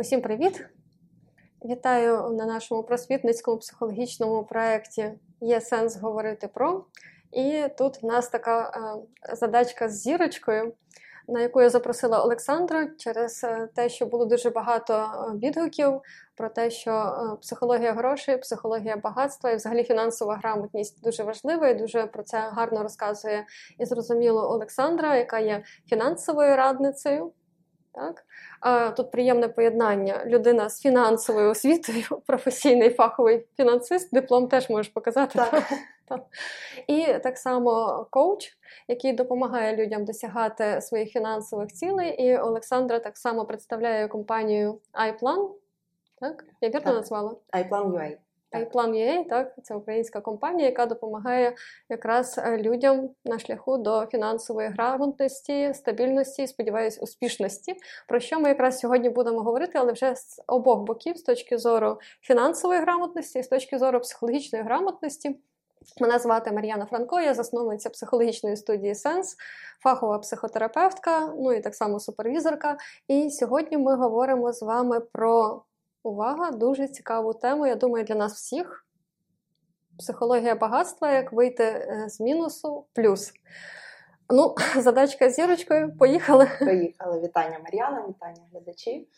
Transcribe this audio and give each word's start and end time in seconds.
Усім 0.00 0.20
привіт! 0.20 0.66
Вітаю 1.64 2.30
на 2.30 2.46
нашому 2.46 2.82
просвітницькому 2.82 3.58
психологічному 3.58 4.44
проєкті 4.44 5.12
Є 5.40 5.60
сенс 5.60 5.96
говорити 5.96 6.48
про. 6.48 6.84
І 7.32 7.64
тут 7.78 8.02
в 8.02 8.06
нас 8.06 8.28
така 8.28 8.70
е, 9.30 9.36
задачка 9.36 9.88
з 9.88 10.00
зірочкою, 10.00 10.72
на 11.28 11.40
яку 11.40 11.62
я 11.62 11.70
запросила 11.70 12.22
Олександра 12.22 12.88
через 12.98 13.44
е, 13.44 13.68
те, 13.74 13.88
що 13.88 14.06
було 14.06 14.24
дуже 14.24 14.50
багато 14.50 14.94
е, 14.94 15.38
відгуків 15.38 16.00
про 16.36 16.48
те, 16.48 16.70
що 16.70 17.12
психологія 17.42 17.92
грошей, 17.92 18.38
психологія 18.38 18.96
багатства 18.96 19.50
і 19.50 19.56
взагалі 19.56 19.84
фінансова 19.84 20.36
грамотність 20.36 21.02
дуже 21.02 21.22
важлива, 21.22 21.68
і 21.68 21.74
дуже 21.74 22.06
про 22.06 22.22
це 22.22 22.38
гарно 22.38 22.82
розказує 22.82 23.46
і 23.78 23.84
зрозуміло 23.84 24.50
Олександра, 24.50 25.16
яка 25.16 25.38
є 25.38 25.64
фінансовою 25.88 26.56
радницею. 26.56 27.32
Так? 27.98 28.24
Тут 28.96 29.10
приємне 29.10 29.48
поєднання. 29.48 30.22
Людина 30.26 30.68
з 30.68 30.80
фінансовою 30.80 31.50
освітою, 31.50 32.04
професійний 32.26 32.90
фаховий 32.90 33.46
фінансист, 33.56 34.14
диплом 34.14 34.48
теж 34.48 34.70
можеш 34.70 34.92
показати. 34.92 35.38
Так. 35.38 35.64
Так. 36.08 36.24
І 36.86 37.06
так 37.22 37.38
само 37.38 38.06
коуч, 38.10 38.48
який 38.88 39.12
допомагає 39.12 39.76
людям 39.76 40.04
досягати 40.04 40.80
своїх 40.80 41.10
фінансових 41.10 41.72
цілей. 41.72 42.22
І 42.22 42.36
Олександра 42.36 42.98
так 42.98 43.16
само 43.16 43.44
представляє 43.44 44.08
компанію 44.08 44.80
iPlan. 44.94 45.50
Так? 46.20 46.44
Я 46.60 46.68
вірно 46.68 46.92
назвала? 46.92 47.30
iPlan.ua. 47.52 47.70
iPlan.ua, 47.70 48.16
так, 49.24 49.54
це 49.62 49.74
українська 49.74 50.20
компанія, 50.20 50.68
яка 50.68 50.86
допомагає 50.86 51.56
якраз 51.88 52.38
е, 52.38 52.58
людям 52.58 53.10
на 53.24 53.38
шляху 53.38 53.78
до 53.78 54.06
фінансової 54.06 54.68
грамотності, 54.68 55.74
стабільності 55.74 56.42
і 56.42 56.46
сподіваюсь, 56.46 56.98
успішності. 57.02 57.74
Про 58.08 58.20
що 58.20 58.40
ми 58.40 58.48
якраз 58.48 58.78
сьогодні 58.78 59.10
будемо 59.10 59.40
говорити, 59.40 59.72
але 59.74 59.92
вже 59.92 60.14
з 60.14 60.42
обох 60.46 60.78
боків, 60.80 61.16
з 61.16 61.22
точки 61.22 61.58
зору 61.58 61.98
фінансової 62.20 62.80
грамотності 62.80 63.38
і 63.38 63.42
з 63.42 63.48
точки 63.48 63.78
зору 63.78 64.00
психологічної 64.00 64.64
грамотності. 64.64 65.36
Мене 66.00 66.18
звати 66.18 66.52
Мар'яна 66.52 66.86
Франко, 66.86 67.20
я 67.20 67.34
засновниця 67.34 67.90
психологічної 67.90 68.56
студії 68.56 68.94
Сенс, 68.94 69.36
фахова 69.82 70.18
психотерапевтка, 70.18 71.32
ну 71.38 71.52
і 71.52 71.60
так 71.60 71.74
само 71.74 72.00
супервізорка. 72.00 72.76
І 73.08 73.30
сьогодні 73.30 73.78
ми 73.78 73.96
говоримо 73.96 74.52
з 74.52 74.62
вами 74.62 75.00
про 75.00 75.62
увага, 76.08 76.50
дуже 76.50 76.88
цікаву 76.88 77.34
тему, 77.34 77.66
я 77.66 77.74
думаю, 77.74 78.04
для 78.04 78.14
нас 78.14 78.34
всіх. 78.34 78.84
Психологія 79.98 80.54
багатства, 80.54 81.12
як 81.12 81.32
вийти 81.32 81.64
е, 81.64 82.04
з 82.08 82.20
мінусу 82.20 82.86
плюс. 82.94 83.32
Ну, 84.30 84.54
задачка 84.76 85.30
з 85.30 85.34
зірочкою. 85.34 85.96
Поїхали. 85.98 86.48
Поїхали. 86.58 87.20
Вітання 87.20 87.58
Мар'яна, 87.64 88.08
вітання 88.08 88.42
глядачі. 88.52 89.08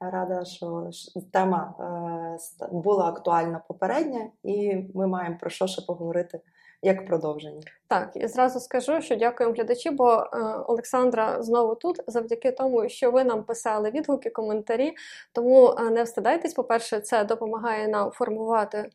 Рада, 0.00 0.44
що 0.44 0.90
тема 1.32 1.74
е, 1.80 2.66
була 2.72 3.04
актуальна 3.04 3.62
попередня, 3.68 4.30
і 4.42 4.76
ми 4.94 5.06
маємо 5.06 5.36
про 5.40 5.50
що 5.50 5.66
ще 5.66 5.82
поговорити 5.82 6.40
як 6.82 7.06
продовження. 7.06 7.62
Так, 7.90 8.10
і 8.14 8.26
зразу 8.26 8.60
скажу, 8.60 9.00
що 9.00 9.16
дякуємо 9.16 9.54
глядачі, 9.54 9.90
бо 9.90 10.10
е, 10.12 10.26
Олександра 10.66 11.42
знову 11.42 11.74
тут 11.74 12.00
завдяки 12.06 12.52
тому, 12.52 12.88
що 12.88 13.10
ви 13.10 13.24
нам 13.24 13.44
писали 13.44 13.90
відгуки, 13.90 14.30
коментарі. 14.30 14.92
Тому 15.32 15.74
е, 15.78 15.90
не 15.90 16.02
встидайтесь. 16.02 16.54
По-перше, 16.54 17.00
це 17.00 17.24
допомагає 17.24 17.88
нам 17.88 18.10
формувати 18.10 18.78
е, 18.78 18.90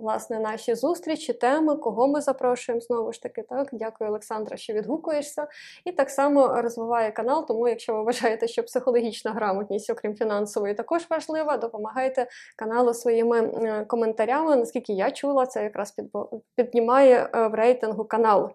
власне 0.00 0.40
наші 0.40 0.74
зустрічі, 0.74 1.32
теми, 1.32 1.76
кого 1.76 2.08
ми 2.08 2.20
запрошуємо. 2.20 2.80
Знову 2.80 3.12
ж 3.12 3.22
таки, 3.22 3.42
так. 3.42 3.68
Дякую, 3.72 4.10
Олександра, 4.10 4.56
що 4.56 4.72
відгукуєшся. 4.72 5.48
І 5.84 5.92
так 5.92 6.10
само 6.10 6.62
розвиває 6.62 7.10
канал. 7.10 7.46
Тому, 7.46 7.68
якщо 7.68 7.94
ви 7.94 8.02
вважаєте, 8.02 8.48
що 8.48 8.62
психологічна 8.62 9.32
грамотність, 9.32 9.90
окрім 9.90 10.14
фінансової, 10.14 10.74
також 10.74 11.06
важлива, 11.10 11.56
допомагайте 11.56 12.26
каналу 12.56 12.94
своїми 12.94 13.40
е, 13.40 13.84
коментарями. 13.84 14.56
Наскільки 14.56 14.92
я 14.92 15.10
чула, 15.10 15.46
це 15.46 15.62
якраз 15.62 15.94
піднімає 16.56 16.95
е, 17.04 17.48
в 17.48 17.54
рейтингу 17.54 18.04
канал. 18.04 18.50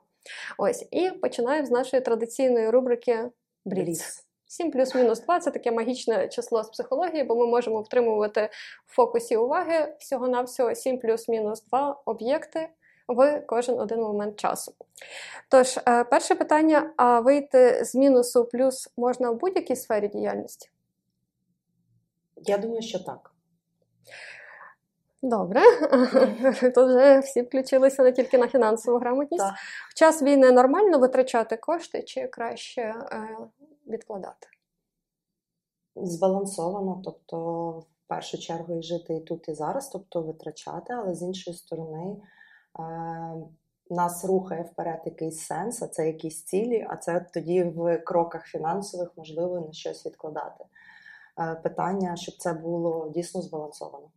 Ось, 0.58 0.88
І 0.92 1.12
починаємо 1.12 1.68
з 1.68 1.72
нашої 1.72 2.02
традиційної 2.02 2.70
рубрики 2.70 3.30
Бліц. 3.66 4.26
7 4.48 4.72
плюс-мінус 4.72 5.20
2 5.20 5.40
це 5.40 5.52
таке 5.52 5.72
магічне 5.72 6.28
число 6.28 6.64
з 6.64 6.70
психології, 6.70 7.24
бо 7.24 7.36
ми 7.36 7.48
можемо 7.48 7.82
втримувати 7.82 8.50
в 8.86 8.96
фокусі 8.96 9.38
уваги 9.38 9.96
всього-навсього 10.00 10.76
7 10.76 11.00
плюс-мінус 11.00 11.64
2 11.64 12.02
об'єкти 12.06 12.70
в 13.08 13.42
кожен 13.48 13.80
один 13.80 14.00
момент 14.00 14.40
часу. 14.40 14.74
Тож, 15.50 15.78
е, 15.78 16.04
перше 16.04 16.36
питання: 16.36 16.94
а 16.98 17.20
вийти 17.20 17.86
з 17.86 17.96
мінусу 17.96 18.46
плюс 18.46 18.90
можна 18.98 19.32
в 19.32 19.36
будь-якій 19.36 19.76
сфері 19.76 20.08
діяльності? 20.08 20.70
Я 22.36 22.58
думаю, 22.58 22.82
що 22.82 23.00
так. 23.00 23.32
Добре, 25.24 25.62
тут 26.76 26.90
вже 26.90 27.20
всі 27.20 27.42
включилися 27.42 28.04
не 28.04 28.12
тільки 28.12 28.38
на 28.38 28.48
фінансову 28.48 28.98
грамотність. 28.98 29.44
Так. 29.44 29.56
В 29.90 29.94
час 29.94 30.22
війни 30.22 30.52
нормально 30.52 31.00
витрачати 31.00 31.58
кошти 31.58 32.04
чи 32.04 32.28
краще 32.28 32.82
е, 32.82 33.38
відкладати? 33.88 34.48
Збалансовано, 35.96 37.02
тобто, 37.06 37.70
в 37.70 37.86
першу 38.08 38.38
чергу, 38.38 38.80
і 38.80 38.84
жити 38.84 39.16
і 39.16 39.20
тут, 39.20 39.50
і 39.50 39.54
зараз, 39.54 39.90
тобто 39.90 40.22
витрачати, 40.22 40.94
але 40.94 41.14
з 41.14 41.22
іншої 41.22 41.58
сторони, 41.58 42.18
е, 42.80 42.84
нас 43.90 44.26
рухає 44.26 44.64
вперед 44.64 45.02
якийсь 45.06 45.40
сенс, 45.40 45.82
а 45.82 45.88
це 45.88 46.08
якісь 46.08 46.44
цілі, 46.44 46.88
а 46.90 46.96
це 46.96 47.26
тоді 47.34 47.64
в 47.64 47.98
кроках 47.98 48.46
фінансових 48.46 49.12
можливо 49.18 49.60
на 49.60 49.74
щось 49.74 50.06
відкладати. 50.06 50.64
Е, 51.40 51.56
питання, 51.56 52.16
щоб 52.16 52.36
це 52.38 52.54
було 52.54 53.12
дійсно 53.16 53.42
збалансовано. 53.42 54.08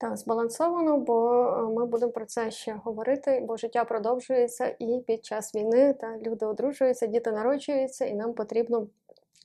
Так, 0.00 0.16
збалансовано, 0.16 0.96
бо 0.96 1.44
е, 1.58 1.62
ми 1.62 1.86
будемо 1.86 2.12
про 2.12 2.26
це 2.26 2.50
ще 2.50 2.80
говорити, 2.84 3.44
бо 3.48 3.56
життя 3.56 3.84
продовжується 3.84 4.76
і 4.78 5.02
під 5.06 5.24
час 5.24 5.54
війни 5.54 5.92
та 5.92 6.16
люди 6.18 6.46
одружуються, 6.46 7.06
діти 7.06 7.32
народжуються, 7.32 8.04
і 8.04 8.14
нам 8.14 8.32
потрібно 8.32 8.86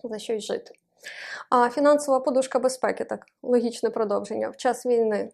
за 0.03 0.19
щось 0.19 0.43
жити. 0.43 0.71
А 1.49 1.69
фінансова 1.69 2.19
подушка 2.19 2.59
безпеки, 2.59 3.05
так, 3.05 3.25
логічне 3.43 3.89
продовження, 3.89 4.49
в 4.49 4.57
час 4.57 4.85
війни 4.85 5.31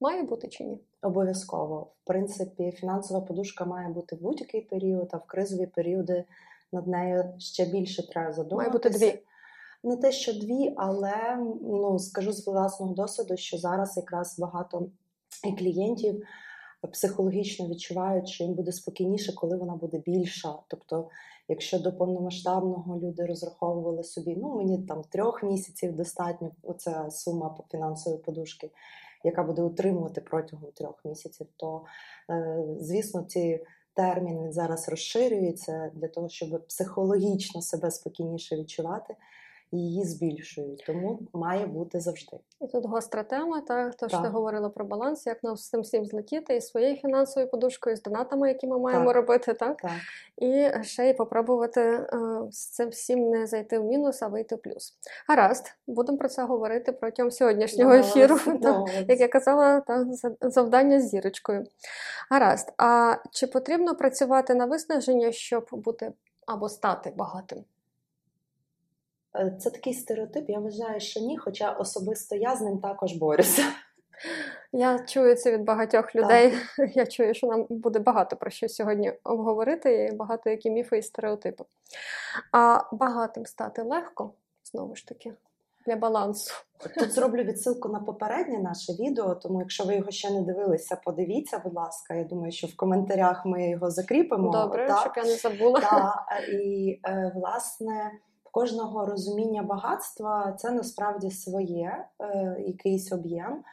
має 0.00 0.22
бути 0.22 0.48
чи 0.48 0.64
ні? 0.64 0.78
Обов'язково. 1.02 1.80
В 2.04 2.06
принципі, 2.06 2.70
фінансова 2.70 3.20
подушка 3.20 3.64
має 3.64 3.88
бути 3.88 4.16
в 4.16 4.20
будь-який 4.20 4.60
період, 4.60 5.08
а 5.12 5.16
в 5.16 5.24
кризові 5.26 5.66
періоди 5.66 6.24
над 6.72 6.86
нею 6.86 7.34
ще 7.38 7.64
більше 7.64 8.08
треба 8.08 8.32
задуматися. 8.32 8.56
Має 8.56 8.70
бути 8.70 8.90
дві. 8.90 9.22
Не 9.84 9.96
те, 9.96 10.12
що 10.12 10.32
дві, 10.32 10.74
але 10.76 11.38
ну 11.62 11.98
скажу 11.98 12.32
з 12.32 12.46
власного 12.46 12.94
досвіду, 12.94 13.36
що 13.36 13.58
зараз 13.58 13.96
якраз 13.96 14.38
багато 14.38 14.88
клієнтів 15.58 16.22
психологічно 16.92 17.68
відчувають, 17.68 18.28
що 18.28 18.44
їм 18.44 18.54
буде 18.54 18.72
спокійніше, 18.72 19.32
коли 19.34 19.56
вона 19.56 19.74
буде 19.74 19.98
більша. 19.98 20.54
Тобто, 20.68 21.08
якщо 21.48 21.78
до 21.78 21.92
повномасштабного 21.92 22.98
люди 22.98 23.26
розраховували 23.26 24.04
собі, 24.04 24.36
ну 24.36 24.56
мені 24.56 24.78
там 24.78 25.02
трьох 25.02 25.42
місяців 25.42 25.96
достатньо, 25.96 26.50
оця 26.62 27.10
сума 27.10 27.48
по 27.48 27.64
фінансової 27.70 28.22
подушки, 28.22 28.70
яка 29.24 29.42
буде 29.42 29.62
утримувати 29.62 30.20
протягом 30.20 30.72
трьох 30.72 31.04
місяців, 31.04 31.46
то 31.56 31.82
е, 32.30 32.64
звісно, 32.80 33.22
ці 33.22 33.64
термін 33.94 34.42
він 34.42 34.52
зараз 34.52 34.88
розширюється 34.88 35.90
для 35.94 36.08
того, 36.08 36.28
щоб 36.28 36.66
психологічно 36.66 37.62
себе 37.62 37.90
спокійніше 37.90 38.56
відчувати 38.56 39.14
її 39.72 40.04
збільшують, 40.04 40.84
тому 40.86 41.20
має 41.32 41.66
бути 41.66 42.00
завжди. 42.00 42.36
І 42.60 42.66
тут 42.66 42.86
гостра 42.86 43.22
тема, 43.22 43.60
так 43.60 43.94
то 43.94 44.08
що 44.08 44.18
ти 44.18 44.28
говорила 44.28 44.68
про 44.68 44.84
баланс, 44.84 45.26
як 45.26 45.42
нам 45.42 45.56
з 45.56 45.68
цим 45.68 45.80
всім 45.80 46.04
злетіти 46.04 46.56
і 46.56 46.60
своєю 46.60 46.96
фінансовою 46.96 47.50
подушкою, 47.50 47.96
з 47.96 48.02
донатами, 48.02 48.48
які 48.48 48.66
ми 48.66 48.78
маємо 48.78 49.06
так. 49.06 49.16
робити, 49.16 49.54
так? 49.54 49.82
так 49.82 49.90
і 50.36 50.70
ще 50.82 51.08
й 51.08 51.14
попробувати 51.14 51.80
е, 51.80 52.06
з 52.50 52.66
цим 52.66 52.88
всім 52.88 53.30
не 53.30 53.46
зайти 53.46 53.78
в 53.78 53.84
мінус, 53.84 54.22
а 54.22 54.28
вийти 54.28 54.54
в 54.54 54.62
плюс. 54.62 54.94
Гаразд, 55.28 55.74
будемо 55.86 56.18
про 56.18 56.28
це 56.28 56.44
говорити 56.44 56.92
протягом 56.92 57.30
сьогоднішнього 57.30 57.92
ефіру. 57.92 58.38
Так, 58.62 58.88
як 59.08 59.20
я 59.20 59.28
казала, 59.28 59.80
так, 59.80 60.06
завдання 60.40 61.00
з 61.00 61.08
зірочкою. 61.08 61.64
Гаразд, 62.30 62.72
а 62.78 63.16
чи 63.30 63.46
потрібно 63.46 63.94
працювати 63.94 64.54
на 64.54 64.66
виснаження, 64.66 65.32
щоб 65.32 65.68
бути 65.72 66.12
або 66.46 66.68
стати 66.68 67.12
багатим? 67.16 67.64
Е, 69.34 69.56
це 69.60 69.70
такий 69.70 69.94
стереотип, 69.94 70.50
я 70.50 70.58
вважаю, 70.58 71.00
що 71.00 71.20
ні, 71.20 71.38
хоча 71.38 71.70
особисто 71.70 72.36
я 72.36 72.56
з 72.56 72.60
ним 72.60 72.78
також 72.78 73.12
борюся. 73.12 73.62
Я 74.72 74.98
чую 74.98 75.34
це 75.36 75.52
від 75.52 75.64
багатьох 75.64 76.14
людей. 76.14 76.54
Так. 76.76 76.90
Я 76.96 77.06
чую, 77.06 77.34
що 77.34 77.46
нам 77.46 77.66
буде 77.70 77.98
багато 77.98 78.36
про 78.36 78.50
що 78.50 78.68
сьогодні 78.68 79.12
обговорити, 79.24 80.04
і 80.04 80.16
багато 80.16 80.50
які 80.50 80.70
міфи 80.70 80.98
і 80.98 81.02
стереотипи. 81.02 81.64
А 82.52 82.78
багатим 82.92 83.46
стати 83.46 83.82
легко, 83.82 84.32
знову 84.64 84.96
ж 84.96 85.06
таки, 85.06 85.32
для 85.86 85.96
балансу. 85.96 86.54
Тут 86.98 87.12
зроблю 87.12 87.42
відсилку 87.42 87.88
на 87.88 88.00
попереднє 88.00 88.58
наше 88.58 88.92
відео, 88.92 89.34
тому 89.34 89.60
якщо 89.60 89.84
ви 89.84 89.96
його 89.96 90.10
ще 90.10 90.30
не 90.30 90.42
дивилися, 90.42 90.96
подивіться, 91.04 91.60
будь 91.64 91.74
ласка. 91.74 92.14
Я 92.14 92.24
думаю, 92.24 92.52
що 92.52 92.66
в 92.66 92.76
коментарях 92.76 93.46
ми 93.46 93.70
його 93.70 93.90
закріпимо. 93.90 94.50
Добре, 94.50 94.88
так? 94.88 95.00
щоб 95.00 95.12
я 95.16 95.24
не 95.24 95.36
забула. 95.36 95.80
Так, 95.80 96.48
І, 96.48 97.00
е, 97.06 97.32
власне. 97.34 98.10
Кожного 98.52 99.06
розуміння 99.06 99.62
багатства 99.62 100.52
це 100.52 100.70
насправді 100.70 101.30
своє 101.30 102.06
е, 102.20 102.56
якийсь 102.66 103.12
об'єм. 103.12 103.64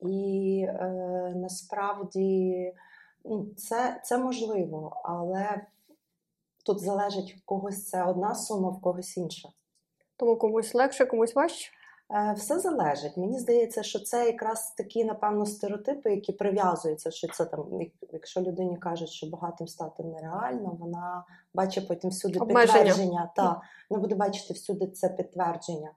І 0.00 0.64
е, 0.68 1.32
насправді 1.36 2.72
ну, 3.24 3.46
це, 3.56 4.00
це 4.04 4.18
можливо, 4.18 5.00
але 5.04 5.66
тут 6.64 6.80
залежить 6.80 7.34
в 7.34 7.44
когось 7.44 7.88
це 7.88 8.04
одна 8.04 8.34
сума, 8.34 8.68
в 8.68 8.80
когось 8.80 9.16
інша. 9.16 9.48
Тому 10.16 10.36
комусь 10.36 10.74
легше, 10.74 11.06
комусь 11.06 11.34
важче. 11.34 11.70
Е, 12.10 12.34
все 12.36 12.58
залежить. 12.58 13.16
Мені 13.16 13.38
здається, 13.38 13.82
що 13.82 13.98
це 13.98 14.26
якраз 14.26 14.74
такі, 14.76 15.04
напевно, 15.04 15.46
стереотипи, 15.46 16.10
які 16.10 16.32
прив'язуються, 16.32 17.10
що 17.10 17.28
це 17.28 17.44
там, 17.44 17.64
якщо 18.12 18.40
людині 18.40 18.76
кажуть, 18.76 19.08
що 19.08 19.26
багатим 19.26 19.68
стати 19.68 20.02
нереально, 20.04 20.76
вона 20.80 21.24
бачить 21.54 21.88
потім 21.88 22.10
всюди 22.10 22.38
Обмеження. 22.38 22.84
підтвердження. 22.84 23.30
Та, 23.36 23.60
вона 23.90 24.02
буде 24.02 24.14
бачити 24.14 24.54
всюди 24.54 24.86
це 24.86 25.08
підтвердження. 25.08 25.90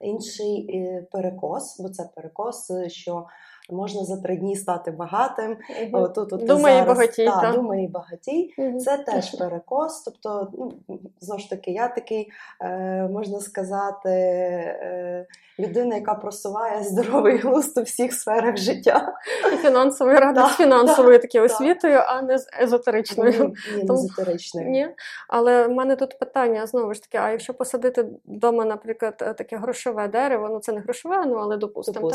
Інший 0.00 0.76
е, 0.76 1.06
перекос, 1.12 1.80
бо 1.80 1.88
це 1.88 2.10
перекос, 2.14 2.72
що 2.86 3.26
можна 3.70 4.04
за 4.04 4.16
три 4.16 4.36
дні 4.36 4.56
стати 4.56 4.90
багатим. 4.90 5.56
Угу. 5.92 6.08
Думає 6.36 6.76
зараз, 6.76 6.88
багатій, 6.88 7.24
та, 7.24 7.40
та. 7.40 7.52
думає 7.52 7.88
багатій. 7.88 8.54
Угу. 8.58 8.80
Це 8.80 8.98
теж 8.98 9.38
перекос. 9.38 10.02
Тобто, 10.02 10.52
ну, 10.58 10.72
знову 11.20 11.40
ж 11.40 11.50
таки, 11.50 11.70
я 11.70 11.88
такий, 11.88 12.28
е, 12.60 13.08
можна 13.12 13.40
сказати, 13.40 14.10
е, 14.10 15.26
людина, 15.58 15.94
яка 15.94 16.14
просуває 16.14 16.82
здоровий 16.82 17.38
глузд 17.38 17.78
у 17.78 17.82
всіх 17.82 18.12
сферах 18.12 18.56
життя. 18.56 19.14
І 19.52 19.56
фінансової 19.56 20.18
ради 20.18 20.40
з 20.40 20.56
фінансовою 20.56 21.18
так, 21.18 21.30
такою 21.30 21.44
освітою, 21.44 22.02
а 22.06 22.22
не 22.22 22.38
з 22.38 22.46
езотеричною. 22.62 23.32
Ні, 23.32 23.76
ні, 23.76 23.86
Тому- 23.86 23.98
езотеричною. 23.98 24.70
Ні, 24.70 24.88
але 25.28 25.66
в 25.66 25.70
мене 25.70 25.96
тут 25.96 26.18
питання 26.18 26.66
знову 26.66 26.94
ж 26.94 27.02
таки: 27.02 27.18
а 27.18 27.30
якщо 27.30 27.54
посадити 27.54 28.06
вдома, 28.26 28.64
наприклад, 28.64 29.14
е, 29.20 29.34
таке 29.34 29.56
грошове 29.56 30.08
дерево, 30.08 30.48
ну 30.48 30.58
це 30.60 30.72
не 30.72 30.80
грошове, 30.80 31.26
ну 31.26 31.36
але 31.36 31.56
Допустимо, 31.66 32.10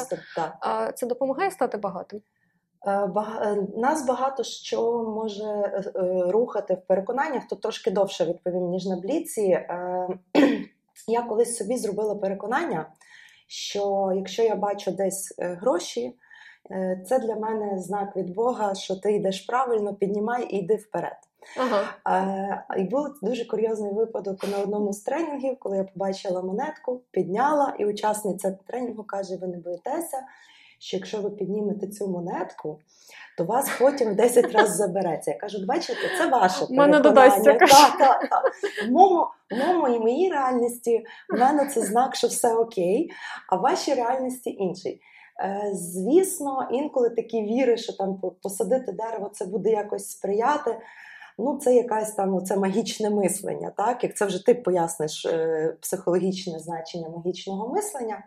це 0.95 1.07
допомагає 1.07 1.40
стати 1.49 1.77
багатим? 1.77 2.21
Е, 2.85 2.91
е, 2.91 3.67
Нас 3.77 4.07
багато 4.07 4.43
що 4.43 5.03
може 5.03 5.45
е, 5.45 5.81
рухати 6.31 6.73
в 6.73 6.87
переконаннях, 6.87 7.47
то 7.47 7.55
трошки 7.55 7.91
довше 7.91 8.25
відповім, 8.25 8.69
ніж 8.69 8.85
на 8.85 8.95
бліці. 8.95 9.59
Я 11.07 11.21
колись 11.21 11.57
собі 11.57 11.77
зробила 11.77 12.15
переконання, 12.15 12.89
що 13.47 14.11
якщо 14.15 14.43
я 14.43 14.55
бачу 14.55 14.91
десь 14.91 15.35
гроші, 15.39 16.15
це 17.05 17.19
для 17.19 17.35
мене 17.35 17.79
знак 17.79 18.15
від 18.15 18.35
Бога, 18.35 18.75
що 18.75 18.95
ти 18.95 19.13
йдеш 19.13 19.41
правильно, 19.41 19.95
піднімай 19.95 20.47
і 20.49 20.57
йди 20.57 20.75
вперед. 20.75 21.17
Ага. 21.57 22.63
І 22.77 22.83
був 22.83 23.07
дуже 23.21 23.45
курйозний 23.45 23.93
випадок 23.93 24.47
на 24.51 24.57
одному 24.57 24.93
з 24.93 25.01
тренінгів, 25.01 25.59
коли 25.59 25.77
я 25.77 25.83
побачила 25.83 26.41
монетку, 26.41 27.01
підняла, 27.11 27.75
і 27.79 27.85
учасниця 27.85 28.57
тренінгу 28.67 29.03
каже: 29.03 29.37
ви 29.41 29.47
не 29.47 29.57
боїтеся, 29.57 30.17
що 30.81 30.97
якщо 30.97 31.21
ви 31.21 31.29
піднімете 31.29 31.87
цю 31.87 32.07
монетку, 32.07 32.79
то 33.37 33.43
вас 33.43 33.69
потім 33.79 34.09
в 34.09 34.15
10 34.15 34.45
разів 34.53 34.75
забереться. 34.75 35.31
Я 35.31 35.37
кажу, 35.37 35.57
бачите, 35.67 35.99
це 36.17 36.27
ваше 36.29 36.65
мене 36.69 36.99
додасться, 36.99 37.53
так. 38.29 38.51
В 38.87 38.91
моєму, 38.91 39.27
в 39.51 39.57
моєму 39.57 39.87
і 39.87 39.99
моїй 39.99 40.31
реальності 40.31 41.05
в 41.29 41.39
мене 41.39 41.65
це 41.65 41.81
знак, 41.81 42.15
що 42.15 42.27
все 42.27 42.55
окей, 42.55 43.11
а 43.49 43.55
в 43.55 43.61
вашій 43.61 43.93
реальності 43.93 44.49
інший. 44.49 45.01
Е, 45.39 45.71
Звісно, 45.73 46.67
інколи 46.71 47.09
такі 47.09 47.41
віри, 47.41 47.77
що 47.77 47.93
там 47.93 48.21
посадити 48.43 48.91
дерево 48.91 49.31
це 49.33 49.45
буде 49.45 49.69
якось 49.69 50.09
сприяти. 50.09 50.77
Ну, 51.37 51.57
це 51.57 51.75
якась 51.75 52.13
там 52.13 52.45
це 52.45 52.57
магічне 52.57 53.09
мислення, 53.09 53.71
так? 53.77 54.03
Як 54.03 54.17
це 54.17 54.25
вже 54.25 54.45
ти 54.45 54.53
поясниш 54.53 55.25
е, 55.25 55.75
психологічне 55.81 56.59
значення 56.59 57.09
магічного 57.09 57.69
мислення. 57.73 58.23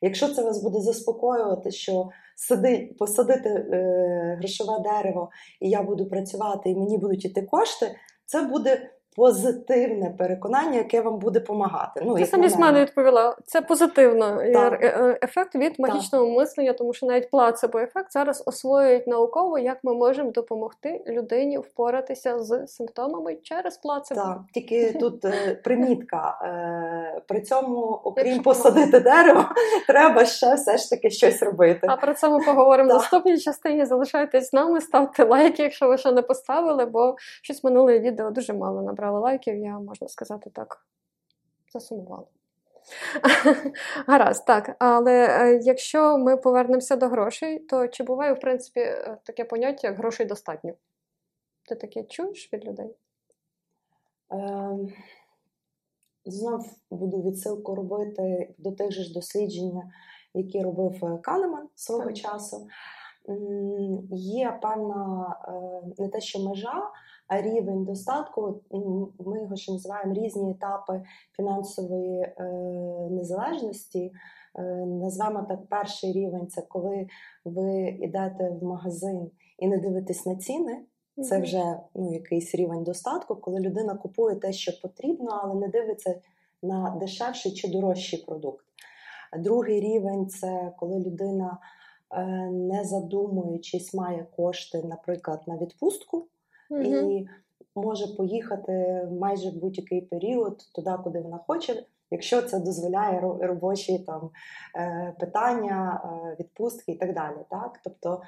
Якщо 0.00 0.28
це 0.28 0.42
вас 0.42 0.62
буде 0.62 0.80
заспокоювати, 0.80 1.70
що 1.70 2.08
сади, 2.36 2.94
посадити 2.98 3.48
е, 3.48 4.36
грошове 4.38 4.82
дерево, 4.82 5.30
і 5.60 5.70
я 5.70 5.82
буду 5.82 6.06
працювати, 6.06 6.70
і 6.70 6.76
мені 6.76 6.98
будуть 6.98 7.24
іти 7.24 7.42
кошти, 7.42 7.86
це 8.26 8.42
буде 8.42 8.90
позитивне 9.18 10.14
переконання, 10.18 10.76
яке 10.78 11.00
вам 11.00 11.18
буде 11.18 11.40
допомагати. 11.40 12.02
Ну, 12.06 12.14
Ти 12.14 12.26
самі 12.26 12.48
з 12.48 12.56
мене. 12.56 12.80
відповіла. 12.80 13.36
Це 13.46 13.60
позитивно 13.62 14.40
Е, 14.40 14.52
Так. 14.52 14.82
е, 14.82 15.18
ефект 15.22 15.54
від 15.54 15.80
магічного 15.80 16.26
мислення, 16.26 16.72
тому 16.72 16.92
що 16.92 17.06
навіть 17.06 17.30
плацебо-ефект 17.30 18.12
зараз 18.12 18.42
освоюють 18.46 19.06
науково, 19.06 19.58
як 19.58 19.78
ми 19.82 19.94
можемо 19.94 20.30
допомогти 20.30 21.04
людині 21.08 21.58
впоратися 21.58 22.38
з 22.38 22.66
симптомами 22.66 23.36
через 23.36 23.76
плацебо. 23.76 24.20
Так, 24.20 24.38
тільки 24.54 24.92
тут 24.92 25.24
е, 25.24 25.60
примітка. 25.64 26.38
При 27.28 27.40
цьому, 27.40 28.00
окрім 28.04 28.26
Якщо 28.26 28.42
посадити 28.42 29.00
дерево, 29.00 29.44
треба 29.86 30.24
ще 30.24 30.54
все 30.54 30.76
ж 30.76 30.90
таки 30.90 31.10
щось 31.10 31.42
робити. 31.42 31.86
А 31.90 31.96
про 31.96 32.14
це 32.14 32.28
ми 32.28 32.38
поговоримо 32.46 32.90
в 32.90 32.92
наступній 32.94 33.38
частині. 33.38 33.84
Залишайтесь 33.84 34.50
з 34.50 34.52
нами, 34.52 34.80
ставте 34.80 35.24
лайки, 35.24 35.62
якщо 35.62 35.88
ви 35.88 35.98
ще 35.98 36.12
не 36.12 36.22
поставили, 36.22 36.84
бо 36.84 37.16
щось 37.42 37.64
минуле 37.64 37.98
відео 37.98 38.30
дуже 38.30 38.52
мало 38.52 38.82
набрало 38.82 39.07
лайків, 39.10 39.56
я 39.56 39.78
можна 39.78 40.08
сказати 40.08 40.50
так. 40.50 40.86
Засумувала. 41.72 42.26
Гаразд, 44.06 44.44
так. 44.46 44.76
Але 44.78 45.28
е, 45.28 45.60
якщо 45.62 46.18
ми 46.18 46.36
повернемося 46.36 46.96
до 46.96 47.08
грошей, 47.08 47.58
то 47.58 47.88
чи 47.88 48.04
буває, 48.04 48.32
в 48.32 48.40
принципі, 48.40 48.80
е, 48.80 49.18
таке 49.24 49.44
поняття 49.44 49.88
як 49.88 49.96
грошей 49.96 50.26
достатньо? 50.26 50.72
Ти 51.68 51.74
таке 51.74 52.02
чуєш 52.02 52.52
від 52.52 52.64
людей? 52.64 52.96
Ем, 54.30 54.92
Знов 56.24 56.66
буду 56.90 57.22
відсилку 57.22 57.74
робити 57.74 58.54
до 58.58 58.72
тих 58.72 58.92
же 58.92 59.02
ж 59.02 59.14
досліджень, 59.14 59.82
які 60.34 60.62
робив 60.62 61.04
е, 61.04 61.18
Канеман 61.18 61.68
свого 61.74 62.04
Так. 62.04 62.16
часу. 62.16 62.68
Є 64.10 64.58
певна 64.62 65.36
е, 65.48 66.02
не 66.02 66.08
те, 66.08 66.20
що 66.20 66.38
межа, 66.48 66.90
рівень 67.28 67.84
достатку. 67.84 68.60
Ми 69.18 69.40
його 69.40 69.56
ще 69.56 69.72
називаємо 69.72 70.14
різні 70.14 70.50
етапи 70.50 71.02
фінансової 71.36 72.20
е, 72.20 72.44
незалежності. 73.10 74.12
Е, 74.58 74.62
Назвемо 74.86 75.46
так, 75.48 75.66
перший 75.66 76.12
рівень 76.12 76.46
це 76.48 76.62
коли 76.62 77.06
ви 77.44 77.98
йдете 78.00 78.50
в 78.60 78.64
магазин 78.64 79.30
і 79.58 79.68
не 79.68 79.78
дивитесь 79.78 80.26
на 80.26 80.36
ціни. 80.36 80.84
Це 81.22 81.40
вже 81.40 81.80
ну, 81.94 82.12
якийсь 82.12 82.54
рівень 82.54 82.84
достатку, 82.84 83.36
коли 83.36 83.60
людина 83.60 83.94
купує 83.94 84.36
те, 84.36 84.52
що 84.52 84.72
потрібно, 84.82 85.40
але 85.42 85.54
не 85.54 85.68
дивиться 85.68 86.20
на 86.62 86.96
дешевший 87.00 87.52
чи 87.52 87.68
дорожчий 87.68 88.24
продукт. 88.26 88.64
Другий 89.38 89.80
рівень 89.80 90.28
це 90.28 90.72
коли 90.78 90.98
людина, 90.98 91.58
е, 92.10 92.26
не 92.50 92.84
задумуючись, 92.84 93.94
має 93.94 94.26
кошти, 94.36 94.82
наприклад, 94.82 95.42
на 95.46 95.56
відпустку 95.56 96.26
І 96.70 97.26
може 97.74 98.06
поїхати 98.16 99.06
майже 99.20 99.50
в 99.50 99.54
будь-який 99.54 100.00
період 100.00 100.58
туди, 100.74 100.90
куди 101.04 101.20
вона 101.20 101.38
хоче, 101.46 101.84
якщо 102.10 102.42
це 102.42 102.60
дозволяє 102.60 103.20
робочі 103.20 103.98
там 103.98 104.30
е, 104.76 105.14
питання, 105.20 106.02
е, 106.04 106.36
відпустки 106.40 106.92
і 106.92 106.96
так 106.96 107.14
далі. 107.14 107.36
Так? 107.50 107.80
Тобто, 107.84 108.22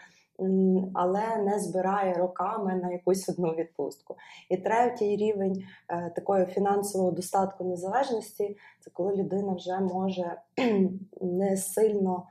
але 0.94 1.36
не 1.36 1.58
збирає 1.58 2.14
роками 2.14 2.74
на 2.74 2.92
якусь 2.92 3.28
одну 3.28 3.48
відпустку. 3.48 4.16
І 4.50 4.56
третій 4.56 5.16
рівень 5.16 5.62
е, 5.88 6.12
такої 6.16 6.46
фінансового 6.46 7.10
достатку 7.10 7.64
незалежності 7.64 8.56
це 8.80 8.90
коли 8.90 9.16
людина 9.16 9.54
вже 9.54 9.80
може 9.80 10.36
не 11.20 11.56
сильно 11.56 12.26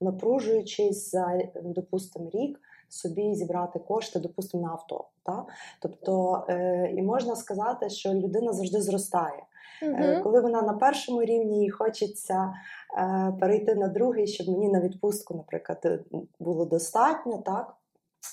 напружуючись 0.00 1.10
за, 1.10 1.38
допустимо, 1.64 2.30
рік. 2.30 2.60
Собі 2.90 3.34
зібрати 3.34 3.78
кошти, 3.78 4.18
допустимо, 4.18 4.66
на 4.66 4.72
авто. 4.72 5.04
Та? 5.22 5.46
Тобто, 5.80 6.44
е, 6.48 6.90
і 6.96 7.02
можна 7.02 7.36
сказати, 7.36 7.90
що 7.90 8.14
людина 8.14 8.52
завжди 8.52 8.80
зростає. 8.80 9.42
Мгм. 9.82 10.22
Коли 10.22 10.40
вона 10.40 10.62
на 10.62 10.72
першому 10.72 11.22
рівні 11.22 11.62
їй 11.62 11.70
хочеться 11.70 12.54
е, 12.98 13.32
перейти 13.40 13.74
на 13.74 13.88
другий, 13.88 14.26
щоб 14.26 14.48
мені 14.48 14.68
на 14.68 14.80
відпустку, 14.80 15.34
наприклад, 15.34 16.00
було 16.40 16.64
достатньо, 16.64 17.38
так? 17.38 17.76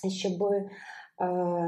І 0.04 0.10
щоб 0.10 0.44
е, 0.44 0.70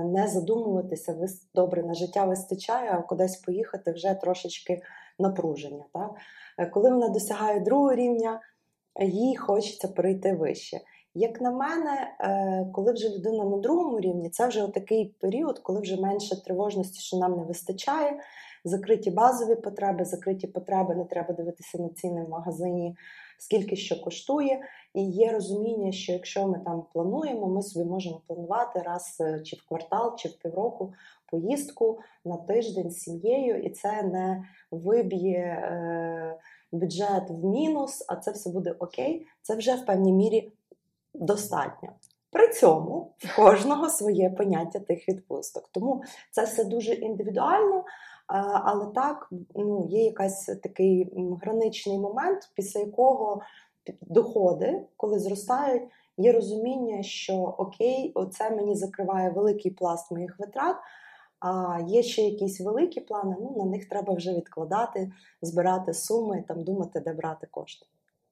не 0.05 0.27
задумуватися, 0.27 1.27
добре, 1.55 1.83
на 1.83 1.93
життя 1.93 2.25
вистачає, 2.25 2.91
а 2.93 3.01
кудись 3.01 3.37
поїхати 3.37 3.91
вже 3.91 4.13
трошечки 4.13 4.81
напруження. 5.19 5.83
Так? 5.93 6.11
Е, 6.57 6.65
Коли 6.65 6.89
вона 6.89 7.09
досягає 7.09 7.59
другого 7.59 7.95
рівня, 7.95 8.41
їй 8.99 9.35
хочеться 9.35 9.87
перейти 9.87 10.33
вище. 10.33 10.79
Як 11.13 11.41
на 11.41 11.51
мене, 11.51 12.15
е, 12.19 12.69
коли 12.73 12.91
вже 12.91 13.09
людина 13.09 13.43
на 13.43 13.57
другому 13.57 13.99
рівні, 13.99 14.29
це 14.29 14.47
вже 14.47 14.67
такий 14.67 15.05
період, 15.05 15.59
коли 15.59 15.81
вже 15.81 16.01
менше 16.01 16.43
тривожності, 16.43 16.99
що 16.99 17.17
нам 17.17 17.37
не 17.37 17.43
вистачає, 17.43 18.19
закриті 18.63 19.11
базові 19.11 19.55
потреби, 19.55 20.05
закриті 20.05 20.47
потреби, 20.47 20.95
не 20.95 21.05
треба 21.05 21.33
дивитися 21.33 21.77
на 21.77 21.89
ціни 21.89 22.23
в 22.23 22.29
магазині, 22.29 22.95
скільки 23.39 23.75
що 23.75 24.01
коштує, 24.01 24.61
і 24.93 25.03
є 25.03 25.31
розуміння, 25.31 25.91
що 25.91 26.11
якщо 26.11 26.47
ми 26.47 26.59
там 26.65 26.83
плануємо, 26.93 27.47
ми 27.47 27.61
собі 27.61 27.85
можемо 27.85 28.21
планувати 28.27 28.79
раз 28.79 29.17
е, 29.21 29.41
чи 29.43 29.55
в 29.55 29.67
квартал, 29.67 30.15
чи 30.17 30.29
в 30.29 30.37
півроку 30.37 30.93
поїздку 31.31 31.99
на 32.25 32.37
тиждень 32.37 32.91
з 32.91 32.97
сім'єю, 32.97 33.61
і 33.61 33.69
це 33.69 34.03
не 34.03 34.43
виб'є 34.71 35.37
е, 35.37 36.39
бюджет 36.71 37.29
в 37.29 37.45
мінус, 37.45 38.05
а 38.09 38.15
це 38.15 38.31
все 38.31 38.49
буде 38.49 38.75
окей. 38.79 39.27
Це 39.41 39.55
вже 39.55 39.75
в 39.75 39.85
певній 39.85 40.13
мірі 40.13 40.51
достатньо. 41.19 41.89
При 42.31 42.47
цьому 42.47 43.13
в 43.17 43.35
кожного 43.35 43.89
своє 43.89 44.29
поняття 44.29 44.79
тих 44.79 45.09
відпусток. 45.09 45.69
Тому 45.71 46.03
це 46.31 46.43
все 46.43 46.63
дуже 46.63 46.93
індивідуально, 46.93 47.83
але 48.63 48.85
так 48.95 49.29
ну, 49.55 49.87
є 49.89 50.03
якийсь 50.03 50.45
такий 50.45 51.13
граничний 51.41 51.99
момент, 51.99 52.51
після 52.55 52.79
якого 52.79 53.41
доходи, 54.01 54.81
коли 54.97 55.19
зростають, 55.19 55.83
є 56.17 56.31
розуміння, 56.31 57.03
що 57.03 57.35
окей, 57.35 58.11
оце 58.15 58.49
мені 58.49 58.75
закриває 58.75 59.29
великий 59.29 59.71
пласт 59.71 60.11
моїх 60.11 60.39
витрат. 60.39 60.75
А 61.39 61.79
є 61.87 62.03
ще 62.03 62.21
якісь 62.21 62.61
великі 62.61 63.01
плани, 63.01 63.35
ну 63.39 63.55
на 63.57 63.65
них 63.65 63.89
треба 63.89 64.13
вже 64.13 64.33
відкладати, 64.33 65.11
збирати 65.41 65.93
суми, 65.93 66.43
там 66.47 66.63
думати, 66.63 66.99
де 66.99 67.13
брати 67.13 67.47
кошти. 67.51 67.85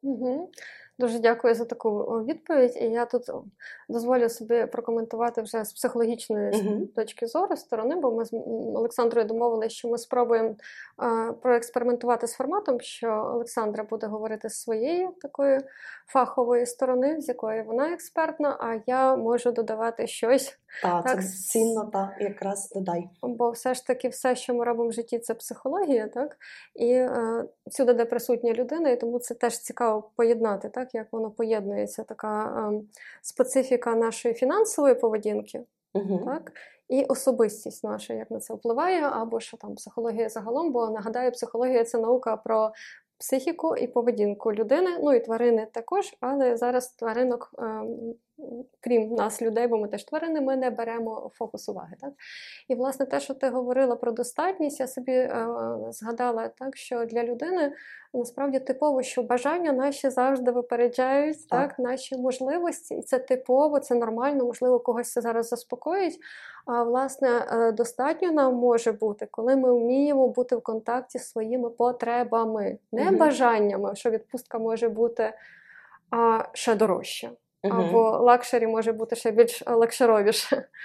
Угу. 0.03 0.51
Дуже 1.00 1.20
дякую 1.20 1.56
за 1.56 1.66
таку 1.66 2.00
відповідь. 2.04 2.77
І 2.82 2.86
я 2.86 3.06
тут 3.06 3.24
дозволю 3.89 4.30
собі 4.30 4.66
прокоментувати 4.66 5.42
вже 5.42 5.66
з 5.66 5.74
психологічної 5.74 6.51
uh-huh. 6.51 6.88
точки 6.88 7.27
зору 7.27 7.58
сторони, 7.58 7.96
бо 7.96 8.12
ми 8.12 8.25
з 8.25 8.34
Олександрою 8.75 9.27
домовилися, 9.27 9.75
що 9.75 9.88
ми 9.88 9.98
спробуємо 9.98 10.56
а, 10.98 11.34
проекспериментувати 11.42 12.27
з 12.27 12.34
форматом, 12.34 12.82
що 12.82 13.32
Олександра 13.34 13.84
буде 13.84 14.08
говорити 14.08 14.50
з 14.50 14.62
своєї 14.62 15.10
такої 15.22 15.60
фахової 16.08 16.66
сторони, 16.66 17.22
з 17.22 17.27
якої 17.27 17.62
вона 17.62 17.94
експертна, 17.94 18.58
а 18.60 18.75
я 18.88 19.16
можу 19.16 19.51
додавати 19.51 20.08
щось. 20.08 20.58
Та, 20.82 21.01
так, 21.01 21.22
це 21.22 21.27
цінно, 21.27 21.89
та 21.94 22.16
якраз 22.20 22.70
додай. 22.75 23.10
Бо 23.22 23.51
все 23.51 23.74
ж 23.74 23.88
таки, 23.88 24.10
все, 24.10 24.36
що 24.36 24.54
ми 24.54 24.66
робимо 24.66 24.89
в 24.89 24.94
житті, 24.94 25.20
це 25.20 25.34
психологія, 25.34 26.08
так? 26.08 26.38
І 26.75 26.92
е, 26.92 27.46
всюди, 27.66 27.94
де 27.94 28.06
присутня 28.06 28.54
людина, 28.54 28.89
і 28.89 29.00
тому 29.00 29.20
це 29.20 29.36
теж 29.36 29.58
цікаво 29.58 30.12
поєднати, 30.16 30.70
так, 30.70 30.87
як 30.94 31.08
воно 31.12 31.32
поєднується, 31.32 32.03
така 32.03 32.46
е, 32.74 32.82
специфіка 33.22 33.96
нашої 33.96 34.34
фінансової 34.34 34.96
поведінки. 34.96 35.63
Угу. 35.94 36.22
так? 36.25 36.51
І 36.89 37.03
особистість 37.03 37.84
наша, 37.84 38.13
як 38.13 38.32
на 38.32 38.39
це 38.39 38.53
впливає, 38.53 39.01
або 39.01 39.39
що 39.39 39.58
там 39.58 39.75
психологія 39.75 40.29
загалом, 40.29 40.72
бо 40.72 40.89
нагадаю, 40.89 41.32
психологія 41.32 41.84
це 41.84 41.98
наука 41.98 42.38
про 42.38 42.72
психіку 43.17 43.75
і 43.75 43.88
поведінку 43.88 44.53
людини, 44.53 44.98
ну 45.03 45.13
і 45.13 45.20
тварини 45.20 45.67
також, 45.72 46.15
але 46.20 46.58
зараз 46.58 46.89
тваринок, 46.89 47.56
ем, 47.60 48.13
крім 48.79 49.13
нас, 49.13 49.41
людей, 49.41 49.67
бо 49.67 49.77
ми 49.77 49.88
теж 49.88 50.03
тварини, 50.03 50.41
ми 50.41 50.56
не 50.56 50.70
беремо 50.70 51.32
фокус 51.34 51.70
уваги. 51.70 51.96
Так? 52.01 52.13
І, 52.67 52.75
власне, 52.75 53.06
те, 53.06 53.20
що 53.20 53.34
ти 53.34 53.50
говорила 53.50 53.96
про 53.96 54.12
достатність, 54.12 54.79
я 54.79 54.88
собі 54.88 55.12
е, 55.12 55.48
згадала 55.89 56.48
так, 56.48 56.77
що 56.77 57.06
для 57.06 57.24
людини 57.24 57.74
насправді 58.13 58.60
типово, 58.60 59.03
що 59.03 59.24
бажання 59.24 59.72
наші 59.72 60.10
завжди 60.10 60.51
випереджають 60.51 61.50
так. 61.50 61.70
так, 61.70 61.79
наші 61.79 62.17
можливості, 62.17 62.96
і 62.96 63.01
це 63.01 63.20
типово, 63.20 63.79
це 63.79 63.96
нормально, 63.96 64.46
можливо, 64.46 64.79
когось 64.79 65.12
це 65.12 65.22
зараз 65.22 65.48
заспокоїть. 65.48 66.20
А 66.65 66.84
власне, 66.84 67.29
е, 67.51 67.72
достатньо 67.72 68.32
нам 68.32 68.56
може 68.56 68.91
бути, 68.91 69.27
коли 69.32 69.56
ми 69.56 69.74
вміємо 69.74 70.27
бути 70.27 70.56
в 70.56 70.62
контакті 70.62 71.20
з 71.20 71.29
своїми 71.29 71.70
потребами, 71.70 72.77
не 72.91 73.12
mm 73.12 73.17
бажаннями, 73.17 73.96
що 73.96 74.10
відпустка 74.10 74.60
може 74.60 74.89
бути 74.89 75.34
а, 76.12 76.44
ще 76.53 76.75
дорожча, 76.75 77.32
або 77.63 78.09
luxury 78.10 78.67
може 78.67 78.91
бути 78.91 79.15
ще 79.15 79.31
більш 79.31 79.63
лакшеровіше. 79.67 80.67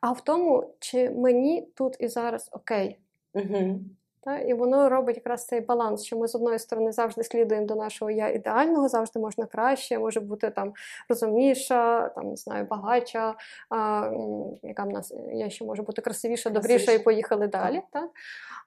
А 0.00 0.12
в 0.12 0.20
тому, 0.20 0.74
чи 0.78 1.10
мені 1.10 1.68
тут 1.74 1.96
і 2.00 2.08
зараз 2.08 2.48
окей. 2.52 2.98
mm 3.34 3.78
та? 4.24 4.38
І 4.38 4.54
воно 4.54 4.88
робить 4.88 5.16
якраз 5.16 5.46
цей 5.46 5.60
баланс, 5.60 6.04
що 6.04 6.16
ми 6.16 6.28
з 6.28 6.34
одної 6.34 6.58
сторони 6.58 6.92
завжди 6.92 7.24
слідуємо 7.24 7.66
до 7.66 7.74
нашого 7.74 8.10
я 8.10 8.28
ідеального, 8.28 8.88
завжди 8.88 9.20
можна 9.20 9.46
краще, 9.46 9.98
може 9.98 10.20
бути 10.20 10.50
там 10.50 10.72
розумніша, 11.08 12.08
там 12.08 12.28
не 12.28 12.36
знаю, 12.36 12.66
багача, 12.70 13.34
а, 13.70 14.10
яка 14.62 14.84
в 14.84 14.88
нас 14.88 15.14
я 15.32 15.50
ще 15.50 15.64
може 15.64 15.82
бути 15.82 16.02
красивіша, 16.02 16.50
добріша, 16.50 16.92
і 16.92 16.98
поїхали 16.98 17.46
далі. 17.46 17.82
Так? 17.92 18.10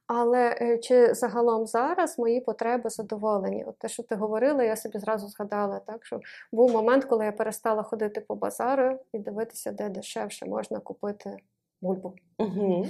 Але 0.08 0.58
е, 0.62 0.77
чи 0.77 1.13
загалом 1.13 1.67
зараз 1.67 2.20
мої 2.20 2.41
потреби 2.41 2.89
задоволені? 2.89 3.63
От 3.67 3.77
те, 3.79 3.88
що 3.88 4.03
ти 4.03 4.15
говорила, 4.15 4.63
я 4.63 4.75
собі 4.75 5.00
зразу 5.00 5.27
згадала, 5.27 5.79
так 5.79 6.05
що 6.05 6.20
був 6.51 6.72
момент, 6.72 7.05
коли 7.05 7.25
я 7.25 7.31
перестала 7.31 7.84
ходити 7.84 8.22
по 8.22 8.36
базару 8.36 9.00
і 9.13 9.20
дивитися, 9.20 9.72
де 9.72 9.89
дешевше 9.89 10.46
можна 10.46 10.79
купити 10.79 11.38
бульбу. 11.81 12.13
Угу. 12.38 12.88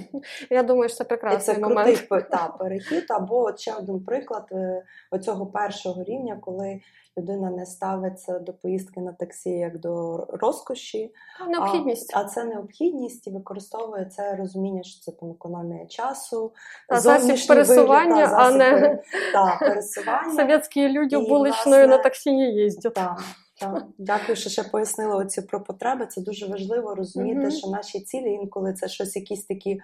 Я 0.50 0.62
думаю, 0.62 0.88
що 0.88 0.98
це 0.98 1.04
прекрасний 1.04 1.56
це 1.56 1.62
момент. 1.62 1.98
Крутий 1.98 2.28
та, 2.30 2.48
перехід. 2.48 3.06
Або 3.08 3.42
от 3.42 3.60
ще 3.60 3.74
один 3.74 4.04
приклад 4.04 4.48
е, 4.52 4.82
оцього 5.10 5.46
першого 5.46 6.04
рівня, 6.04 6.38
коли 6.40 6.80
людина 7.18 7.50
не 7.50 7.66
ставиться 7.66 8.38
до 8.38 8.52
поїздки 8.52 9.00
на 9.00 9.12
таксі 9.12 9.50
як 9.50 9.78
до 9.78 10.16
розкоші, 10.32 11.14
необхідність. 11.48 12.16
А, 12.16 12.20
а 12.20 12.24
це 12.24 12.44
необхідність 12.44 13.26
і 13.26 13.30
використовує 13.30 14.04
це 14.04 14.36
розуміння, 14.36 14.82
що 14.82 15.00
це 15.00 15.12
там 15.12 15.30
економія 15.30 15.86
часу, 15.86 16.52
та, 16.88 17.00
засіб 17.00 17.48
пересування, 17.48 18.14
вигляд, 18.14 18.30
та, 18.30 18.36
а 18.36 18.50
не 18.50 19.02
та, 19.32 19.56
пересування. 19.60 20.34
Совєтські 20.36 20.88
люди 20.88 21.16
вуличною 21.16 21.88
на 21.88 21.98
таксі 21.98 22.32
не 22.32 22.48
їздять. 22.48 22.94
Та. 22.94 23.16
Так, 23.62 23.86
дякую, 23.98 24.36
що 24.36 24.50
ще 24.50 24.62
пояснили 24.62 25.14
оці 25.14 25.42
про 25.42 25.64
потреби. 25.64 26.06
Це 26.06 26.20
дуже 26.20 26.46
важливо 26.46 26.94
розуміти, 26.94 27.40
mm-hmm. 27.40 27.50
що 27.50 27.68
наші 27.68 28.00
цілі 28.00 28.32
інколи 28.32 28.72
це 28.72 28.88
щось, 28.88 29.16
якісь 29.16 29.44
такі 29.44 29.80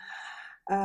е, 0.71 0.77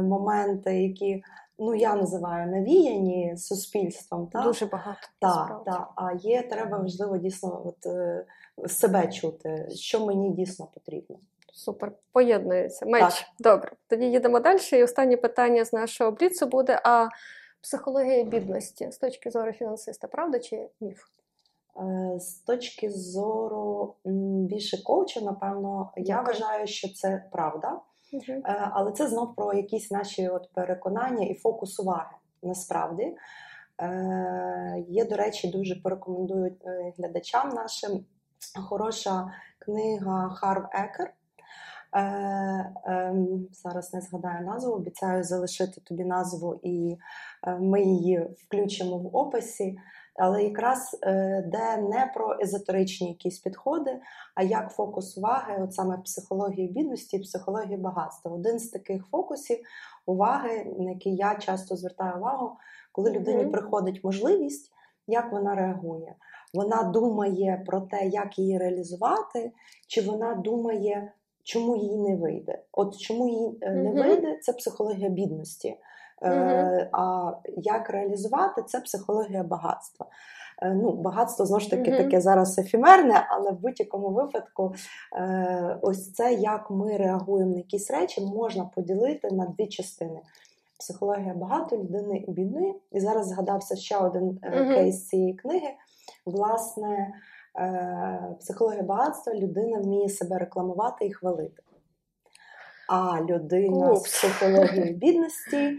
моменти, 0.00 0.82
які 0.82 1.22
ну 1.58 1.74
я 1.74 1.94
називаю 1.94 2.50
навіяні 2.50 3.36
суспільством. 3.36 4.26
Так? 4.26 4.44
Дуже 4.44 4.66
багато. 4.66 5.08
Так, 5.18 5.62
так. 5.64 5.90
А 5.96 6.12
є 6.12 6.42
треба 6.42 6.78
важливо 6.78 7.16
дійсно 7.16 7.62
от, 7.64 7.86
е, 7.86 8.24
себе 8.68 9.08
чути, 9.08 9.68
що 9.74 10.06
мені 10.06 10.30
дійсно 10.30 10.68
потрібно. 10.74 11.16
Супер, 11.52 11.92
поєднується. 12.12 12.86
Меч. 12.86 13.00
Так. 13.00 13.12
Добре. 13.38 13.72
Тоді 13.88 14.04
їдемо 14.04 14.40
далі. 14.40 14.58
І 14.72 14.82
останнє 14.82 15.16
питання 15.16 15.64
з 15.64 15.72
нашого 15.72 16.10
бліцу 16.10 16.46
буде: 16.46 16.80
а 16.84 17.08
психологія 17.60 18.24
бідності 18.24 18.90
з 18.90 18.98
точки 18.98 19.30
зору 19.30 19.52
фінансиста, 19.52 20.08
правда 20.08 20.38
чи 20.38 20.68
міф? 20.80 21.04
Е, 21.76 22.20
з 22.20 22.34
точки 22.34 22.90
зору 22.90 23.94
більше 24.48 24.82
коуча, 24.82 25.20
напевно, 25.20 25.92
я 25.96 26.20
вважаю, 26.20 26.66
що 26.66 26.88
це 26.88 27.24
правда, 27.32 27.80
угу. 28.12 28.42
але 28.72 28.92
це 28.92 29.08
знов 29.08 29.34
про 29.34 29.52
якісь 29.52 29.90
наші 29.90 30.28
от 30.28 30.50
переконання 30.54 31.26
і 31.26 31.34
фокус 31.34 31.80
уваги. 31.80 32.16
Насправді 32.42 33.16
е, 33.82 34.84
є, 34.88 35.04
до 35.04 35.16
речі, 35.16 35.50
дуже 35.50 35.76
порекомендую 35.76 36.56
глядачам 36.98 37.48
нашим 37.48 38.04
хороша 38.68 39.32
книга 39.58 40.28
Харв 40.28 40.64
Екер. 40.72 41.14
Ем, 41.96 43.46
зараз 43.52 43.94
не 43.94 44.00
згадаю 44.00 44.46
назву, 44.46 44.72
обіцяю 44.72 45.24
залишити 45.24 45.80
тобі 45.80 46.04
назву, 46.04 46.60
і 46.62 46.96
ми 47.60 47.82
її 47.82 48.28
включимо 48.38 48.98
в 48.98 49.16
описі 49.16 49.78
але 50.16 50.44
якраз 50.44 50.98
е, 51.02 51.42
де 51.46 51.76
не 51.76 52.10
про 52.14 52.36
езотеричні 52.40 53.08
якісь 53.08 53.38
підходи, 53.38 54.00
а 54.34 54.42
як 54.42 54.72
фокус 54.72 55.18
уваги, 55.18 55.62
от 55.62 55.74
саме 55.74 55.98
психології 55.98 56.68
бідності 56.68 57.18
психології 57.18 57.76
багатства. 57.76 58.32
Один 58.32 58.58
з 58.58 58.68
таких 58.68 59.06
фокусів 59.10 59.58
уваги, 60.06 60.74
на 60.78 60.90
який 60.90 61.16
я 61.16 61.34
часто 61.34 61.76
звертаю 61.76 62.16
увагу, 62.18 62.56
коли 62.92 63.10
людині 63.10 63.44
mm-hmm. 63.44 63.50
приходить 63.50 64.04
можливість, 64.04 64.72
як 65.06 65.32
вона 65.32 65.54
реагує. 65.54 66.14
Вона 66.54 66.82
думає 66.82 67.62
про 67.66 67.80
те, 67.80 68.06
як 68.06 68.38
її 68.38 68.58
реалізувати, 68.58 69.52
чи 69.88 70.02
вона 70.02 70.34
думає, 70.34 71.12
чому 71.44 71.76
їй 71.76 71.96
не 71.96 72.16
вийде. 72.16 72.62
От 72.72 72.98
чому 72.98 73.28
їй 73.28 73.58
е, 73.62 73.70
не 73.70 73.90
mm-hmm. 73.90 74.08
вийде, 74.08 74.38
це 74.42 74.52
психологія 74.52 75.08
бідності. 75.08 75.76
Е, 76.22 76.88
а 76.92 77.32
як 77.56 77.90
реалізувати 77.90 78.62
це 78.62 78.80
психологія 78.80 79.42
багатства. 79.42 80.06
Е, 80.62 80.74
ну, 80.74 80.92
Багатство 80.92 81.46
знову 81.46 81.60
ж 81.60 81.70
таки 81.70 81.90
mm-hmm. 81.90 81.96
таке 81.96 82.20
зараз 82.20 82.58
ефімерне, 82.58 83.26
але 83.30 83.50
в 83.50 83.60
будь-якому 83.60 84.08
випадку 84.08 84.74
е, 85.16 85.78
ось 85.82 86.12
це, 86.12 86.34
як 86.34 86.70
ми 86.70 86.96
реагуємо 86.96 87.50
на 87.50 87.56
якісь 87.56 87.90
речі, 87.90 88.20
можна 88.20 88.64
поділити 88.64 89.30
на 89.30 89.46
дві 89.46 89.66
частини. 89.66 90.20
Психологія 90.78 91.34
багато 91.34 91.76
людини 91.76 92.24
і 92.28 92.30
бідної. 92.30 92.74
І 92.92 93.00
зараз 93.00 93.28
згадався 93.28 93.76
ще 93.76 93.96
один 93.96 94.22
mm-hmm. 94.42 94.74
кейс 94.74 95.08
цієї 95.08 95.34
книги. 95.34 95.68
Власне, 96.26 97.14
психологія 98.40 98.82
багатства 98.82 99.34
людина 99.34 99.78
вміє 99.78 100.08
себе 100.08 100.38
рекламувати 100.38 101.06
і 101.06 101.12
хвалити. 101.12 101.62
А 102.88 103.20
людина 103.20 103.92
Упс. 103.92 104.10
з 104.10 104.12
психологією 104.12 104.94
бідності 104.94 105.78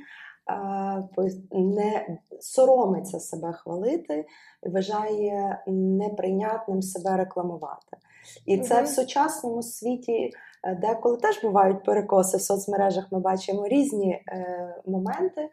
не 1.51 2.19
соромиться 2.39 3.19
себе 3.19 3.53
хвалити, 3.53 4.25
вважає 4.63 5.63
неприйнятним 5.67 6.81
себе 6.81 7.17
рекламувати. 7.17 7.97
І 8.45 8.57
це 8.57 8.81
в 8.81 8.87
сучасному 8.87 9.61
світі 9.61 10.31
е, 10.63 10.75
деколи 10.75 11.17
теж 11.17 11.41
бувають 11.43 11.83
перекоси 11.83 12.37
в 12.37 12.41
соцмережах. 12.41 13.11
Ми 13.11 13.19
бачимо 13.19 13.67
різні 13.67 14.11
е, 14.13 14.81
моменти. 14.85 15.49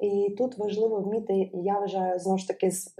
І 0.00 0.34
тут 0.38 0.58
важливо 0.58 1.00
вміти, 1.00 1.50
я 1.54 1.78
вважаю, 1.78 2.18
знову 2.18 2.38
ж 2.38 2.48
таки, 2.48 2.70
з 2.70 2.94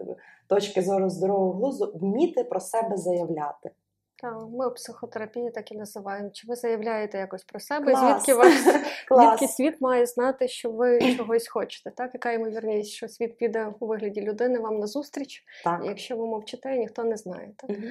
точки 0.48 0.82
зору 0.82 1.10
здорового 1.10 1.52
глузду, 1.52 1.92
вміти 1.94 2.44
про 2.44 2.60
себе 2.60 2.96
заявляти. 2.96 3.70
Так, 4.22 4.36
ми 4.52 4.68
в 4.68 4.74
психотерапії 4.74 5.50
так 5.50 5.72
і 5.72 5.76
називаємо. 5.76 6.30
Чи 6.30 6.46
ви 6.46 6.56
заявляєте 6.56 7.18
якось 7.18 7.44
про 7.44 7.60
себе? 7.60 7.92
Клас. 7.92 8.24
Звідки 8.24 8.34
ваш 8.34 8.52
звідки 9.10 9.48
світ 9.48 9.80
має 9.80 10.06
знати, 10.06 10.48
що 10.48 10.70
ви 10.70 11.16
чогось 11.16 11.48
хочете? 11.48 11.90
Так, 11.90 12.10
яка 12.14 12.32
ймовірність, 12.32 12.90
що 12.90 13.08
світ 13.08 13.38
піде 13.38 13.72
у 13.80 13.86
вигляді 13.86 14.20
людини 14.20 14.58
вам 14.58 14.78
на 14.78 14.86
зустріч? 14.86 15.44
Так. 15.64 15.80
Якщо 15.84 16.16
ви 16.16 16.26
мовчите, 16.26 16.76
ніхто 16.76 17.04
не 17.04 17.16
знає. 17.16 17.50
Так? 17.56 17.70
Угу. 17.70 17.86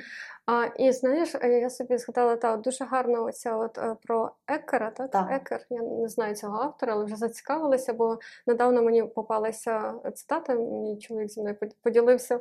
А, 0.46 0.66
І 0.66 0.92
знаєш, 0.92 1.36
е, 1.36 1.60
я 1.60 1.70
собі 1.70 1.98
згадала 1.98 2.36
та 2.36 2.58
дуже 2.58 2.86
гарна 2.86 3.22
оця 3.22 3.56
от 3.56 3.78
е, 3.78 3.96
про 4.04 4.32
Екера. 4.48 4.92
Так? 4.92 5.12
так, 5.12 5.28
Екер, 5.32 5.66
я 5.70 5.82
не 5.82 6.08
знаю 6.08 6.36
цього 6.36 6.58
автора, 6.58 6.94
але 6.94 7.06
вже 7.06 7.16
зацікавилася, 7.16 7.94
бо 7.94 8.20
недавно 8.48 8.84
мені 8.84 9.04
попалася 9.04 9.94
цитата. 10.16 10.54
Мій 10.54 10.98
чоловік 10.98 11.30
зі 11.30 11.42
мною 11.42 11.58
поділився 11.84 12.40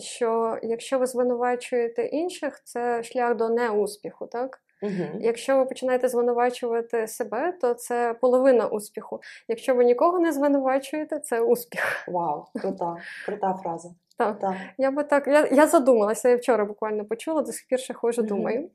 що 0.00 0.58
якщо 0.62 0.98
ви 0.98 1.06
звинувачуєте 1.06 2.04
інших, 2.04 2.60
це 2.64 3.02
шлях 3.02 3.34
до 3.34 3.48
неуспіху, 3.48 4.26
так? 4.26 4.60
Угу. 4.82 5.20
Якщо 5.20 5.56
ви 5.58 5.64
починаєте 5.64 6.08
звинувачувати 6.08 7.06
себе, 7.06 7.52
то 7.60 7.74
це 7.74 8.14
половина 8.20 8.66
успіху. 8.66 9.20
Якщо 9.48 9.74
ви 9.74 9.84
нікого 9.84 10.18
не 10.18 10.32
звинувачуєте, 10.32 11.18
це 11.18 11.40
успіх. 11.40 12.08
Вау, 12.08 12.44
крута, 12.54 12.96
крута 13.26 13.54
фраза. 13.62 13.90
Так, 14.18 14.38
так. 14.38 14.54
я 14.78 14.90
би 14.90 15.04
так, 15.04 15.26
я 15.26 15.48
я 15.52 15.66
задумалася, 15.66 16.28
я 16.28 16.36
вчора 16.36 16.64
буквально 16.64 17.04
почула, 17.04 17.42
до 17.42 17.52
сих 17.52 17.66
пір 17.68 17.80
ще 17.80 17.94
хожу, 17.94 18.22
mm-hmm. 18.22 18.26
думаю. 18.26 18.70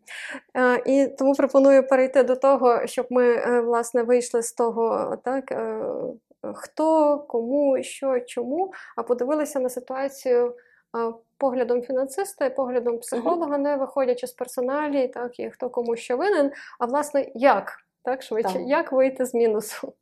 Е, 0.58 0.82
І 0.86 1.08
тому 1.08 1.34
пропоную 1.34 1.88
перейти 1.88 2.24
до 2.24 2.36
того, 2.36 2.88
щоб 2.88 3.08
ми 3.10 3.34
е, 3.34 3.62
власне 3.62 4.04
вийшли 4.04 4.44
з 4.44 4.54
того, 4.54 5.18
так, 5.24 5.52
е, 5.52 5.82
хто, 6.54 7.18
кому, 7.20 7.84
що, 7.84 8.20
чому, 8.20 8.74
а 8.98 9.04
подивилися 9.04 9.60
на 9.60 9.70
ситуацію 9.70 10.56
поглядом 11.38 11.82
фінансиста 11.82 12.46
і 12.46 12.56
поглядом 12.56 13.00
психолога, 13.00 13.58
не 13.58 13.76
виходячи 13.76 14.28
з 14.28 14.32
персоналі, 14.32 15.08
так 15.08 15.40
і 15.40 15.50
хто 15.50 15.70
кому 15.70 15.96
що 15.96 16.18
винен, 16.18 16.52
а 16.80 16.86
власне, 16.86 17.32
як 17.36 17.78
так 18.04 18.24
швидше, 18.24 18.54
так. 18.54 18.68
як 18.68 18.92
вийти 18.92 19.26
з 19.26 19.34
мінусу? 19.34 19.94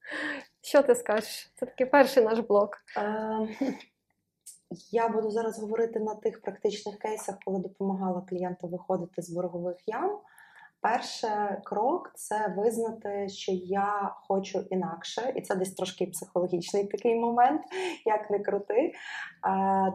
Що 0.62 0.84
ти 0.84 0.96
скажеш? 0.96 1.51
Це 1.56 1.65
такий 1.65 1.86
перший 1.86 2.24
наш 2.24 2.39
блок. 2.39 2.77
Я 4.91 5.10
буду 5.10 5.32
зараз 5.32 5.60
говорити 5.60 6.00
на 6.00 6.15
тих 6.15 6.41
практичних 6.41 6.98
кейсах, 6.98 7.36
коли 7.46 7.60
допомагала 7.60 8.22
клієнту 8.29 8.67
виходити 8.67 9.22
з 9.22 9.29
боргових 9.29 9.77
ям. 9.88 10.20
Перший 10.91 11.29
крок 11.63 12.12
це 12.15 12.53
визнати, 12.58 13.29
що 13.29 13.51
я 13.51 14.15
хочу 14.27 14.60
інакше, 14.70 15.34
і 15.36 15.41
це 15.41 15.56
десь 15.56 15.74
трошки 15.74 16.06
психологічний 16.06 16.88
такий 16.88 17.15
момент, 17.15 17.62
як 18.06 18.29
не 18.29 18.39
крути. 18.39 18.94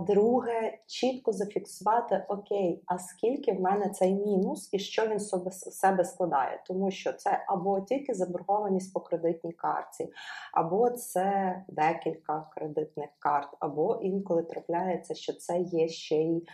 Друге, 0.06 0.78
чітко 0.86 1.32
зафіксувати, 1.32 2.24
окей, 2.28 2.82
а 2.86 2.98
скільки 2.98 3.52
в 3.52 3.60
мене 3.60 3.88
цей 3.88 4.14
мінус 4.14 4.68
і 4.72 4.78
що 4.78 5.06
він 5.06 5.20
собі 5.20 5.50
себе 5.50 6.04
складає, 6.04 6.62
тому 6.66 6.90
що 6.90 7.12
це 7.12 7.44
або 7.48 7.80
тільки 7.80 8.14
заборгованість 8.14 8.92
по 8.92 9.00
кредитній 9.00 9.52
карті, 9.52 10.08
або 10.52 10.90
це 10.90 11.56
декілька 11.68 12.46
кредитних 12.54 13.08
карт, 13.18 13.48
або 13.60 13.98
інколи 14.02 14.42
трапляється, 14.42 15.14
що 15.14 15.32
це 15.32 15.58
є 15.58 15.88
ще 15.88 16.16
й 16.16 16.46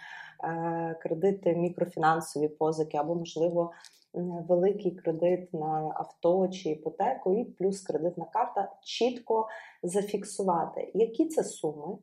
е, 0.44 0.96
кредити 1.02 1.56
мікрофінансові 1.56 2.48
позики, 2.48 2.96
або 2.96 3.14
можливо 3.14 3.72
великий 4.14 4.90
кредит 4.90 5.54
на 5.54 5.92
авто 5.94 6.48
чи 6.48 6.70
іпотеку, 6.70 7.34
і 7.34 7.44
плюс 7.44 7.80
кредитна 7.80 8.24
карта, 8.24 8.72
чітко 8.82 9.48
зафіксувати, 9.82 10.90
які 10.94 11.28
це 11.28 11.44
суми, 11.44 11.98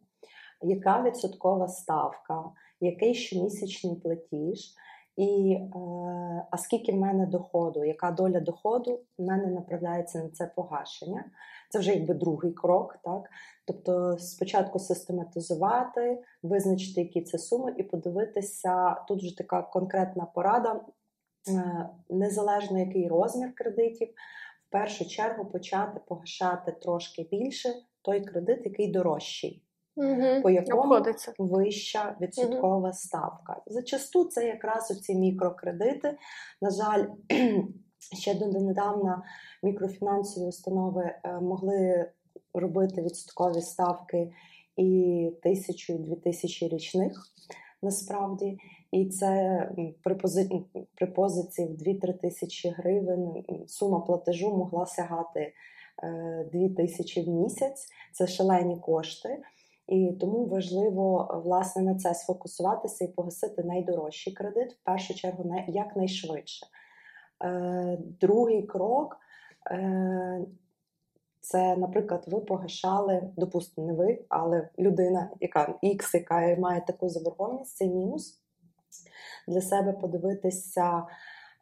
яка 0.62 1.04
відсоткова 1.04 1.68
ставка, 1.68 2.44
який 2.80 3.14
щомісячний 3.14 3.96
платіж. 3.96 4.76
І 5.18 5.54
е, 5.54 5.68
а 6.52 6.58
скільки 6.58 6.92
в 6.92 6.96
мене 6.96 7.26
доходу, 7.26 7.84
яка 7.84 8.12
доля 8.12 8.40
доходу 8.40 9.00
в 9.18 9.24
мене 9.24 9.48
направляється 9.48 10.24
на 10.24 10.30
це 10.30 10.52
погашення? 10.56 11.26
Це 11.70 11.80
вже 11.80 11.94
якби 11.94 12.14
другий 12.14 12.54
крок, 12.54 12.98
так? 13.04 13.30
Тобто, 13.68 14.18
спочатку 14.18 14.80
систематизувати, 14.80 16.24
визначити, 16.44 17.02
які 17.02 17.22
це 17.22 17.38
суми, 17.38 17.74
і 17.78 17.84
подивитися 17.84 18.96
тут 19.08 19.24
вже 19.24 19.38
така 19.38 19.62
конкретна 19.62 20.26
порада, 20.26 20.82
незалежно 22.10 22.80
який 22.80 23.08
розмір 23.08 23.56
кредитів, 23.56 24.08
в 24.68 24.72
першу 24.72 25.06
чергу 25.06 25.46
почати 25.46 26.00
погашати 26.08 26.72
трошки 26.72 27.28
більше 27.32 27.70
той 28.02 28.22
кредит, 28.26 28.62
який 28.66 28.92
дорожчий. 28.92 29.62
Угу, 29.98 30.42
по 30.42 30.50
якому 30.50 30.82
обходиться. 30.82 31.34
вища 31.38 32.18
відсоткова 32.22 32.78
угу. 32.78 32.94
ставка. 32.94 33.62
Зачасту 33.68 34.26
це 34.26 34.48
якраз 34.48 34.92
оці 34.92 35.16
мікрокредити. 35.16 36.18
На 36.62 36.70
жаль, 36.70 37.06
ще 38.20 38.34
донедавна 38.34 39.24
мікрофінансові 39.64 40.46
установи 40.46 41.04
е, 41.24 41.40
могли 41.40 42.12
робити 42.54 43.02
відсоткові 43.02 43.62
ставки 43.62 44.32
і 44.78 45.32
тисячу, 45.44 45.94
і 45.94 45.98
дві 45.98 46.16
тисячі 46.16 46.68
річних 46.68 47.28
насправді. 47.82 48.58
І 48.92 49.06
це 49.06 49.62
при 50.04 50.16
пози... 50.16 50.50
при 50.96 51.08
позиції 51.08 51.68
в 51.68 51.72
2-3 51.72 52.14
тисячі 52.14 52.70
гривень 52.70 53.44
сума 53.68 54.00
платежу 54.00 54.58
могла 54.58 54.86
сягати 54.86 55.54
2 56.02 56.50
е, 56.54 56.70
тисячі 56.78 57.22
в 57.22 57.28
місяць. 57.28 57.88
Це 58.14 58.28
шалені 58.28 58.80
кошти. 58.80 59.42
І 59.88 60.12
тому 60.20 60.46
важливо 60.46 61.42
власне 61.46 61.82
на 61.82 61.96
це 61.96 62.14
сфокусуватися 62.14 63.06
і 63.06 63.08
погасити 63.08 63.64
найдорожчий 63.64 64.34
кредит, 64.34 64.74
в 64.74 64.84
першу 64.84 65.14
чергу, 65.14 65.56
якнайшвидше. 65.68 66.66
Е, 67.44 67.98
другий 68.22 68.64
крок 68.64 69.18
е, 69.72 70.46
це, 71.40 71.76
наприклад, 71.78 72.24
ви 72.28 72.40
погашали, 72.40 73.30
допустимо, 73.38 73.88
не 73.88 73.94
ви, 73.94 74.26
але 74.30 74.70
людина, 74.80 75.30
яка 75.40 75.80
X, 75.84 76.10
яка 76.14 76.56
має 76.60 76.82
таку 76.82 77.10
заборгованість, 77.10 77.78
це 77.78 77.88
мінус 77.88 78.42
для 79.48 79.62
себе 79.62 79.94
подивитися 79.94 81.08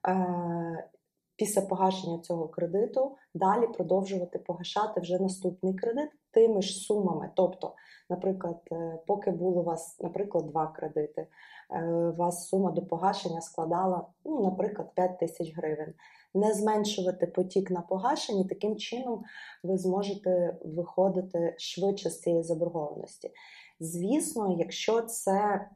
е, 0.07 0.89
після 1.35 1.61
погашення 1.61 2.19
цього 2.19 2.47
кредиту, 2.47 3.15
далі 3.33 3.67
продовжувати 3.67 4.39
погашати 4.39 5.01
вже 5.01 5.19
наступний 5.19 5.73
кредит 5.73 6.09
тими 6.31 6.61
ж 6.61 6.73
сумами. 6.73 7.29
Тобто, 7.35 7.73
наприклад, 8.09 8.59
е, 8.71 8.99
поки 9.07 9.31
було 9.31 9.61
у 9.61 9.63
вас, 9.63 9.99
наприклад, 9.99 10.45
два 10.45 10.67
кредити, 10.67 11.27
е, 11.71 11.85
у 11.93 12.15
вас 12.15 12.47
сума 12.47 12.71
до 12.71 12.81
погашення 12.81 13.41
складала, 13.41 14.07
ну, 14.25 14.43
наприклад, 14.43 14.91
5 14.95 15.19
тисяч 15.19 15.57
гривень. 15.57 15.93
Не 16.33 16.53
зменшувати 16.53 17.27
потік 17.27 17.71
на 17.71 17.81
погашенні, 17.81 18.45
таким 18.45 18.75
чином 18.75 19.23
ви 19.63 19.77
зможете 19.77 20.57
виходити 20.65 21.55
швидше 21.57 22.09
з 22.09 22.19
цієї 22.19 22.43
заборгованості. 22.43 23.31
Звісно, 23.79 24.55
якщо 24.59 25.01
це 25.01 25.67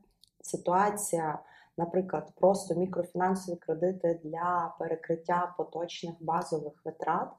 ситуація 0.47 1.39
наприклад, 1.77 2.31
просто 2.35 2.75
мікрофінансові 2.75 3.55
кредити 3.55 4.19
для 4.23 4.75
перекриття 4.79 5.53
поточних 5.57 6.13
базових 6.19 6.73
витрат, 6.85 7.29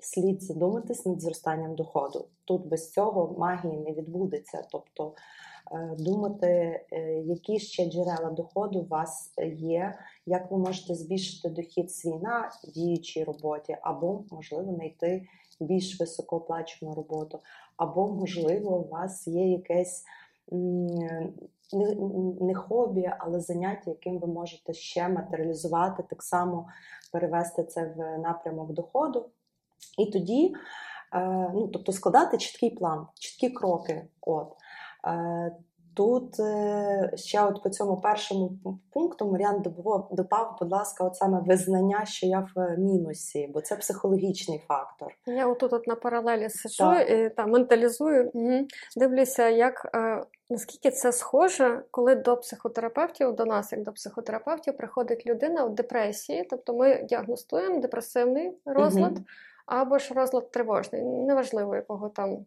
слід 0.00 0.42
задуматись 0.42 1.06
над 1.06 1.20
зростанням 1.20 1.74
доходу. 1.74 2.28
Тут 2.44 2.66
без 2.66 2.92
цього 2.92 3.36
магії 3.38 3.76
не 3.78 3.92
відбудеться. 3.92 4.66
Тобто 4.72 5.14
е, 5.72 5.96
думати, 5.98 6.80
е, 6.92 7.12
які 7.12 7.58
ще 7.58 7.90
джерела 7.90 8.30
доходу 8.30 8.78
у 8.78 8.86
вас 8.86 9.32
є, 9.56 9.98
як 10.26 10.50
ви 10.50 10.58
можете 10.58 10.94
збільшити 10.94 11.48
дохід 11.48 11.92
свій 11.92 12.14
на 12.14 12.52
діючій 12.74 13.24
роботі, 13.24 13.76
або, 13.82 14.24
можливо, 14.30 14.74
знайти 14.74 15.28
більш 15.60 16.00
високооплачену 16.00 16.94
роботу, 16.94 17.40
або, 17.76 18.08
можливо, 18.08 18.78
у 18.78 18.88
вас 18.88 19.26
є 19.26 19.48
якесь 19.48 20.04
не, 21.72 21.94
не 22.40 22.54
хобі, 22.54 23.10
але 23.18 23.40
заняття, 23.40 23.90
яким 23.90 24.18
ви 24.18 24.26
можете 24.26 24.72
ще 24.72 25.08
матеріалізувати, 25.08 26.02
так 26.02 26.22
само 26.22 26.68
перевести 27.12 27.64
це 27.64 27.94
в 27.96 28.18
напрямок 28.18 28.72
доходу. 28.72 29.28
І 29.98 30.06
тоді, 30.06 30.54
е, 31.14 31.50
ну, 31.54 31.68
тобто, 31.68 31.92
складати 31.92 32.38
чіткий 32.38 32.70
план, 32.70 33.06
чіткі 33.14 33.50
кроки. 33.50 34.08
От. 34.20 34.52
Тут 35.98 36.40
е, 36.40 37.10
ще 37.14 37.42
от 37.42 37.62
по 37.62 37.68
цьому 37.68 38.00
першому 38.00 38.58
пункту 38.92 39.30
Маріан 39.32 39.62
допав, 40.10 40.56
будь 40.60 40.72
ласка, 40.72 41.04
от 41.04 41.16
саме 41.16 41.40
визнання, 41.40 42.04
що 42.04 42.26
я 42.26 42.48
в 42.54 42.76
мінусі, 42.76 43.50
бо 43.54 43.60
це 43.60 43.76
психологічний 43.76 44.62
фактор. 44.68 45.08
Я 45.26 45.46
отут 45.46 45.72
от 45.72 45.86
на 45.86 45.94
паралелі 45.94 46.50
сиджу 46.50 46.84
так. 46.84 47.10
і 47.10 47.28
та, 47.28 47.46
менталізую, 47.46 48.30
угу. 48.34 48.66
дивлюся, 48.96 49.48
як 49.48 49.90
е, 49.94 50.24
наскільки 50.50 50.90
це 50.90 51.12
схоже, 51.12 51.82
коли 51.90 52.14
до 52.14 52.36
психотерапевтів, 52.36 53.32
до 53.32 53.44
нас, 53.44 53.72
як 53.72 53.82
до 53.82 53.92
психотерапевтів, 53.92 54.76
приходить 54.76 55.26
людина 55.26 55.64
в 55.64 55.74
депресії, 55.74 56.46
тобто 56.50 56.74
ми 56.74 57.02
діагностуємо 57.02 57.80
депресивний 57.80 58.52
розлад 58.64 59.12
угу. 59.12 59.24
або 59.66 59.98
ж 59.98 60.14
розлад 60.14 60.50
тривожний, 60.50 61.02
неважливо 61.02 61.74
якого 61.74 62.08
там 62.08 62.46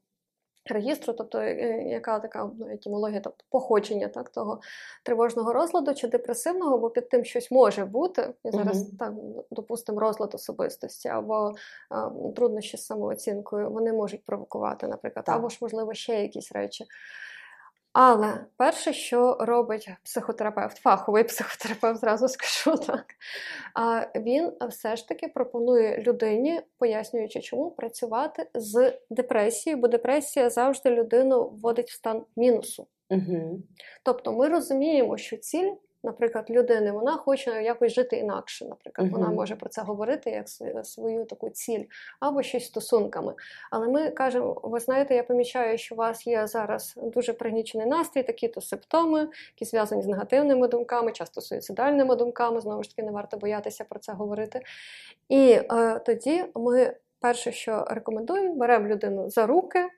регістру, 0.66 1.14
тобто 1.14 1.38
е, 1.38 1.46
е, 1.46 1.84
яка 1.90 2.20
така 2.20 2.50
ну, 2.60 2.70
етімологія, 2.70 3.22
тобто 3.24 3.46
походження 3.50 4.08
так, 4.08 4.30
того 4.30 4.62
тривожного 5.04 5.54
розладу 5.54 5.94
чи 5.94 6.08
депресивного, 6.08 6.78
бо 6.78 6.90
під 6.90 7.10
тим 7.10 7.26
щось 7.26 7.52
може 7.52 7.86
бути, 7.86 8.34
і 8.46 8.52
зараз 8.52 8.90
так, 9.00 9.14
допустимо, 9.52 10.00
розлад 10.00 10.36
особистості 10.36 11.10
або 11.10 11.54
а, 11.90 12.10
труднощі 12.36 12.78
з 12.78 12.86
самооцінкою, 12.86 13.70
вони 13.72 13.94
можуть 13.94 14.26
провокувати, 14.26 14.88
наприклад, 14.88 15.26
так. 15.26 15.36
або 15.36 15.50
ж, 15.50 15.58
можливо, 15.62 15.94
ще 15.94 16.22
якісь 16.22 16.52
речі. 16.52 16.86
Але 17.94 18.46
перше, 18.58 18.94
що 18.94 19.38
робить 19.40 19.90
психотерапевт, 20.04 20.78
фаховий 20.78 21.24
психотерапевт, 21.32 22.00
зразу 22.00 22.28
скажу 22.28 22.78
так, 22.78 23.06
він 24.16 24.52
все 24.70 24.96
ж 24.96 25.08
таки 25.08 25.28
пропонує 25.28 25.98
людині, 25.98 26.62
пояснюючи, 26.78 27.42
чому 27.42 27.72
працювати 27.72 28.50
з 28.54 28.94
депресією, 29.10 29.82
бо 29.82 29.88
депресія 29.88 30.50
завжди 30.50 30.90
людину 30.90 31.44
вводить 31.44 31.90
в 31.90 31.94
стан 31.96 32.26
мінусу. 32.36 32.88
Угу. 33.10 33.60
Тобто 34.04 34.34
ми 34.34 34.48
розуміємо, 34.48 35.18
що 35.18 35.38
ціль 35.38 35.72
наприклад, 36.04 36.46
людини, 36.50 36.92
вона 36.92 37.18
хоче 37.18 37.64
якось 37.64 37.94
жити 37.94 38.16
інакше. 38.16 38.66
Наприклад, 38.66 39.12
вона 39.12 39.30
може 39.30 39.56
про 39.56 39.70
це 39.70 39.82
говорити 39.82 40.30
як 40.30 40.50
свою 40.88 41.26
таку 41.26 41.50
ціль 41.50 41.84
або 42.20 42.44
щось 42.44 42.66
стосунками. 42.66 43.34
Але 43.72 43.88
ми 43.88 44.10
кажемо: 44.10 44.62
ви 44.64 44.80
знаєте, 44.80 45.16
я 45.16 45.24
помічаю, 45.24 45.78
що 45.78 45.96
у 45.96 45.98
вас 45.98 46.28
є 46.28 46.48
зараз 46.48 46.94
дуже 47.04 47.34
пригнічений 47.34 47.88
настрій, 47.88 48.24
такі-то 48.24 48.62
симптоми, 48.62 49.20
які 49.20 49.66
зв'язані 49.66 50.02
з 50.02 50.08
негативними 50.08 50.68
думками, 50.68 51.12
часто 51.12 51.42
суїцидальними 51.42 52.16
думками. 52.16 52.62
Знову 52.62 52.84
ж 52.84 52.90
таки, 52.90 53.04
не 53.04 53.12
варто 53.12 53.38
боятися 53.38 53.84
про 53.84 54.00
це 54.00 54.14
говорити. 54.14 54.62
І 55.30 55.52
е, 55.52 56.00
тоді 56.06 56.46
ми 56.56 56.94
перше, 57.20 57.52
що 57.52 57.86
рекомендуємо, 57.90 58.56
беремо 58.56 58.88
людину 58.88 59.30
за 59.30 59.46
руки 59.48 59.90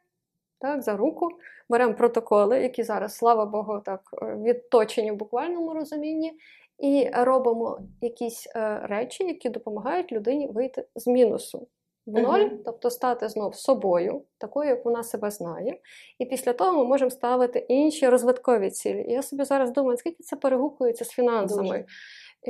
так, 0.64 0.82
за 0.82 0.98
руку, 0.98 1.30
беремо 1.70 1.94
протоколи, 1.94 2.62
які 2.62 2.84
зараз, 2.84 3.16
слава 3.16 3.46
Богу, 3.46 3.82
так 3.86 4.02
е, 4.22 4.36
відточені 4.36 5.12
в 5.12 5.16
буквальному 5.16 5.74
розумінні, 5.74 6.34
і 6.80 7.10
робимо 7.14 7.80
якісь 8.02 8.48
е, 8.56 8.80
речі, 8.84 9.24
які 9.24 9.50
допомагають 9.50 10.12
людині 10.12 10.48
вийти 10.48 10.88
з 10.96 11.08
мінусу 11.08 11.68
в 12.06 12.20
ноль, 12.20 12.40
uh-huh. 12.40 12.58
тобто 12.66 12.90
стати 12.90 13.30
знов 13.30 13.56
собою, 13.56 14.22
такою, 14.38 14.70
як 14.70 14.86
вона 14.86 15.04
себе 15.04 15.32
знає. 15.32 15.80
І 16.20 16.26
після 16.26 16.54
того 16.54 16.78
ми 16.78 16.84
можемо 16.84 17.12
ставити 17.12 17.60
інші 17.60 18.10
розвиткові 18.10 18.70
цілі. 18.70 19.06
І 19.08 19.12
я 19.12 19.22
собі 19.22 19.44
зараз 19.44 19.72
думаю, 19.72 19.98
скільки 19.98 20.24
це 20.24 20.36
перегукується 20.36 21.06
з 21.06 21.10
фінансами. 21.10 21.68
Дуже. 21.70 21.86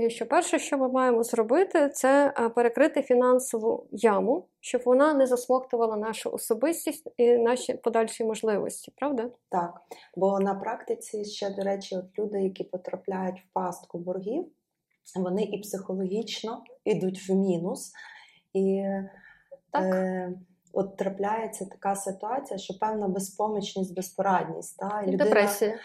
Що 0.07 0.25
перше, 0.25 0.59
що 0.59 0.77
ми 0.77 0.89
маємо 0.89 1.23
зробити, 1.23 1.89
це 1.89 2.33
е, 2.37 2.49
перекрити 2.49 3.01
фінансову 3.01 3.87
яму, 3.91 4.47
щоб 4.59 4.81
вона 4.85 5.13
не 5.13 5.27
засмоктувала 5.27 5.97
нашу 5.97 6.29
особистість 6.29 7.13
і 7.17 7.37
наші 7.37 7.73
подальші 7.73 8.23
можливості, 8.23 8.91
правда? 8.95 9.29
Так. 9.49 9.81
Бо 10.15 10.39
на 10.39 10.55
практиці 10.55 11.25
ще, 11.25 11.49
до 11.49 11.61
речі, 11.61 11.95
от 11.95 12.19
люди, 12.19 12.41
які 12.41 12.63
потрапляють 12.63 13.39
в 13.39 13.53
пастку 13.53 13.99
боргів, 13.99 14.45
вони 15.15 15.43
і 15.43 15.61
психологічно 15.61 16.63
йдуть 16.85 17.29
в 17.29 17.33
мінус. 17.33 17.91
І 18.53 18.83
так. 19.71 19.83
Е, 19.83 20.33
от 20.73 20.97
трапляється 20.97 21.65
така 21.65 21.95
ситуація, 21.95 22.57
що 22.57 22.73
певна 22.79 23.07
безпомічність, 23.07 23.95
безпорадність. 23.95 24.77
Та, 24.77 25.01
і 25.01 25.07
людина, 25.07 25.25
Депресія. 25.25 25.79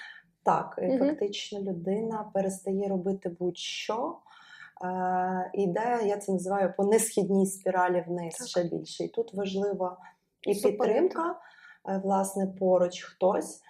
Так, 0.48 0.78
і 0.82 0.98
фактично 0.98 1.60
людина 1.60 2.30
перестає 2.34 2.88
робити 2.88 3.36
будь-що. 3.38 4.18
Е, 4.84 5.50
Іде, 5.54 6.00
я 6.04 6.16
це 6.16 6.32
називаю 6.32 6.74
по 6.76 6.84
несхідній 6.84 7.46
спіралі 7.46 8.04
вниз 8.08 8.34
так. 8.34 8.48
ще 8.48 8.64
більше. 8.64 9.04
І 9.04 9.08
тут 9.08 9.34
важлива 9.34 9.96
і 10.42 10.54
підтримка, 10.54 11.38
е, 11.88 12.00
власне, 12.04 12.46
поруч 12.46 13.02
хтось, 13.02 13.62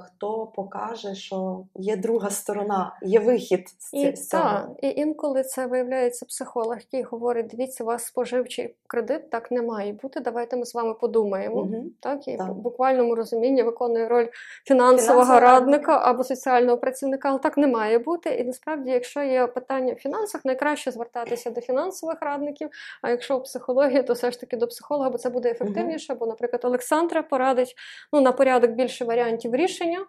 хто 0.00 0.46
покаже, 0.46 1.14
що 1.14 1.64
є 1.74 1.96
друга 1.96 2.30
сторона, 2.30 2.96
є 3.02 3.20
вихід 3.20 3.68
з, 3.78 3.94
і, 3.94 4.12
цього. 4.12 4.42
Так, 4.42 4.68
І 4.82 4.88
інколи 4.88 5.42
це 5.42 5.66
виявляється 5.66 6.26
психолог, 6.26 6.76
який 6.78 7.02
говорить: 7.02 7.46
дивіться, 7.46 7.84
у 7.84 7.86
вас 7.86 8.04
споживчий 8.04 8.74
кредит 8.86 9.30
так 9.30 9.50
не 9.50 9.62
має 9.62 9.92
бути. 9.92 10.20
Давайте 10.20 10.56
ми 10.56 10.64
з 10.64 10.74
вами 10.74 10.94
подумаємо. 10.94 11.56
Угу. 11.56 11.84
Так, 12.00 12.28
І 12.28 12.36
так. 12.36 12.48
в 12.48 12.52
буквальному 12.52 13.14
розумінні 13.14 13.62
виконує 13.62 14.08
роль 14.08 14.26
фінансового 14.64 15.24
Фінансова 15.24 15.40
радника 15.40 15.98
або 15.98 16.24
соціального 16.24 16.78
працівника, 16.78 17.28
але 17.28 17.38
так 17.38 17.56
не 17.56 17.66
має 17.66 17.98
бути. 17.98 18.30
І 18.30 18.44
насправді, 18.44 18.90
якщо 18.90 19.22
є 19.22 19.46
питання 19.46 19.92
в 19.92 19.96
фінансах, 19.96 20.44
найкраще 20.44 20.90
звертатися 20.90 21.50
до 21.50 21.60
фінансових 21.60 22.16
радників. 22.20 22.68
А 23.02 23.10
якщо 23.10 23.36
у 23.36 23.42
психології, 23.42 24.02
то 24.02 24.12
все 24.12 24.30
ж 24.30 24.40
таки 24.40 24.56
до 24.56 24.66
психолога, 24.66 25.10
бо 25.10 25.18
це 25.18 25.30
буде 25.30 25.50
ефективніше. 25.50 26.12
Угу. 26.12 26.20
Бо, 26.20 26.26
наприклад, 26.26 26.64
Олександра 26.64 27.22
порадить 27.22 27.74
ну, 28.12 28.20
на 28.20 28.32
порядок 28.32 28.70
більше 28.70 29.04
варіантів 29.04 29.17
варіантів 29.18 29.54
рішення, 29.54 30.06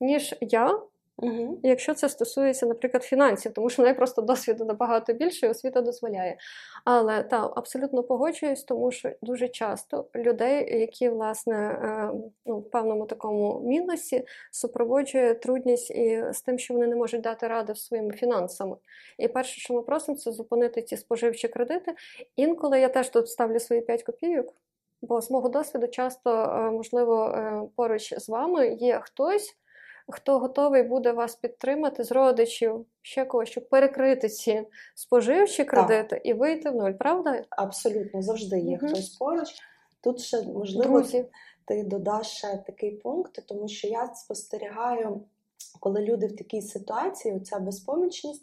ніж 0.00 0.34
я. 0.40 0.80
Угу. 1.18 1.60
Якщо 1.62 1.94
це 1.94 2.08
стосується, 2.08 2.66
наприклад, 2.66 3.04
фінансів, 3.04 3.52
тому 3.52 3.70
що 3.70 3.82
в 3.82 3.84
неї 3.84 3.96
просто 3.96 4.22
досвіду 4.22 4.64
набагато 4.64 5.12
більше, 5.12 5.46
і 5.46 5.48
освіта 5.48 5.80
дозволяє. 5.80 6.36
Але 6.84 7.22
так, 7.22 7.52
абсолютно 7.56 8.02
погоджуюсь, 8.02 8.64
тому 8.64 8.90
що 8.90 9.10
дуже 9.22 9.48
часто 9.48 10.06
людей, 10.14 10.80
які 10.80 11.08
власне 11.08 11.56
е, 11.56 12.10
ну, 12.46 12.58
в 12.58 12.70
певному 12.70 13.06
такому 13.06 13.60
мінусі, 13.64 14.24
супроводжує 14.50 15.34
трудність 15.34 15.90
і 15.90 16.24
з 16.32 16.42
тим, 16.42 16.58
що 16.58 16.74
вони 16.74 16.86
не 16.86 16.96
можуть 16.96 17.20
дати 17.20 17.48
ради 17.48 17.74
своїми 17.74 18.12
фінансами. 18.12 18.76
І 19.18 19.28
перше, 19.28 19.60
що 19.60 19.74
ми 19.74 19.82
просимо, 19.82 20.18
це 20.18 20.32
зупинити 20.32 20.82
ці 20.82 20.96
споживчі 20.96 21.48
кредити. 21.48 21.94
Інколи 22.36 22.80
я 22.80 22.88
теж 22.88 23.08
тут 23.08 23.28
ставлю 23.28 23.60
свої 23.60 23.82
5 23.82 24.02
копійок. 24.02 24.54
Бо 25.08 25.20
з 25.20 25.30
мого 25.30 25.48
досвіду 25.48 25.88
часто, 25.88 26.30
е, 26.30 26.70
можливо, 26.70 27.24
е, 27.24 27.62
поруч 27.76 28.14
з 28.18 28.28
вами 28.28 28.68
є 28.68 29.00
хтось, 29.02 29.56
хто 30.08 30.38
готовий 30.38 30.82
буде 30.82 31.12
вас 31.12 31.34
підтримати 31.34 32.04
з 32.04 32.12
родичів, 32.12 32.86
ще 33.02 33.24
когось, 33.24 33.48
щоб 33.48 33.68
перекрити 33.68 34.28
ці 34.28 34.66
споживчі 34.94 35.64
кредити 35.64 36.16
так. 36.16 36.26
і 36.26 36.32
вийти 36.32 36.70
в 36.70 36.74
нуль, 36.74 36.92
правда? 36.92 37.42
Абсолютно, 37.50 38.22
завжди 38.22 38.58
є 38.60 38.78
угу. 38.82 38.88
хтось 38.88 39.08
поруч. 39.08 39.54
Тут 40.00 40.20
ще, 40.20 40.42
можливо, 40.42 40.98
Друзі. 40.98 41.24
ти 41.64 41.82
додаш 41.82 42.26
ще 42.26 42.56
такий 42.66 42.90
пункт, 42.90 43.42
тому 43.46 43.68
що 43.68 43.88
я 43.88 44.14
спостерігаю, 44.14 45.20
коли 45.80 46.00
люди 46.00 46.26
в 46.26 46.36
такій 46.36 46.62
ситуації, 46.62 47.34
оця 47.34 47.58
безпомічність, 47.58 48.42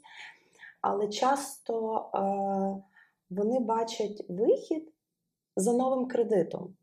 але 0.81 1.07
часто 1.07 2.05
е- 2.15 2.83
вони 3.29 3.59
бачать 3.59 4.25
вихід 4.29 4.92
за 5.55 5.73
новим 5.73 6.07
кредитом. 6.07 6.73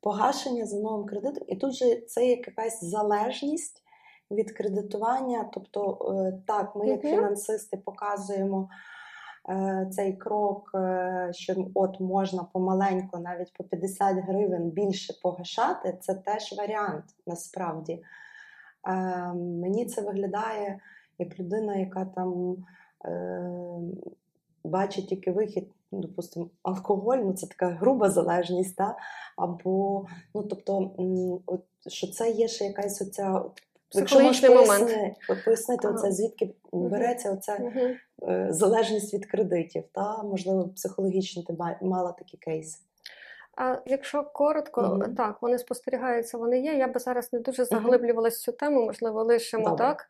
Погашення 0.00 0.66
за 0.66 0.80
новим 0.80 1.06
кредитом. 1.06 1.44
І 1.48 1.56
тут 1.56 1.72
же 1.72 2.00
це 2.00 2.26
якась 2.26 2.84
залежність 2.84 3.82
від 4.30 4.52
кредитування. 4.52 5.50
Тобто, 5.52 5.98
е, 6.16 6.42
так, 6.46 6.76
ми, 6.76 6.88
як 6.88 7.00
фінансисти, 7.00 7.76
показуємо 7.76 8.68
е, 9.50 9.88
цей 9.92 10.16
крок, 10.16 10.70
е, 10.74 11.28
що 11.32 11.70
от 11.74 12.00
можна 12.00 12.44
помаленьку, 12.44 13.18
навіть 13.18 13.52
по 13.52 13.64
50 13.64 14.16
гривень 14.16 14.70
більше 14.70 15.14
погашати. 15.22 15.98
Це 16.00 16.14
теж 16.14 16.54
варіант 16.58 17.04
насправді. 17.26 18.02
Мені 19.34 19.86
це 19.86 20.02
виглядає 20.02 20.80
як 21.18 21.38
людина, 21.38 21.76
яка 21.76 22.04
там 22.04 22.56
бачить 24.64 25.08
тільки 25.08 25.32
вихід 25.32 25.70
ну, 25.92 26.00
допустимо, 26.00 26.50
алкоголь, 26.62 27.18
ну 27.18 27.32
це 27.32 27.46
така 27.46 27.68
груба 27.68 28.10
залежність, 28.10 28.76
та? 28.76 28.96
або 29.36 30.06
ну, 30.34 30.42
тобто, 30.42 30.90
от, 31.46 31.60
що 31.86 32.06
це 32.06 32.30
є 32.30 32.48
ще 32.48 32.64
якась 32.64 33.02
оця. 33.02 33.42
Якщо 33.92 34.20
можеш 34.20 34.40
поясни, 34.40 35.14
пояснити, 35.44 35.88
ага. 35.88 35.96
оце, 35.96 36.12
звідки 36.12 36.54
береться 36.72 37.32
оця 37.32 37.56
угу. 37.60 38.52
залежність 38.52 39.14
від 39.14 39.26
кредитів, 39.26 39.84
та 39.92 40.22
можливо 40.22 40.68
психологічно 40.68 41.42
ти 41.42 41.56
мала 41.82 42.12
такі 42.12 42.36
кейси. 42.36 42.78
А 43.56 43.76
якщо 43.86 44.24
коротко, 44.24 44.80
mm 44.80 45.14
так, 45.14 45.42
вони 45.42 45.58
спостерігаються, 45.58 46.38
вони 46.38 46.60
є. 46.60 46.74
Я 46.74 46.88
би 46.88 47.00
зараз 47.00 47.32
не 47.32 47.40
дуже 47.40 47.64
заглиблювалася 47.64 48.36
mm 48.36 48.44
цю 48.44 48.52
тему, 48.52 48.84
можливо, 48.84 49.22
лишимо 49.22 49.64
Добре. 49.64 49.86
так 49.86 50.06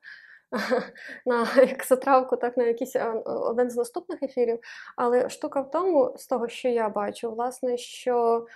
на 1.26 1.46
як 1.56 1.84
затравку, 1.84 2.36
так 2.36 2.56
на 2.56 2.64
якийсь 2.64 2.96
один 3.24 3.70
з 3.70 3.76
наступних 3.76 4.22
ефірів. 4.22 4.58
Але 4.96 5.28
штука 5.28 5.60
в 5.60 5.70
тому, 5.70 6.14
з 6.16 6.26
того, 6.26 6.48
що 6.48 6.68
я 6.68 6.88
бачу, 6.88 7.30
власне, 7.30 7.76
що 7.76 8.46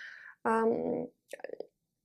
ем, 0.44 1.08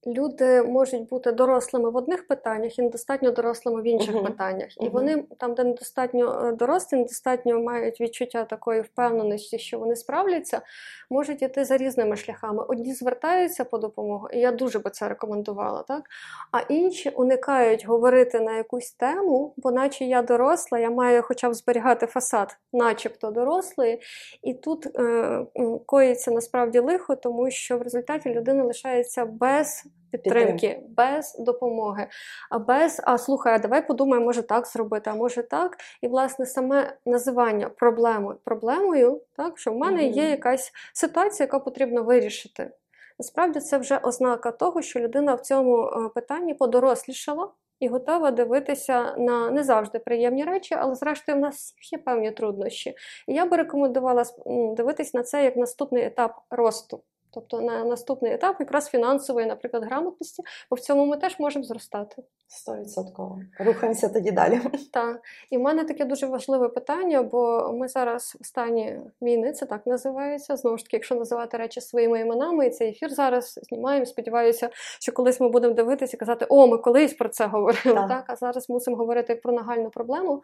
люди 0.08 0.62
можуть 0.64 1.10
бути 1.10 1.32
дорослими 1.32 1.90
в 1.90 1.96
одних 1.96 2.28
питаннях 2.28 2.80
і 2.80 2.82
недостатньо 2.82 3.32
дорослими 3.32 3.82
в 3.82 3.88
інших 3.88 4.16
Мгм. 4.16 4.26
питаннях. 4.26 4.78
І 4.78 4.84
Мгм. 4.84 4.94
вони 4.94 5.24
там, 5.38 5.54
де 5.54 5.64
недостатньо 5.64 6.46
е, 6.46 6.52
дорослі, 6.52 6.98
недостатньо 6.98 7.60
мають 7.60 8.02
відчуття 8.02 8.44
такої 8.44 8.82
впевненості, 8.82 9.60
що 9.60 9.80
вони 9.80 9.96
справляться, 9.96 10.62
можуть 11.10 11.42
іти 11.42 11.66
за 11.66 11.78
різними 11.78 12.16
шляхами. 12.16 12.64
Одні 12.68 12.94
звертаються 12.94 13.66
по 13.66 13.78
допомогу, 13.78 14.28
і 14.34 14.40
я 14.40 14.52
дуже 14.52 14.80
би 14.80 14.90
це 14.90 15.08
рекомендувала, 15.10 15.84
так? 15.84 16.04
А 16.52 16.60
інші 16.60 17.10
уникають 17.10 17.86
говорити 17.86 18.40
на 18.40 18.58
якусь 18.58 18.92
тему, 18.92 19.54
бо 19.58 19.72
наче 19.72 20.06
я 20.06 20.22
доросла, 20.22 20.80
я 20.80 20.90
маю 20.90 21.24
хоча 21.24 21.50
б 21.50 21.54
зберігати 21.54 22.06
фасад, 22.08 22.58
начебто 22.74 23.32
дорослої. 23.32 24.02
І 24.44 24.54
тут 24.54 24.86
е, 24.86 25.46
коїться 25.86 26.32
насправді 26.32 26.80
лихо, 26.80 27.16
тому 27.16 27.52
що 27.52 27.78
в 27.78 27.82
результаті 27.82 28.34
людина 28.34 28.64
лишається 28.64 29.26
без 29.26 29.84
підтримки, 30.12 30.82
без 30.90 31.36
допомоги, 31.40 32.08
а 32.50 32.60
без 32.60 33.02
а 33.04 33.18
слухай, 33.18 33.54
а 33.56 33.60
давай 33.60 33.88
подумаємо, 33.88 34.26
може 34.26 34.42
так 34.42 34.68
зробити, 34.68 35.10
а 35.10 35.16
може 35.16 35.44
так. 35.44 35.78
І 36.02 36.08
власне 36.08 36.46
саме 36.46 36.98
називання 37.06 37.70
проблеми 37.70 38.36
проблемою, 38.44 39.22
так 39.38 39.58
що 39.60 39.72
в 39.72 39.78
мене 39.78 40.04
Мгм. 40.04 40.12
є 40.12 40.30
якась 40.30 40.72
ситуація, 40.94 41.46
яка 41.46 41.60
потрібно 41.60 42.04
вирішити. 42.04 42.72
Насправді 43.20 43.60
це 43.60 43.78
вже 43.78 43.98
ознака 43.98 44.52
того, 44.52 44.82
що 44.82 45.00
людина 45.00 45.36
в 45.36 45.42
цьому 45.42 45.84
е, 45.88 46.10
питанні 46.16 46.54
подорослішала 46.54 47.50
і 47.80 47.88
готова 47.88 48.32
дивитися 48.32 49.16
на 49.18 49.52
не 49.52 49.64
завжди 49.64 50.00
приємні 50.00 50.44
речі, 50.44 50.76
але 50.80 50.96
зрештою 50.96 51.38
в 51.38 51.42
нас 51.42 51.56
всіх 51.56 51.94
є 51.94 51.98
певні 52.00 52.32
труднощі. 52.32 52.96
І 53.28 53.34
я 53.34 53.46
би 53.46 53.58
рекомендувала 53.58 54.24
м, 54.48 54.76
дивитись 54.76 55.14
на 55.14 55.24
це 55.24 55.44
як 55.44 55.56
наступний 55.56 56.04
етап 56.06 56.36
росту. 56.50 57.04
Тобто 57.32 57.62
на 57.62 57.84
наступний 57.84 58.34
етап 58.34 58.56
якраз 58.60 58.88
фінансової, 58.88 59.46
наприклад, 59.46 59.84
грамотності, 59.84 60.44
бо 60.70 60.76
в 60.76 60.80
цьому 60.80 61.06
ми 61.06 61.18
теж 61.18 61.40
можемо 61.40 61.66
зростати. 61.66 62.24
Стовідсотково. 62.48 63.40
Рухаємося 63.60 64.10
тоді 64.10 64.32
далі. 64.32 64.62
Так. 64.94 65.22
І 65.50 65.58
в 65.58 65.62
мене 65.62 65.84
таке 65.84 66.06
дуже 66.06 66.28
важливе 66.28 66.70
питання, 66.70 67.24
бо 67.24 67.72
ми 67.74 67.88
зараз 67.88 68.38
в 68.42 68.46
стані 68.46 69.00
війни, 69.22 69.52
це 69.52 69.66
так 69.66 69.88
називається. 69.88 70.56
Знову 70.56 70.78
ж 70.78 70.84
таки, 70.84 70.98
якщо 70.98 71.16
називати 71.16 71.58
речі 71.58 71.82
своїми 71.82 72.20
іменами, 72.20 72.68
і 72.68 72.70
цей 72.70 72.90
ефір 72.90 73.10
зараз 73.10 73.60
знімаємо. 73.64 74.06
Сподіваюся, 74.06 74.70
що 75.00 75.12
колись 75.12 75.40
ми 75.40 75.50
будемо 75.50 75.74
дивитися 75.74 76.18
і 76.18 76.20
казати, 76.20 76.46
о, 76.50 76.68
ми 76.68 76.78
колись 76.78 77.14
про 77.14 77.30
це 77.30 77.46
говорили. 77.46 77.96
Так. 77.96 78.08
Так, 78.08 78.26
а 78.28 78.36
зараз 78.36 78.70
мусимо 78.70 78.98
говорити 78.98 79.36
про 79.36 79.54
нагальну 79.54 79.90
проблему. 79.90 80.44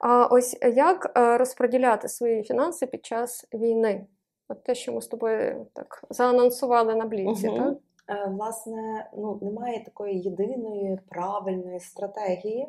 А 0.00 0.26
ось 0.26 0.56
як 0.62 1.12
е, 1.18 1.38
розподіляти 1.38 2.08
свої 2.08 2.42
фінанси 2.42 2.86
під 2.86 3.06
час 3.06 3.46
війни? 3.54 4.06
От 4.48 4.64
те, 4.64 4.74
що 4.74 4.92
ми 4.92 5.02
з 5.02 5.06
тобою 5.06 5.66
так 5.72 6.04
заанонсували 6.10 6.94
на 6.94 7.06
бліці, 7.06 7.48
Мгм. 7.48 7.58
так? 7.58 7.76
Е, 8.08 8.26
Власне, 8.30 9.10
ну 9.16 9.38
немає 9.42 9.84
такої 9.84 10.20
єдиної 10.20 10.98
правильної 11.08 11.80
стратегії, 11.80 12.68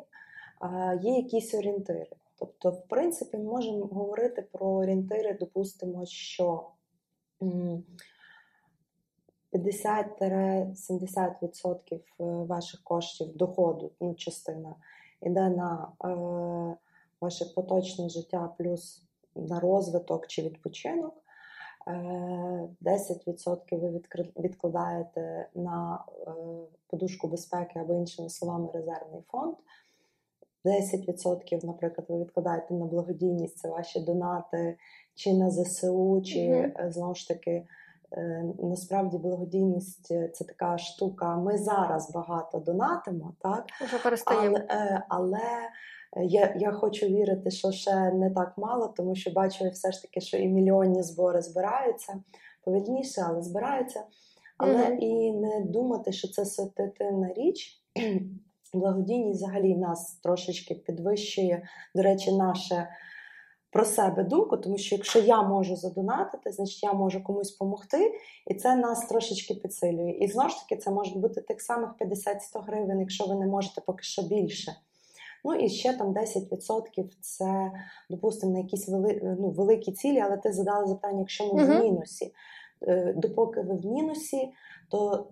є 1.02 1.16
якісь 1.16 1.54
орієнтири. 1.54 2.06
Тобто, 2.38 2.70
в 2.70 2.88
принципі, 2.88 3.36
ми 3.38 3.44
можемо 3.44 3.84
говорити 3.86 4.42
про 4.52 4.66
орієнтири, 4.66 5.34
допустимо, 5.40 6.06
що 6.06 6.64
50-70% 9.52 12.00
ваших 12.46 12.80
коштів 12.84 13.36
доходу, 13.36 13.90
ну, 14.00 14.14
частина, 14.14 14.74
йде 15.22 15.48
на 15.48 15.88
е, 16.04 16.08
ваше 17.20 17.44
поточне 17.44 18.08
життя 18.08 18.50
плюс 18.58 19.02
на 19.34 19.60
розвиток 19.60 20.26
чи 20.26 20.42
відпочинок. 20.42 21.14
Е, 21.94 22.68
10% 22.82 23.80
ви 23.80 24.00
відкладаєте 24.42 25.48
на 25.54 26.04
е, 26.26 26.30
подушку 26.86 27.28
безпеки 27.28 27.78
або 27.78 27.94
іншими 27.94 28.28
словами 28.30 28.68
резервний 28.74 29.22
фонд. 29.30 29.54
10%, 30.64 31.66
наприклад, 31.66 32.06
ви 32.08 32.18
відкладаєте 32.20 32.74
на 32.74 32.84
благодійність, 32.86 33.58
це 33.58 33.68
ваші 33.68 34.00
донати 34.00 34.76
чи 35.14 35.32
на 35.34 35.50
ЗСУ, 35.50 36.22
чи 36.24 36.38
е, 36.40 36.86
знову 36.90 37.14
ж 37.14 37.28
таки. 37.28 37.66
е, 38.12 38.44
Насправді 38.58 39.18
благодійність 39.18 40.10
е, 40.10 40.28
це 40.28 40.44
така 40.44 40.78
штука. 40.78 41.36
Ми 41.36 41.58
зараз 41.58 42.12
багато 42.12 42.58
донатимо, 42.58 43.32
так 43.40 43.64
Вже 43.86 43.98
перестаємо. 43.98 44.58
але, 44.68 44.80
е, 44.80 45.02
але 45.08 45.38
е, 45.38 45.70
я, 46.16 46.56
я 46.58 46.72
хочу 46.72 47.06
вірити, 47.06 47.50
що 47.50 47.72
ще 47.72 48.10
не 48.12 48.30
так 48.30 48.58
мало, 48.58 48.94
тому 48.96 49.14
що 49.14 49.30
бачу 49.30 49.68
все 49.68 49.92
ж 49.92 50.02
таки, 50.02 50.20
що 50.20 50.36
і 50.36 50.48
мільйонні 50.48 51.02
збори 51.02 51.42
збираються 51.42 52.22
повільніше, 52.64 53.24
але 53.28 53.42
збираються. 53.42 54.02
Але 54.58 54.88
Мгм. 54.88 54.98
і 55.00 55.32
не 55.32 55.60
думати, 55.60 56.12
що 56.12 56.28
це 56.28 56.44
ситуативна 56.44 57.32
річ. 57.32 57.82
Благодійність 58.74 59.42
взагалі 59.42 59.76
нас 59.76 60.14
трошечки 60.22 60.74
підвищує, 60.74 61.68
до 61.94 62.02
речі, 62.02 62.32
наше 62.32 62.88
про 63.72 63.84
себе 63.84 64.24
думку, 64.24 64.56
тому 64.56 64.78
що 64.78 64.94
якщо 64.94 65.20
я 65.20 65.42
можу 65.42 65.76
задонатити, 65.76 66.52
значить 66.52 66.82
я 66.82 66.92
можу 66.92 67.22
комусь 67.22 67.52
допомогти, 67.52 68.14
і 68.46 68.54
це 68.54 68.76
нас 68.76 69.06
трошечки 69.06 69.54
підсилює. 69.54 70.10
І 70.10 70.28
знову 70.28 70.48
ж 70.48 70.56
таки, 70.60 70.82
це 70.82 70.90
може 70.90 71.18
бути 71.18 71.40
тих 71.40 71.60
самих 71.60 71.90
50-100 72.00 72.62
гривень, 72.66 73.00
якщо 73.00 73.26
ви 73.26 73.34
не 73.34 73.46
можете 73.46 73.80
поки 73.80 74.02
що 74.02 74.22
більше. 74.22 74.76
Ну 75.44 75.54
і 75.54 75.68
ще 75.68 75.92
там 75.92 76.14
10% 76.14 77.04
це, 77.20 77.70
допустимо, 78.10 78.52
на 78.52 78.58
якісь 78.58 78.88
вели, 78.88 79.36
ну, 79.40 79.50
великі 79.50 79.92
цілі, 79.92 80.18
але 80.20 80.36
ти 80.36 80.52
задала 80.52 80.86
запитання, 80.86 81.18
якщо 81.18 81.54
ми 81.54 81.64
Мгм. 81.64 81.78
в 81.78 81.84
мінусі. 81.84 82.32
Е, 82.88 83.14
Допоки 83.16 83.60
ви 83.60 83.74
в 83.76 83.86
мінусі, 83.86 84.52
то 84.90 85.26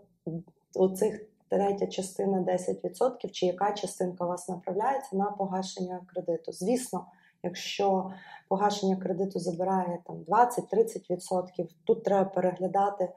оцих 0.74 1.20
третя 1.48 1.86
частина 1.86 2.40
10%, 2.40 3.30
чи 3.30 3.46
яка 3.46 3.72
частинка 3.72 4.24
у 4.24 4.28
вас 4.28 4.48
направляється 4.48 5.16
на 5.16 5.24
погашення 5.24 6.00
кредиту. 6.14 6.52
Звісно, 6.52 7.06
якщо 7.42 8.10
погашення 8.48 8.96
кредиту 8.96 9.38
забирає 9.38 9.98
там 10.06 10.16
20-30%, 10.28 11.66
тут 11.84 12.04
треба 12.04 12.30
переглядати 12.30 13.12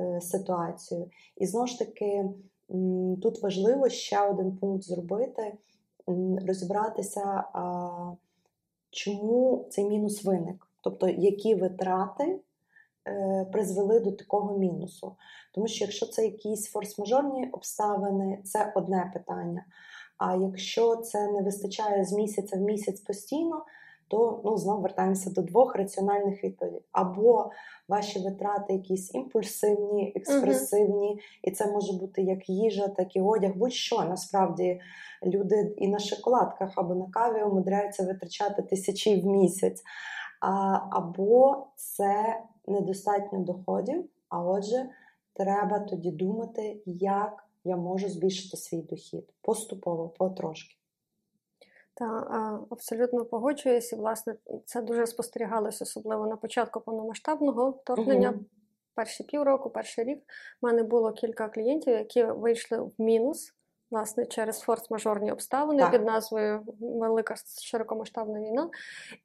е, 0.00 0.20
ситуацію. 0.20 1.10
І 1.36 1.46
знову 1.46 1.66
ж 1.66 1.78
таки, 1.78 2.24
тут 3.22 3.42
важливо 3.42 3.88
ще 3.88 4.20
один 4.20 4.56
пункт 4.56 4.84
зробити: 4.84 5.54
розібратися, 6.46 7.44
чому 8.90 9.66
цей 9.70 9.84
мінус 9.84 10.24
виник, 10.24 10.68
тобто 10.80 11.08
які 11.08 11.54
витрати 11.54 12.40
е, 13.08 13.46
призвели 13.52 14.00
до 14.00 14.12
такого 14.12 14.58
мінусу. 14.58 15.16
Тому 15.54 15.68
що 15.68 15.84
якщо 15.84 16.06
це 16.06 16.24
якісь 16.24 16.74
форс-мажорні 16.74 17.50
обставини, 17.52 18.42
це 18.44 18.72
одне 18.76 19.10
питання. 19.14 19.64
А 20.18 20.36
якщо 20.36 20.96
це 20.96 21.32
не 21.32 21.42
вистачає 21.42 22.04
з 22.04 22.12
місяця 22.12 22.56
в 22.56 22.60
місяць 22.60 23.00
постійно, 23.00 23.64
то 24.08 24.40
ну, 24.44 24.56
знову 24.56 24.82
вертаємося 24.82 25.30
до 25.30 25.42
двох 25.42 25.76
раціональних 25.76 26.44
відповідей. 26.44 26.82
Або 26.92 27.50
ваші 27.88 28.18
витрати 28.18 28.72
якісь 28.72 29.14
імпульсивні, 29.14 30.12
експресивні, 30.16 31.20
і 31.42 31.50
це 31.50 31.72
може 31.72 31.92
бути 31.92 32.22
як 32.22 32.48
їжа, 32.48 32.88
так 32.88 33.16
і 33.16 33.20
одяг, 33.20 33.56
будь-що. 33.56 34.04
Насправді 34.04 34.80
люди 35.24 35.74
і 35.76 35.88
на 35.88 35.98
шоколадках 35.98 36.72
або 36.76 36.94
на 36.94 37.06
каві 37.06 37.42
умудряються 37.42 38.02
витрачати 38.02 38.62
тисячі 38.62 39.20
в 39.20 39.26
місяць. 39.26 39.82
А, 40.40 40.80
або 40.90 41.66
це 41.76 42.42
недостатньо 42.66 43.38
доходів, 43.38 44.04
а 44.28 44.44
отже, 44.44 44.88
треба 45.32 45.78
тоді 45.78 46.10
думати, 46.10 46.82
як 46.86 47.44
я 47.64 47.76
можу 47.76 48.08
збільшити 48.08 48.56
свій 48.56 48.82
дохід 48.82 49.24
поступово, 49.42 50.08
потрошки. 50.08 50.76
Та 51.98 52.04
абсолютно 52.70 53.24
погоджуюсь, 53.24 53.92
і 53.92 53.96
власне 53.96 54.36
це 54.64 54.82
дуже 54.82 55.06
спостерігалося, 55.06 55.84
особливо 55.84 56.26
на 56.26 56.36
початку 56.36 56.80
повномасштабного 56.80 57.70
вторгнення. 57.70 58.30
Угу. 58.30 58.40
Перші 58.94 59.24
півроку, 59.24 59.70
перший 59.70 60.04
рік 60.04 60.18
в 60.62 60.66
мене 60.66 60.82
було 60.82 61.12
кілька 61.12 61.48
клієнтів, 61.48 61.94
які 61.94 62.24
вийшли 62.24 62.78
в 62.78 62.92
мінус. 62.98 63.52
Власне, 63.90 64.26
через 64.26 64.64
форс-мажорні 64.68 65.32
обставини 65.32 65.82
Так. 65.82 65.92
під 65.92 66.04
назвою 66.04 66.62
Велика 66.80 67.34
широкомасштабна 67.62 68.40
війна. 68.40 68.68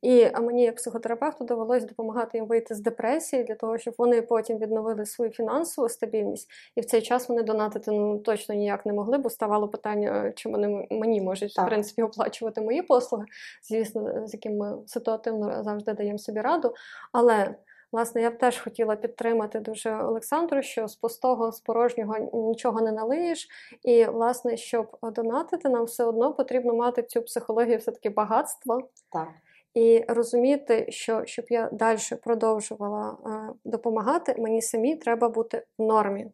І 0.02 0.30
мені, 0.42 0.64
як 0.64 0.76
психотерапевту, 0.76 1.44
довелось 1.44 1.84
допомагати 1.84 2.38
їм 2.38 2.48
вийти 2.48 2.76
з 2.76 2.80
депресії 2.80 3.44
для 3.44 3.56
того, 3.56 3.78
щоб 3.78 3.94
вони 3.98 4.22
потім 4.22 4.58
відновили 4.58 5.06
свою 5.06 5.32
фінансову 5.32 5.90
стабільність. 5.90 6.50
І 6.76 6.82
в 6.82 6.86
цей 6.86 7.02
час 7.02 7.30
вони 7.30 7.44
донатити 7.44 7.92
ну, 7.92 8.18
точно 8.20 8.56
ніяк 8.56 8.86
не 8.86 8.94
могли, 8.94 9.18
бо 9.18 9.30
ставало 9.30 9.68
питання, 9.68 10.34
чи 10.36 10.50
вони 10.50 10.88
мені 10.92 11.22
можуть 11.22 11.54
Так. 11.54 11.66
в 11.66 11.70
принципі 11.70 12.02
оплачувати 12.02 12.62
мої 12.62 12.82
послуги, 12.82 13.26
звісно, 13.64 14.28
з 14.28 14.34
яким 14.34 14.58
ми 14.58 14.78
ситуативно 14.86 15.64
завжди 15.64 15.94
даємо 15.94 16.18
собі 16.18 16.42
раду. 16.42 16.74
Але 17.12 17.56
Власне, 17.92 18.22
я 18.22 18.32
б 18.32 18.38
теж 18.38 18.60
хотіла 18.60 18.96
підтримати 18.96 19.60
дуже 19.60 19.96
Олександру, 19.96 20.62
що 20.62 20.88
з 20.88 20.96
пустого, 20.96 21.52
з 21.52 21.60
порожнього 21.60 22.18
нічого 22.34 22.82
не 22.82 22.92
налиєш. 22.92 23.48
І, 23.84 24.06
власне, 24.06 24.58
щоб 24.58 24.98
донатити, 25.04 25.70
нам 25.70 25.84
все 25.84 26.04
одно 26.04 26.34
потрібно 26.34 26.74
мати 26.74 27.04
цю 27.04 27.22
психологію 27.22 27.78
все-таки 27.78 28.10
багатства 28.10 28.84
Так. 29.12 29.28
і 29.74 30.06
розуміти, 30.08 30.86
що 30.90 31.26
щоб 31.26 31.46
я 31.50 31.70
далі 31.72 32.00
продовжувала 32.24 33.18
е, 33.26 33.54
допомагати, 33.66 34.36
мені 34.38 34.62
самі 34.62 34.96
треба 34.96 35.30
бути 35.30 35.66
в 35.78 35.84
нормі. 35.84 36.32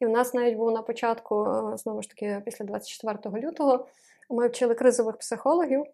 І 0.00 0.06
в 0.06 0.08
нас 0.08 0.34
навіть 0.34 0.56
був 0.56 0.72
на 0.72 0.82
початку, 0.82 1.44
е, 1.44 1.76
знову 1.76 2.02
ж 2.02 2.08
таки, 2.08 2.42
після 2.44 2.64
24 2.64 3.46
лютого, 3.46 3.86
ми 4.30 4.48
вчили 4.48 4.74
кризових 4.74 5.16
психологів. 5.16 5.84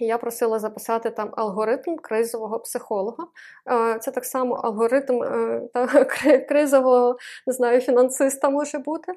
І 0.00 0.04
я 0.04 0.18
просила 0.18 0.58
записати 0.58 1.10
там 1.10 1.32
алгоритм 1.36 1.96
кризового 1.96 2.60
психолога. 2.60 3.26
Е, 3.70 3.98
це 3.98 4.10
так 4.10 4.24
само 4.24 4.54
алгоритм 4.54 5.22
е, 5.22 5.62
та, 5.74 6.04
кризового 6.48 7.18
не 7.46 7.52
знаю, 7.52 7.80
фінансиста 7.80 8.50
може 8.50 8.78
бути. 8.78 9.12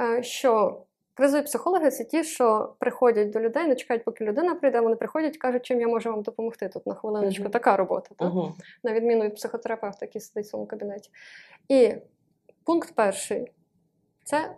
Е, 0.00 0.22
що 0.22 0.82
кризові 1.14 1.42
психологи 1.42 1.90
це 1.90 2.04
ті, 2.04 2.24
що 2.24 2.74
приходять 2.78 3.30
до 3.30 3.40
людей, 3.40 3.66
не 3.68 3.76
чекають, 3.76 4.04
поки 4.04 4.24
людина 4.24 4.54
прийде, 4.54 4.80
вони 4.80 4.96
приходять, 4.96 5.36
кажуть, 5.36 5.62
чим 5.62 5.80
я 5.80 5.88
можу 5.88 6.10
вам 6.10 6.22
допомогти 6.22 6.68
тут 6.68 6.86
на 6.86 6.94
хвилиночку. 6.94 7.44
Uh-huh. 7.44 7.50
Така 7.50 7.76
робота, 7.76 8.08
так? 8.18 8.32
Uh-huh. 8.32 8.52
на 8.84 8.92
відміну 8.92 9.24
від 9.24 9.34
психотерапевта, 9.34 9.98
який 10.06 10.20
сидить 10.20 10.46
в 10.46 10.48
своєму 10.48 10.66
кабінеті. 10.66 11.10
І 11.68 11.94
пункт 12.64 12.92
перший 12.94 13.52
це. 14.24 14.50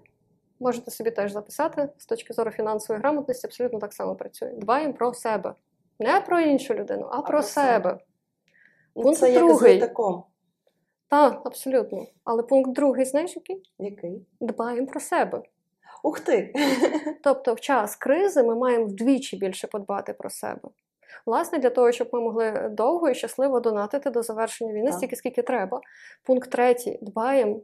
Можете 0.64 0.90
собі 0.90 1.11
теж 1.11 1.33
записати 1.33 1.88
з 1.98 2.07
точки 2.07 2.35
зору 2.35 2.50
фінансової 2.50 3.00
грамотності, 3.00 3.46
абсолютно 3.46 3.79
так 3.79 3.92
само 3.92 4.14
працює. 4.14 4.53
Дбаємо 4.57 4.94
про 4.94 5.14
себе. 5.14 5.55
Не 5.98 6.20
про 6.20 6.40
іншу 6.40 6.74
людину, 6.74 7.09
а, 7.12 7.18
а 7.18 7.22
про 7.22 7.42
себе. 7.42 7.90
себе. 7.90 7.98
Пункт 8.94 9.18
Це 9.20 9.38
другий. 9.38 9.79
як 9.79 9.94
Так, 11.09 11.40
абсолютно. 11.44 12.07
Але 12.24 12.42
пункт 12.42 12.72
другий, 12.72 13.05
знаєш 13.05 13.37
який? 13.37 13.62
Який? 13.79 14.27
Дбаємо 14.40 14.87
про 14.87 15.00
себе. 15.00 15.42
Ух 16.03 16.20
ти! 16.20 16.55
Тобто, 17.22 17.55
в 17.55 17.61
час 17.61 17.96
кризи 17.96 18.42
ми 18.42 18.55
маємо 18.55 18.85
вдвічі 18.85 19.37
більше 19.37 19.66
подбати 19.66 20.12
про 20.12 20.31
себе. 20.31 20.68
Власне, 21.27 21.59
для 21.59 21.70
того, 21.70 21.92
щоб 21.92 22.09
ми 22.12 22.20
могли 22.20 22.68
довго 22.72 23.09
і 23.09 23.14
щасливо 23.14 23.61
донатити 23.61 24.11
до 24.11 24.22
завершення 24.22 24.72
війни, 24.72 24.87
так. 24.87 24.94
стільки 24.94 25.16
скільки 25.16 25.42
треба. 25.42 25.81
Пункт 26.22 26.50
третій: 26.50 26.98
дбаємо 27.03 27.61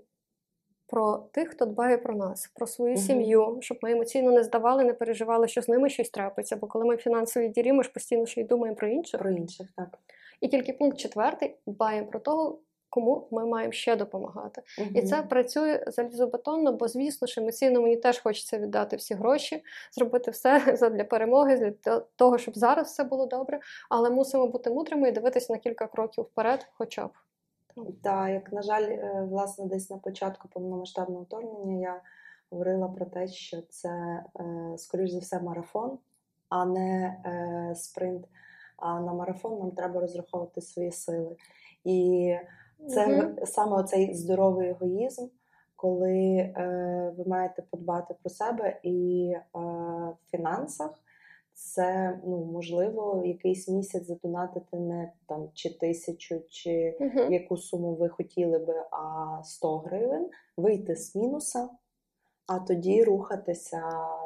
про 0.90 1.18
тих, 1.33 1.48
хто 1.48 1.64
дбає 1.64 1.98
про 1.98 2.14
нас, 2.14 2.50
про 2.55 2.66
свою 2.66 2.94
угу. 2.94 3.03
сім'ю, 3.03 3.59
щоб 3.61 3.79
ми 3.83 3.92
емоційно 3.92 4.31
не 4.31 4.44
здавали, 4.44 4.85
не 4.85 4.92
переживали, 4.92 5.48
що 5.48 5.62
з 5.62 5.68
ними 5.68 5.88
щось 5.88 6.11
трапиться. 6.11 6.57
Бо 6.57 6.66
коли 6.66 6.85
ми 6.85 6.96
в 6.96 6.98
фінансовій 6.98 7.48
дірі, 7.48 7.72
ми 7.72 7.83
ж 7.83 7.90
постійно 7.92 8.26
ще 8.26 8.40
й 8.40 8.44
думаємо 8.44 8.76
про 8.76 8.88
інших. 8.88 9.20
Про 9.20 9.31
інших, 9.31 9.68
так. 9.76 9.98
І 10.40 10.48
тільки 10.48 10.72
пункт 10.72 10.98
четвертий 10.98 11.57
дбаємо 11.66 12.07
про 12.07 12.20
того. 12.20 12.59
Кому 12.92 13.29
ми 13.31 13.46
маємо 13.46 13.72
ще 13.72 13.96
допомагати, 13.96 14.62
uh 14.79 14.98
і 14.98 15.03
це 15.03 15.22
працює 15.22 15.85
залізобетонно, 15.87 16.72
бо 16.72 16.88
звісно 16.88 17.26
ж 17.26 17.40
емоційно 17.40 17.83
мені 17.83 17.96
теж 17.96 18.18
хочеться 18.18 18.59
віддати 18.59 18.96
всі 18.96 19.14
гроші, 19.14 19.62
зробити 19.92 20.31
все 20.31 20.79
для 20.92 21.05
перемоги, 21.05 21.74
для 21.85 22.00
того, 22.00 22.38
щоб 22.38 22.59
зараз 22.59 22.87
все 22.87 23.05
було 23.05 23.26
добре. 23.26 23.61
Але 23.90 24.11
мусимо 24.11 24.46
бути 24.46 24.70
мудрими 24.70 25.09
і 25.09 25.12
дивитися 25.12 25.53
на 25.53 25.59
кілька 25.59 25.87
кроків 25.87 26.24
вперед, 26.24 26.66
хоча 26.72 27.07
б. 27.07 27.11
Так, 28.03 28.31
як, 28.31 28.53
на 28.53 28.62
жаль, 28.62 28.83
е, 28.83 29.27
власне, 29.31 29.66
десь 29.66 29.90
на 29.90 29.99
початку 29.99 30.49
повномасштабного 30.49 31.23
вторгнення 31.23 31.81
я 31.81 32.01
говорила 32.51 32.88
про 32.88 33.07
те, 33.07 33.29
що 33.29 33.62
це, 33.69 34.25
е, 34.40 34.79
скоріш 34.79 35.11
за 35.11 35.19
все, 35.19 35.40
марафон, 35.40 35.99
а 36.49 36.64
не 36.64 37.16
е, 37.27 37.75
спринт. 37.75 38.27
А 38.77 39.01
на 39.01 39.12
марафон 39.12 39.59
нам 39.59 39.71
треба 39.71 40.01
розраховувати 40.01 40.61
свої 40.61 40.93
сили. 40.93 41.37
І 41.85 42.35
це 42.88 43.07
mm-hmm. 43.07 43.47
саме 43.47 43.85
цей 43.85 44.14
здоровий 44.14 44.69
егоїзм, 44.69 45.27
коли 45.77 46.55
ви 47.19 47.25
маєте 47.27 47.62
подбати 47.62 48.14
про 48.23 48.31
себе 48.31 48.81
і 48.83 49.35
в 49.55 50.31
фінансах 50.31 50.90
це 51.61 52.18
ну 52.25 52.44
можливо 52.44 53.23
якийсь 53.27 53.68
місяць 53.68 54.07
задонатити 54.07 54.77
не 54.77 55.12
там 55.27 55.49
чи 55.55 55.79
тисячу, 55.79 56.42
чи 56.51 56.96
uh 57.01 57.33
яку 57.33 57.57
суму 57.57 57.94
ви 57.94 58.09
хотіли 58.09 58.59
би, 58.59 58.75
а 58.90 59.42
100 59.44 59.79
гривень, 59.79 60.31
вийти 60.57 60.96
з 60.96 61.16
мінуса, 61.16 61.68
а 62.46 62.59
тоді 62.59 63.05
рухатися 63.05 63.83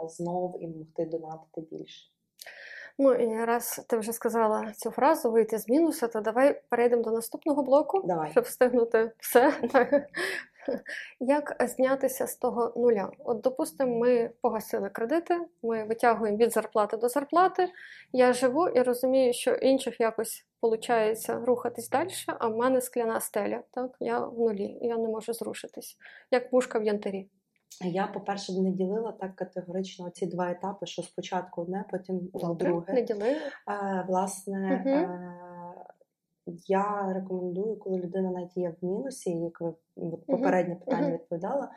знов 0.09 0.57
і 0.61 0.67
могти 0.67 1.07
донатити 1.07 1.61
більше. 1.61 2.11
Ну 2.99 3.13
і 3.13 3.45
раз 3.45 3.87
ти 3.89 3.97
вже 3.97 4.13
сказала 4.13 4.73
цю 4.73 4.91
фразу 4.91 5.31
вийти 5.31 5.59
з 5.59 5.69
мінуса, 5.69 6.09
то 6.09 6.21
давай 6.21 6.63
перейдемо 6.69 7.03
до 7.03 7.11
наступного 7.11 7.63
блоку, 7.63 8.03
давай. 8.05 8.31
щоб 8.31 8.45
встигнути 8.45 9.13
все. 9.19 9.53
Як 11.21 11.57
знятися 11.69 12.27
з 12.27 12.37
того 12.37 12.73
нуля? 12.77 13.11
От, 13.19 13.41
допустимо, 13.41 13.99
ми 13.99 14.31
погасили 14.41 14.91
кредити, 14.91 15.39
ми 15.63 15.85
витягуємо 15.85 16.39
від 16.39 16.53
зарплати 16.53 16.97
до 16.97 17.09
зарплати. 17.09 17.69
Я 18.13 18.33
живу 18.33 18.69
і 18.69 18.83
розумію, 18.83 19.33
що 19.33 19.55
інших 19.55 20.01
якось 20.01 20.47
виходить 20.63 21.27
рухатись 21.29 21.89
далі, 21.89 22.11
а 22.27 22.49
в 22.49 22.57
мене 22.57 22.81
скляна 22.81 23.21
стеля. 23.21 23.63
Так? 23.71 23.91
Я 24.01 24.19
в 24.19 24.39
нулі, 24.39 24.79
я 24.83 24.97
не 24.97 25.09
можу 25.09 25.33
зрушитись, 25.33 25.97
як 26.31 26.51
пушка 26.51 26.79
в 26.79 26.85
янтарі. 26.85 27.29
Я, 27.81 28.07
по-перше, 28.07 28.53
не 28.53 28.71
ділила 28.71 29.13
так 29.13 29.37
категорично 29.37 30.11
ці 30.11 30.27
два 30.27 30.51
етапи, 30.51 30.87
що 30.87 31.03
спочатку 31.03 31.63
одне, 31.63 31.85
потім 31.91 32.21
Добре, 32.35 32.69
друге. 32.69 32.93
Не 32.93 33.03
ділила. 33.03 33.37
Е, 33.69 34.05
власне, 34.09 34.83
угу. 34.87 34.97
е, 34.97 35.31
я 36.47 37.13
рекомендую, 37.15 37.77
коли 37.77 37.99
людина 37.99 38.31
навіть 38.31 38.57
є 38.57 38.75
в 38.81 38.85
мінусі, 38.85 39.31
як 39.31 39.61
ви 39.61 39.75
попереднє 40.27 40.75
питання 40.75 41.11
відповідала, 41.11 41.71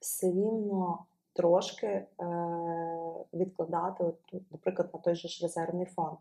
все 0.00 0.26
рівно 0.26 1.04
трошки 1.32 1.86
е, 1.86 2.06
відкладати, 3.34 4.04
от, 4.04 4.18
наприклад, 4.50 4.90
на 4.94 5.00
той 5.00 5.14
же 5.14 5.28
ж 5.28 5.42
резервний 5.42 5.86
фонд. 5.86 6.18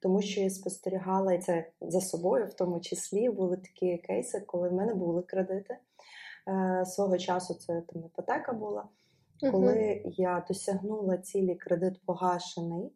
Тому 0.00 0.22
що 0.22 0.40
я 0.40 0.50
спостерігала 0.50 1.32
і 1.32 1.38
це 1.38 1.70
за 1.80 2.00
собою, 2.00 2.46
в 2.46 2.54
тому 2.54 2.80
числі 2.80 3.30
були 3.30 3.56
такі 3.56 3.98
кейси, 3.98 4.40
коли 4.40 4.68
в 4.68 4.72
мене 4.72 4.94
були 4.94 5.22
кредити. 5.22 5.78
Е, 6.48 6.84
Свого 6.86 7.18
часу 7.18 7.54
це 7.54 7.82
там 7.92 8.04
іпотека 8.04 8.52
була. 8.52 8.84
Коли 9.50 9.72
uh-huh. 9.72 10.00
я 10.04 10.44
досягнула 10.48 11.18
цілі 11.18 11.54
кредит 11.54 12.00
погашений, 12.06 12.92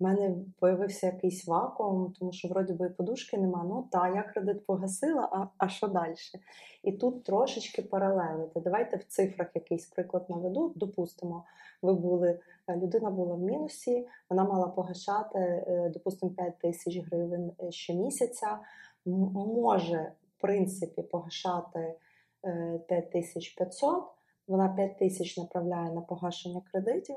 в 0.00 0.04
мене 0.04 0.34
появився 0.60 1.06
якийсь 1.06 1.46
вакуум, 1.46 2.12
тому 2.18 2.32
що 2.32 2.48
вроді 2.48 2.72
би 2.72 2.86
і 2.86 2.90
подушки 2.90 3.38
нема. 3.38 3.64
Ну 3.68 3.88
та 3.92 4.08
я 4.08 4.22
кредит 4.22 4.66
погасила, 4.66 5.28
а 5.32 5.46
а 5.58 5.68
що 5.68 5.88
далі? 5.88 6.14
І 6.82 6.92
тут 6.92 7.24
трошечки 7.24 7.82
паралелити. 7.82 8.60
Давайте 8.60 8.96
в 8.96 9.04
цифрах 9.04 9.48
якийсь 9.54 9.86
приклад 9.86 10.26
наведу. 10.30 10.72
Допустимо, 10.76 11.44
ви 11.82 11.94
були, 11.94 12.40
е, 12.66 12.76
людина 12.76 13.10
була 13.10 13.34
в 13.34 13.40
мінусі, 13.40 14.08
вона 14.30 14.44
мала 14.44 14.68
погашати, 14.68 15.38
е, 15.38 15.90
допустимо, 15.94 16.32
5 16.32 16.58
тисяч 16.58 16.98
гривень 17.06 17.52
е, 17.60 17.72
щомісяця. 17.72 18.58
Може, 19.06 20.12
в 20.38 20.40
принципі, 20.40 21.02
погашати 21.02 21.94
5500, 22.88 24.04
вона 24.48 24.68
5 24.68 24.98
тисяч 24.98 25.36
направляє 25.38 25.92
на 25.92 26.00
погашення 26.00 26.62
кредитів 26.72 27.16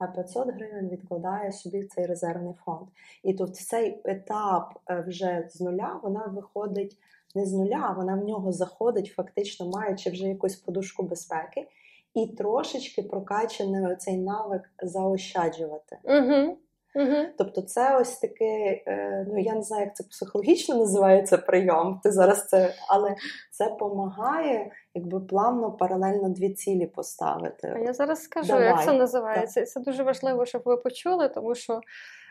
а 0.00 0.06
500 0.06 0.48
гривень 0.48 0.88
відкладає 0.88 1.52
собі 1.52 1.80
в 1.80 1.88
цей 1.88 2.06
резервний 2.06 2.54
фонд. 2.64 2.88
І 3.22 3.34
тут 3.34 3.56
цей 3.56 4.00
етап 4.04 4.78
е, 4.90 5.04
вже 5.08 5.48
з 5.50 5.60
нуля 5.60 6.00
вона 6.02 6.26
виходить 6.26 6.98
не 7.34 7.46
з 7.46 7.52
нуля, 7.52 7.94
вона 7.96 8.14
в 8.14 8.24
нього 8.24 8.52
заходить, 8.52 9.12
фактично 9.16 9.68
маючи 9.68 10.10
вже 10.10 10.28
якусь 10.28 10.56
подушку 10.56 11.02
безпеки, 11.02 11.68
і 12.14 12.26
трошечки 12.26 13.02
прокачаний 13.02 13.96
цей 13.96 14.16
навик 14.16 14.70
заощаджувати. 14.82 15.98
Угу. 16.04 16.56
Угу. 16.94 17.26
Тобто, 17.38 17.62
це 17.62 17.96
ось 17.96 18.18
таке, 18.18 18.82
е, 18.86 19.26
ну 19.28 19.38
я 19.38 19.54
не 19.54 19.62
знаю, 19.62 19.84
як 19.84 19.96
це 19.96 20.04
психологічно 20.04 20.74
називається 20.74 21.38
прийом. 21.38 22.00
Ти 22.02 22.12
зараз 22.12 22.48
це, 22.48 22.74
але 22.88 23.14
це 23.50 23.68
допомагає 23.68 24.72
якби 24.94 25.20
плавно 25.20 25.72
паралельно 25.72 26.28
дві 26.28 26.54
цілі 26.54 26.86
поставити. 26.86 27.72
А 27.76 27.78
я 27.78 27.92
зараз 27.92 28.22
скажу, 28.22 28.48
Давай. 28.48 28.66
як 28.66 28.84
це 28.84 28.92
називається. 28.92 29.60
І 29.60 29.64
це 29.64 29.80
дуже 29.80 30.02
важливо, 30.02 30.46
щоб 30.46 30.62
ви 30.64 30.76
почули, 30.76 31.28
тому 31.28 31.54
що. 31.54 31.80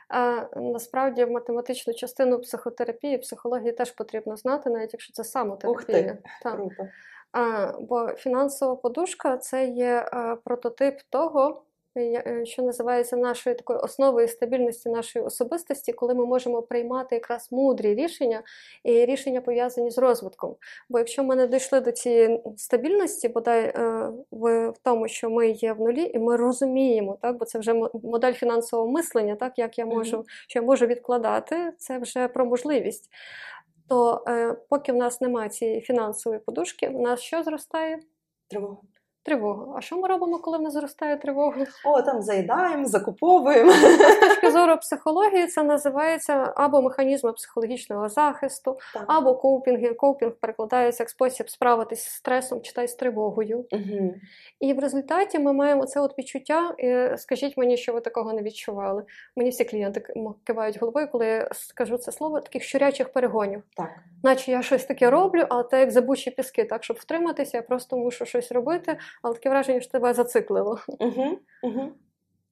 А 0.09 0.45
насправді 0.55 1.25
в 1.25 1.31
математичну 1.31 1.93
частину 1.93 2.39
психотерапії, 2.39 3.17
психології 3.17 3.71
теж 3.71 3.91
потрібно 3.91 4.35
знати, 4.35 4.69
навіть 4.69 4.93
якщо 4.93 5.13
це 5.13 5.23
самотерапія. 5.23 6.17
Так. 6.43 6.55
Круто. 6.55 6.87
А, 7.31 7.71
Бо 7.79 8.07
фінансова 8.07 8.75
подушка 8.75 9.37
це 9.37 9.65
є 9.65 10.09
а, 10.11 10.35
прототип 10.35 10.99
того, 11.09 11.63
що 12.43 12.61
називається 12.63 13.17
нашою 13.17 13.55
такою 13.55 13.79
основою 13.79 14.27
стабільності 14.27 14.89
нашої 14.89 15.25
особистості, 15.25 15.93
коли 15.93 16.13
ми 16.13 16.25
можемо 16.25 16.61
приймати 16.61 17.15
якраз 17.15 17.51
мудрі 17.51 17.95
рішення 17.95 18.43
і 18.83 19.05
рішення 19.05 19.41
пов'язані 19.41 19.91
з 19.91 19.97
розвитком. 19.97 20.55
Бо 20.89 20.99
якщо 20.99 21.23
ми 21.23 21.35
не 21.35 21.47
дійшли 21.47 21.79
до 21.81 21.91
цієї 21.91 22.41
стабільності, 22.57 23.29
бодай 23.29 23.61
е, 23.61 24.11
в 24.31 24.73
тому, 24.83 25.07
що 25.07 25.29
ми 25.29 25.49
є 25.49 25.73
в 25.73 25.79
нулі, 25.79 26.11
і 26.13 26.19
ми 26.19 26.35
розуміємо, 26.35 27.17
так, 27.21 27.37
бо 27.37 27.45
це 27.45 27.59
вже 27.59 27.73
модель 28.03 28.33
фінансового 28.33 28.91
мислення, 28.91 29.35
так 29.35 29.53
як 29.57 29.77
я 29.77 29.85
можу, 29.85 30.25
що 30.47 30.59
я 30.59 30.65
можу 30.65 30.85
відкладати, 30.85 31.73
це 31.77 31.97
вже 31.97 32.27
про 32.27 32.45
можливість. 32.45 33.09
То 33.89 34.23
е, 34.27 34.55
поки 34.69 34.91
в 34.91 34.95
нас 34.95 35.21
немає 35.21 35.49
цієї 35.49 35.81
фінансової 35.81 36.41
подушки, 36.41 36.89
в 36.89 36.99
нас 36.99 37.19
що 37.19 37.43
зростає? 37.43 37.99
Тривога. 38.47 38.77
Тривога. 39.23 39.73
А 39.77 39.81
що 39.81 39.97
ми 39.97 40.07
робимо, 40.07 40.39
коли 40.39 40.57
в 40.57 40.61
нас 40.61 40.73
зростає 40.73 41.17
тривога? 41.17 41.65
О, 41.85 42.01
там 42.01 42.21
заїдаємо, 42.21 42.85
закуповуємо. 42.85 43.71
З 43.71 44.19
точки 44.19 44.51
зору 44.51 44.77
психології, 44.77 45.47
це 45.47 45.63
називається 45.63 46.53
або 46.55 46.81
механізми 46.81 47.33
психологічного 47.33 48.09
захисту, 48.09 48.77
Так. 48.93 49.03
або 49.07 49.35
коупінг. 49.35 49.95
Коупінг 49.95 50.31
перекладається 50.31 51.03
як 51.03 51.09
спосіб 51.09 51.49
справитися 51.49 52.09
з 52.09 52.13
стресом, 52.13 52.61
читай 52.61 52.87
з 52.87 52.93
тривогою. 52.93 53.65
Угу. 53.71 54.13
І 54.59 54.73
в 54.73 54.79
результаті 54.79 55.39
ми 55.39 55.53
маємо 55.53 55.85
це 55.85 55.99
от 55.99 56.17
відчуття. 56.17 56.75
Скажіть 57.17 57.57
мені, 57.57 57.77
що 57.77 57.93
ви 57.93 58.01
такого 58.01 58.33
не 58.33 58.41
відчували. 58.41 59.03
Мені 59.35 59.49
всі 59.49 59.63
клієнти 59.65 60.13
кивають 60.43 60.79
головою, 60.79 61.07
коли 61.11 61.25
я 61.25 61.49
скажу 61.51 61.97
це 61.97 62.11
слово, 62.11 62.39
таких 62.39 62.63
щурячих 62.63 63.09
перегонів. 63.09 63.63
Так. 63.75 63.89
Наче 64.23 64.51
я 64.51 64.61
щось 64.61 64.85
таке 64.85 65.09
роблю, 65.09 65.45
але 65.49 65.63
це 65.63 65.79
як 65.79 65.91
забучі 65.91 66.31
піски. 66.31 66.63
Так, 66.63 66.83
щоб 66.83 66.97
втриматися, 66.97 67.57
я 67.57 67.63
просто 67.63 67.97
мушу 67.97 68.25
щось 68.25 68.51
робити, 68.51 68.97
але 69.21 69.33
таке 69.33 69.49
враження, 69.49 69.81
що 69.81 69.91
тебе 69.91 70.13
зациклило. 70.13 70.79
Угу. 70.87 71.39
Угу. 71.63 71.91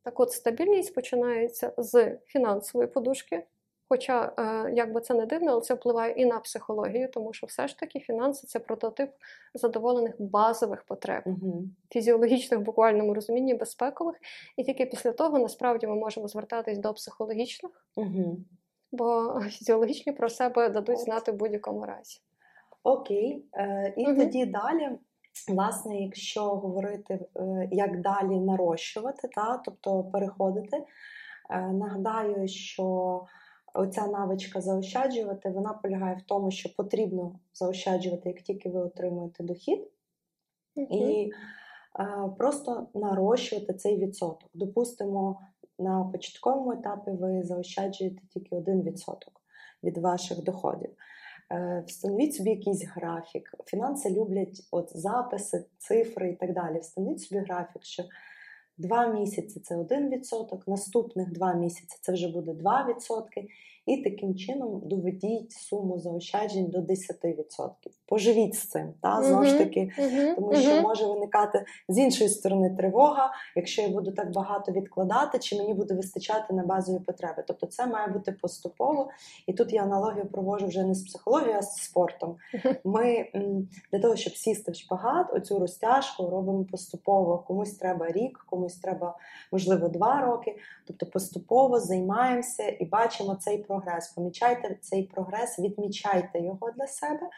Так 0.03 0.19
от 0.19 0.31
стабільність 0.31 0.95
починається 0.95 1.73
з 1.77 2.17
фінансової 2.25 2.89
подушки. 2.89 3.43
Хоча, 3.89 4.33
е, 4.39 4.71
як 4.73 4.93
би 4.93 5.01
це 5.01 5.13
не 5.13 5.25
дивно, 5.25 5.51
але 5.51 5.61
це 5.61 5.73
впливає 5.73 6.13
і 6.13 6.25
на 6.25 6.39
психологію, 6.39 7.09
тому 7.13 7.33
що 7.33 7.47
все 7.47 7.67
ж 7.67 7.79
таки 7.79 7.99
фінанси 7.99 8.47
це 8.47 8.59
прототип 8.59 9.09
задоволених 9.53 10.21
базових 10.21 10.83
потреб, 10.83 11.23
Угу. 11.25 11.63
фізіологічних 11.89 12.59
в 12.59 12.63
буквальному 12.63 13.13
розумінні, 13.13 13.53
безпекових. 13.53 14.15
І 14.57 14.63
тільки 14.63 14.85
після 14.85 15.11
того 15.11 15.39
насправді 15.39 15.87
ми 15.87 15.95
можемо 15.95 16.27
звертатись 16.27 16.77
до 16.77 16.93
психологічних, 16.93 17.87
Угу. 17.95 18.37
бо 18.91 19.39
фізіологічні 19.49 20.13
про 20.13 20.29
себе 20.29 20.69
дадуть 20.69 20.99
знати 20.99 21.31
в 21.31 21.35
будь-якому 21.35 21.85
разі. 21.85 22.19
Окей. 22.83 23.45
Е, 23.53 23.93
і 23.97 24.07
Мгм. 24.07 24.15
тоді 24.17 24.45
далі, 24.45 24.89
власне, 25.47 26.01
якщо 26.01 26.43
говорити, 26.43 27.19
е, 27.35 27.69
як 27.71 28.01
далі 28.01 28.39
нарощувати, 28.39 29.27
та, 29.27 29.57
тобто 29.65 30.03
переходити, 30.03 30.77
е, 31.49 31.61
нагадаю, 31.61 32.47
що 32.47 33.25
оця 33.73 34.07
навичка 34.07 34.61
заощаджувати, 34.61 35.49
вона 35.49 35.73
полягає 35.73 36.15
в 36.15 36.21
тому, 36.21 36.51
що 36.51 36.75
потрібно 36.75 37.39
заощаджувати, 37.53 38.29
як 38.29 38.41
тільки 38.41 38.69
ви 38.69 38.79
отримуєте 38.79 39.43
дохід, 39.43 39.87
і 40.75 41.31
е, 41.99 42.29
просто 42.37 42.87
нарощувати 42.93 43.73
цей 43.73 43.97
відсоток. 43.97 44.49
Допустимо, 44.53 45.39
на 45.79 46.03
початковому 46.03 46.71
етапі 46.71 47.11
ви 47.11 47.43
заощаджуєте 47.43 48.21
тільки 48.33 48.55
1% 48.55 49.15
від 49.83 49.97
ваших 49.97 50.43
доходів. 50.43 50.89
Е, 51.51 51.83
Встановіть 51.87 52.35
собі 52.35 52.49
якийсь 52.49 52.85
графік. 52.85 53.55
Фінанси 53.65 54.09
люблять 54.09 54.67
от 54.71 54.97
записи, 54.97 55.65
цифри 55.77 56.29
і 56.29 56.35
так 56.35 56.53
далі. 56.53 56.79
Встановіть 56.79 57.21
собі 57.21 57.41
графік, 57.41 57.83
що 57.83 58.03
два 58.77 59.07
місяці 59.07 59.59
це 59.59 59.75
1%, 59.75 60.59
наступних 60.67 61.31
два 61.31 61.53
місяці 61.53 61.97
це 62.01 62.13
вже 62.13 62.27
буде 62.27 62.51
2%. 62.51 63.47
І 63.87 63.97
таким 63.97 64.35
чином 64.35 64.81
доведіть 64.83 65.51
суму 65.51 65.99
заощаджень 65.99 66.65
до 66.65 66.79
10%. 66.79 67.69
Поживіть 68.07 68.55
з 68.55 68.67
цим. 68.67 68.93
Та? 69.01 69.23
Знову 69.23 69.45
ж 69.45 69.57
таки, 69.57 69.91
тому 70.35 70.55
що 70.55 70.81
може 70.81 71.05
виникати 71.05 71.65
з 71.89 71.97
іншої 71.97 72.29
сторони 72.29 72.75
тривога, 72.77 73.31
якщо 73.55 73.81
я 73.81 73.87
буду 73.87 74.11
так 74.11 74.31
багато 74.31 74.71
відкладати, 74.71 75.39
чи 75.39 75.57
мені 75.57 75.73
буде 75.73 75.93
вистачати 75.93 76.53
на 76.53 76.63
базові 76.63 76.99
потреби. 76.99 77.43
Тобто 77.47 77.65
це 77.65 77.87
має 77.87 78.07
бути 78.07 78.31
поступово. 78.31 79.09
І 79.47 79.53
тут 79.53 79.73
я 79.73 79.83
аналогію 79.83 80.25
провожу 80.25 80.67
вже 80.67 80.83
не 80.83 80.95
з 80.95 81.03
психологією, 81.03 81.57
а 81.57 81.61
з 81.61 81.75
спортом. 81.75 82.35
Ми 82.83 83.27
для 83.91 83.99
того, 83.99 84.15
щоб 84.15 84.33
сісти 84.33 84.71
в 84.71 84.75
шпагат, 84.75 85.33
оцю 85.33 85.59
розтяжку 85.59 86.29
робимо 86.29 86.65
поступово. 86.71 87.43
Комусь 87.47 87.73
треба 87.73 88.07
рік, 88.07 88.45
комусь 88.49 88.75
треба, 88.75 89.17
можливо, 89.51 89.87
два 89.87 90.21
роки. 90.21 90.57
Тобто 90.87 91.05
поступово 91.05 91.79
займаємося 91.79 92.63
і 92.79 92.85
бачимо 92.85 93.35
цей 93.35 93.57
прогрес. 93.81 94.07
Помічайте 94.07 94.77
цей 94.81 95.03
прогрес, 95.03 95.59
відмічайте 95.59 96.39
його 96.39 96.71
для 96.71 96.87
себе. 96.87 97.29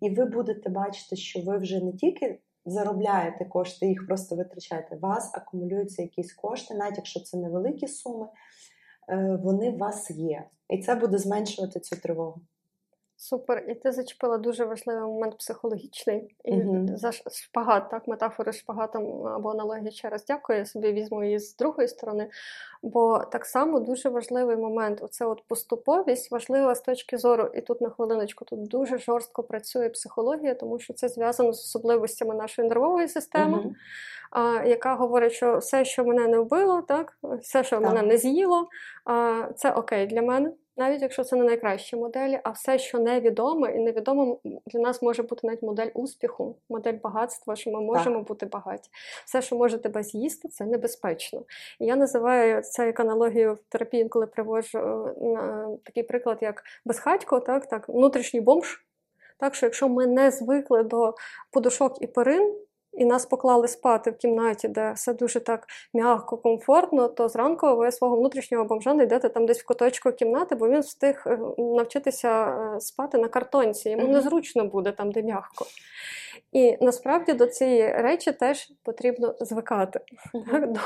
І 0.00 0.10
ви 0.10 0.24
будете 0.24 0.70
бачити, 0.70 1.16
що 1.16 1.40
ви 1.40 1.58
вже 1.58 1.84
не 1.84 1.92
тільки 1.92 2.40
заробляєте 2.64 3.44
кошти, 3.44 3.86
їх 3.86 4.06
просто 4.06 4.36
витрачаєте. 4.36 4.96
У 4.96 4.98
вас 4.98 5.34
акумулюються 5.34 6.02
якісь 6.02 6.32
кошти, 6.32 6.74
навіть 6.74 6.96
якщо 6.96 7.20
це 7.20 7.36
невеликі 7.36 7.88
суми, 7.88 8.26
е, 9.08 9.38
вони 9.42 9.70
у 9.70 9.76
вас 9.76 10.10
є. 10.10 10.44
І 10.68 10.78
це 10.78 10.94
буде 10.94 11.18
зменшувати 11.18 11.80
цю 11.80 11.96
тривогу. 11.96 12.40
Супер, 13.22 13.64
і 13.68 13.74
ти 13.74 13.92
зачепила 13.92 14.38
дуже 14.38 14.64
важливий 14.64 15.02
момент 15.02 15.38
психологічний. 15.38 16.36
І 16.44 16.56
Мгм. 16.56 16.96
за 16.96 17.12
шпагат, 17.12 17.90
так, 17.90 18.08
метафори 18.08 18.52
шпагатом 18.52 19.26
або 19.26 19.50
аналогії 19.50 19.90
ще 19.90 20.08
раз 20.08 20.24
дякую. 20.24 20.58
Я 20.58 20.66
собі 20.66 20.92
візьму 20.92 21.24
її 21.24 21.38
з 21.38 21.56
другої 21.56 21.88
сторони. 21.88 22.30
Бо 22.82 23.18
так 23.18 23.44
само 23.46 23.80
дуже 23.80 24.08
важливий 24.08 24.56
момент. 24.56 24.98
Оце 25.02 25.26
от 25.26 25.42
поступовість 25.48 26.30
важлива 26.30 26.74
з 26.74 26.80
точки 26.80 27.18
зору, 27.18 27.50
і 27.54 27.60
тут 27.60 27.80
на 27.80 27.90
хвилиночку 27.90 28.44
тут 28.44 28.68
дуже 28.68 28.98
жорстко 28.98 29.42
працює 29.42 29.88
психологія, 29.88 30.54
тому 30.54 30.78
що 30.78 30.94
це 30.94 31.08
зв'язано 31.08 31.52
з 31.52 31.60
особливостями 31.60 32.34
нашої 32.34 32.68
нервової 32.68 33.08
системи. 33.08 33.58
Мгм. 33.58 33.74
а, 34.30 34.64
яка 34.64 34.94
говорить, 34.94 35.32
що 35.32 35.58
все, 35.58 35.84
що 35.84 36.04
мене 36.04 36.26
не 36.26 36.38
вбило, 36.38 36.82
так, 36.82 37.18
все, 37.40 37.64
що 37.64 37.76
Так. 37.80 37.84
мене 37.88 38.02
не 38.02 38.16
з'їло, 38.16 38.68
а, 39.04 39.42
це 39.56 39.72
окей 39.72 40.06
для 40.06 40.22
мене, 40.22 40.52
навіть 40.76 41.02
якщо 41.02 41.24
це 41.24 41.36
не 41.36 41.44
найкращі 41.44 41.96
моделі, 41.96 42.40
а 42.44 42.50
все, 42.50 42.78
що 42.78 42.98
невідоме, 42.98 43.72
і 43.72 43.78
невідомо 43.78 44.40
для 44.44 44.80
нас 44.80 45.02
може 45.02 45.22
бути 45.22 45.46
навіть 45.46 45.62
модель 45.62 45.90
успіху, 45.94 46.56
модель 46.68 46.98
багатства, 47.02 47.56
що 47.56 47.70
ми 47.70 47.80
можемо 47.80 48.22
бути 48.22 48.46
багаті. 48.46 48.80
Все, 49.24 49.42
що 49.42 49.56
може 49.56 49.78
тебе 49.78 50.02
з'їсти, 50.02 50.48
це 50.48 50.64
небезпечно. 50.64 51.42
І 51.80 51.86
я 51.86 51.96
називаю 51.96 52.62
це 52.62 52.86
як 52.86 53.00
аналогію 53.00 53.54
в 53.54 53.58
терапії, 53.68 54.08
коли 54.08 54.26
приводжу 54.26 54.78
е, 54.78 55.14
на 55.20 55.68
такий 55.84 56.02
приклад, 56.02 56.38
як 56.40 56.62
безхатько, 56.84 57.40
так, 57.40 57.66
так, 57.66 57.88
внутрішній 57.88 58.40
бомж. 58.40 58.84
Так 59.38 59.54
що, 59.54 59.66
якщо 59.66 59.88
ми 59.88 60.06
не 60.06 60.30
звикли 60.30 60.82
до 60.82 61.14
подушок 61.50 62.02
і 62.02 62.06
перин, 62.06 62.54
і 62.92 63.04
нас 63.04 63.26
поклали 63.26 63.68
спати 63.68 64.10
в 64.10 64.16
кімнаті, 64.16 64.68
де 64.68 64.92
все 64.92 65.14
дуже 65.14 65.40
так 65.40 65.66
м'яко, 65.94 66.36
комфортно, 66.36 67.08
то 67.08 67.28
зранку 67.28 67.76
ви 67.76 67.92
свого 67.92 68.16
внутрішнього 68.16 68.64
бомжа 68.64 68.92
знайдете 68.92 69.28
там 69.28 69.46
десь 69.46 69.62
в 69.62 69.66
куточку 69.66 70.12
кімнати, 70.12 70.54
бо 70.54 70.68
він 70.68 70.80
встиг 70.80 71.22
е, 71.26 71.38
навчитися 71.58 72.46
е, 72.76 72.80
спати 72.80 73.18
на 73.18 73.28
картонці. 73.28 73.90
Йому 73.90 74.08
незручно 74.08 74.64
буде 74.64 74.92
там, 74.92 75.12
де 75.12 75.22
м'яко. 75.22 75.64
І 76.52 76.76
насправді 76.80 77.32
до 77.32 77.46
цієї 77.46 77.88
речі 77.88 78.32
теж 78.32 78.72
потрібно 78.82 79.34
звикати. 79.40 80.00
Так? 80.50 80.72
До, 80.72 80.80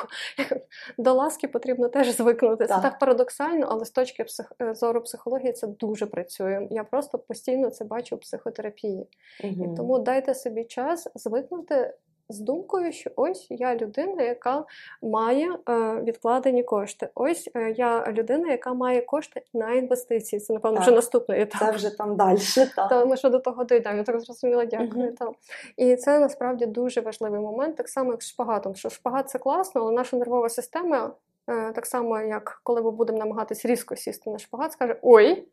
до 0.99 1.13
ласки 1.13 1.49
потрібно 1.49 1.89
теж 1.89 2.17
звикнути. 2.17 2.67
Це 2.67 2.75
Так. 2.75 2.83
так 2.83 2.99
парадоксально, 2.99 3.67
але 3.71 3.85
з 3.85 3.91
точки 3.91 4.25
псих, 4.25 4.53
е, 4.63 4.75
зору 4.75 5.01
психології 5.01 5.53
це 5.53 5.67
дуже 5.67 6.07
працює. 6.07 6.69
Я 6.71 6.85
просто 6.85 7.19
постійно 7.19 7.71
це 7.71 7.85
бачу 7.85 8.17
в 8.17 8.21
психотерапії. 8.21 9.07
Мгм. 9.45 9.73
І 9.73 9.77
тому 9.77 9.99
дайте 9.99 10.35
собі 10.35 10.65
час 10.65 11.09
звикнути 11.15 11.95
з 12.29 12.39
думкою, 12.41 12.93
що 12.93 13.11
ось 13.16 13.47
я 13.51 13.77
людина, 13.77 14.22
яка 14.22 14.64
має 15.03 15.59
е, 15.68 16.01
відкладені 16.03 16.62
кошти. 16.62 17.09
Ось 17.14 17.51
е, 17.57 17.70
я 17.70 18.12
людина, 18.12 18.51
яка 18.51 18.75
має 18.75 19.01
кошти 19.01 19.43
на 19.55 19.72
інвестиції. 19.72 20.41
Це, 20.41 20.53
напевно, 20.53 20.81
вже 20.81 20.87
Так. 20.87 20.97
наступний 20.97 21.41
етап. 21.41 21.61
Це 21.61 21.70
вже 21.70 21.99
там 21.99 22.16
далі. 22.16 22.39
Так. 22.77 22.89
Та 22.89 23.05
ми 23.05 23.16
ще 23.16 23.31
до 23.31 23.39
того 23.39 23.64
дійдемо, 23.64 23.97
я 23.97 24.03
так 24.03 24.20
зрозуміла, 24.20 24.64
дякую. 24.64 25.05
Мгм. 25.05 25.14
Та. 25.14 25.31
І 25.77 25.97
це 25.97 26.18
насправді 26.18 26.66
дуже 26.66 27.01
важливий 27.01 27.41
момент, 27.41 27.77
так 27.77 27.89
само, 27.89 28.11
як 28.11 28.22
з 28.22 28.29
шпагатом. 28.29 28.75
Що 28.75 28.91
шпагат 28.91 29.31
це 29.31 29.39
класно, 29.39 29.81
але 29.81 29.93
наша 29.93 30.16
нервова 30.16 30.49
система, 30.49 31.11
е, 31.51 31.72
так 31.72 31.87
само, 31.87 32.20
як 32.20 32.61
коли 32.62 32.83
ми 32.83 32.91
будемо 32.91 33.18
намагатись 33.18 33.64
різко 33.64 33.97
сісти 33.97 34.31
на 34.31 34.39
шпагат, 34.39 34.72
скаже: 34.72 34.97
Ой, 35.03 35.49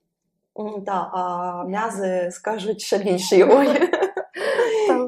М, 0.60 0.84
та, 0.86 1.10
а 1.14 1.64
м'язи 1.68 2.30
скажуть 2.32 2.82
ще 2.82 2.98
більше 2.98 3.48
ой. 3.52 3.68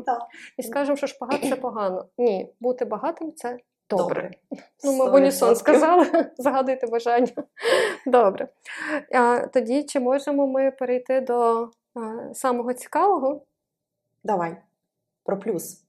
Так. 0.03 0.19
Так. 0.19 0.27
і 0.57 0.63
скажемо, 0.63 0.95
що 0.95 1.07
шпагат 1.07 1.43
це 1.49 1.55
погано. 1.55 2.05
Ні, 2.17 2.53
бути 2.59 2.85
багатим 2.85 3.33
це 3.35 3.57
добре. 3.89 4.05
Добре. 4.05 4.31
Ну, 4.83 4.93
ми 4.93 5.11
в 5.11 5.13
унісон 5.13 5.55
сказали, 5.55 6.05
загадуйте 6.37 6.87
бажання. 6.87 7.33
Добре. 8.05 8.47
А, 9.13 9.47
тоді 9.53 9.83
чи 9.83 9.99
можемо 9.99 10.47
ми 10.47 10.71
перейти 10.71 11.21
до 11.21 11.69
а, 11.95 12.33
самого 12.33 12.73
цікавого? 12.73 13.41
Давай. 14.23 14.57
Про 15.23 15.39
плюс. 15.39 15.83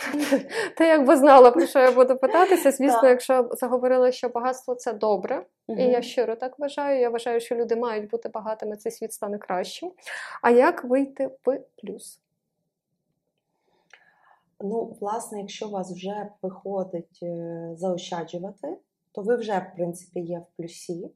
Ти 0.76 0.86
якби 0.86 1.16
знала, 1.16 1.50
про 1.50 1.66
що 1.66 1.78
я 1.78 1.92
буду 1.92 2.16
питатися. 2.16 2.70
Звісно, 2.70 3.08
якщо 3.08 3.48
заговорили, 3.52 4.12
що 4.12 4.28
багатство 4.28 4.74
це 4.74 4.92
добре, 4.92 5.46
і 5.68 5.82
я 5.82 6.02
щиро 6.02 6.36
так 6.36 6.58
вважаю. 6.58 7.00
Я 7.00 7.10
вважаю, 7.10 7.40
що 7.40 7.54
люди 7.54 7.76
мають 7.76 8.10
бути 8.10 8.28
багатими, 8.28 8.76
цей 8.76 8.92
світ 8.92 9.12
стане 9.12 9.38
кращим. 9.38 9.92
А 10.42 10.50
як 10.50 10.84
вийти 10.84 11.26
в 11.26 11.58
плюс? 11.82 12.20
Ну, 14.60 14.96
власне, 15.00 15.40
якщо 15.40 15.68
у 15.68 15.70
вас 15.70 15.92
вже 15.92 16.28
виходить 16.42 17.18
е, 17.22 17.70
заощаджувати, 17.76 18.76
то 19.12 19.22
ви 19.22 19.36
вже, 19.36 19.52
в 19.52 19.76
принципі, 19.76 20.20
є 20.20 20.38
в 20.38 20.56
плюсі. 20.56 21.10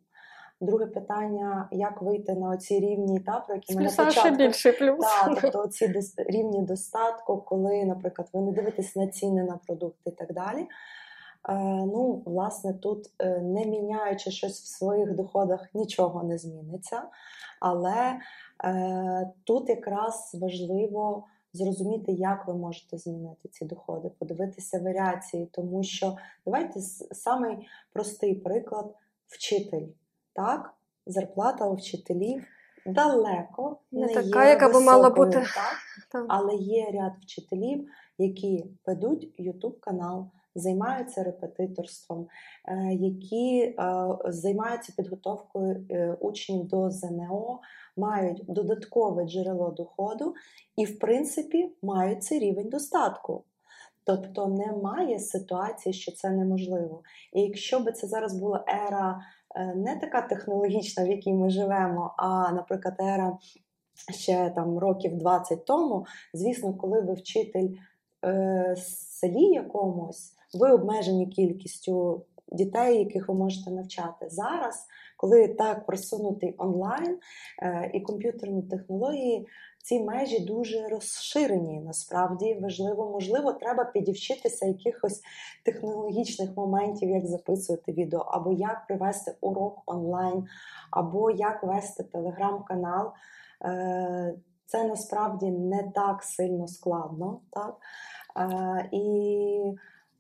Друге 0.60 0.86
питання: 0.86 1.68
як 1.72 2.02
вийти 2.02 2.34
на 2.34 2.50
оці 2.50 2.80
рівні 2.80 3.20
та, 3.20 3.40
про 3.40 3.54
які 3.54 3.74
ми 3.74 3.82
на 3.82 3.88
плюса 3.88 4.10
ще 4.10 4.20
початку 4.20 4.38
більший 4.38 4.72
плюс. 4.72 5.00
Так, 5.00 5.38
тобто 5.40 5.86
дос- 5.86 6.24
рівні 6.30 6.62
достатку, 6.62 7.36
коли, 7.38 7.84
наприклад, 7.84 8.28
ви 8.32 8.40
не 8.40 8.52
дивитесь 8.52 8.96
на 8.96 9.06
ціни 9.06 9.44
на 9.44 9.56
продукти 9.66 10.10
і 10.10 10.12
так 10.12 10.32
далі. 10.32 10.60
Е, 11.48 11.54
ну, 11.86 12.22
власне, 12.26 12.72
тут 12.72 13.06
е, 13.18 13.38
не 13.40 13.66
міняючи 13.66 14.30
щось 14.30 14.60
в 14.60 14.66
своїх 14.66 15.14
доходах, 15.14 15.68
нічого 15.74 16.22
не 16.22 16.38
зміниться. 16.38 17.02
Але 17.60 18.18
тут 19.44 19.68
якраз 19.68 20.36
важливо 20.40 21.24
зрозуміти, 21.54 22.12
як 22.12 22.48
ви 22.48 22.54
можете 22.54 22.98
змінити 22.98 23.48
ці 23.48 23.64
доходи, 23.64 24.10
подивитися 24.18 24.78
варіації, 24.78 25.46
тому 25.52 25.82
що 25.82 26.16
давайте 26.44 26.80
самий 27.12 27.68
простий 27.92 28.34
приклад 28.34 28.94
вчитель. 29.26 29.86
Так, 30.32 30.74
зарплата 31.06 31.68
у 31.68 31.74
вчителів 31.74 32.44
далеко 32.86 33.76
Не 33.92 34.06
не, 34.06 34.14
така, 34.14 34.44
є 34.44 34.50
яка 34.50 34.68
би 34.68 34.80
мала 34.80 35.10
бути. 35.10 35.32
Так? 35.32 35.46
Так. 36.12 36.26
Але 36.28 36.54
є 36.54 36.90
ряд 36.92 37.12
вчителів, 37.22 37.88
які 38.18 38.64
ведуть 38.86 39.40
YouTube 39.40 39.80
канал, 39.80 40.26
займаються 40.54 41.22
репетиторством, 41.22 42.26
е, 42.68 42.94
які 42.94 43.60
е, 43.60 43.74
займаються 44.24 44.92
підготовкою 44.96 45.86
е, 45.90 46.16
учнів 46.20 46.68
до 46.68 46.90
ЗНО, 46.90 47.60
мають 47.96 48.44
додаткове 48.48 49.24
джерело 49.24 49.70
доходу 49.70 50.34
і, 50.76 50.84
в 50.84 50.98
принципі, 50.98 51.72
мають 51.82 52.22
цей 52.22 52.38
рівень 52.38 52.68
достатку. 52.68 53.44
Тобто 54.04 54.46
немає 54.46 55.18
ситуації, 55.18 55.92
що 55.92 56.12
це 56.12 56.30
неможливо. 56.30 57.02
І 57.32 57.40
якщо 57.40 57.80
би 57.80 57.92
це 57.92 58.06
зараз 58.06 58.34
була 58.34 58.64
ера 58.68 59.20
е, 59.56 59.74
не 59.74 59.96
така 59.96 60.22
технологічна, 60.22 61.04
в 61.04 61.08
якій 61.08 61.32
ми 61.32 61.50
живемо, 61.50 62.14
а, 62.16 62.52
наприклад, 62.52 62.94
ера 63.00 63.38
ще 64.10 64.50
там 64.50 64.78
років 64.78 65.16
20 65.16 65.64
тому, 65.64 66.06
звісно, 66.32 66.74
коли 66.74 67.00
ви 67.00 67.14
вчитель 67.14 67.68
е, 68.24 68.76
селі 68.78 69.44
якомусь, 69.44 70.32
ви 70.54 70.72
обмежені 70.72 71.26
кількістю 71.26 72.24
дітей, 72.52 72.98
яких 72.98 73.28
ви 73.28 73.34
можете 73.34 73.70
навчати. 73.70 74.28
Зараз, 74.28 74.86
коли 75.16 75.48
так 75.48 75.86
просунутий 75.86 76.54
онлайн 76.58 77.18
е, 77.62 77.90
і 77.94 78.00
комп'ютерні 78.00 78.62
технології, 78.62 79.46
ці 79.84 80.00
межі 80.00 80.40
дуже 80.40 80.88
розширені. 80.88 81.80
Насправді 81.80 82.58
важливо, 82.62 83.10
можливо, 83.10 83.52
треба 83.52 83.84
підівчитися 83.84 84.66
якихось 84.66 85.22
технологічних 85.64 86.56
моментів, 86.56 87.10
як 87.10 87.26
записувати 87.26 87.92
відео, 87.92 88.20
або 88.20 88.52
як 88.52 88.86
привести 88.86 89.34
урок 89.40 89.82
онлайн, 89.86 90.44
або 90.90 91.30
як 91.30 91.62
вести 91.62 92.02
телеграм-канал. 92.02 93.12
Е, 93.64 94.34
Це 94.66 94.84
насправді 94.84 95.50
не 95.50 95.82
так 95.94 96.22
сильно 96.22 96.68
складно, 96.68 97.40
так? 97.50 97.76
Е, 98.36 98.88
І 98.92 99.74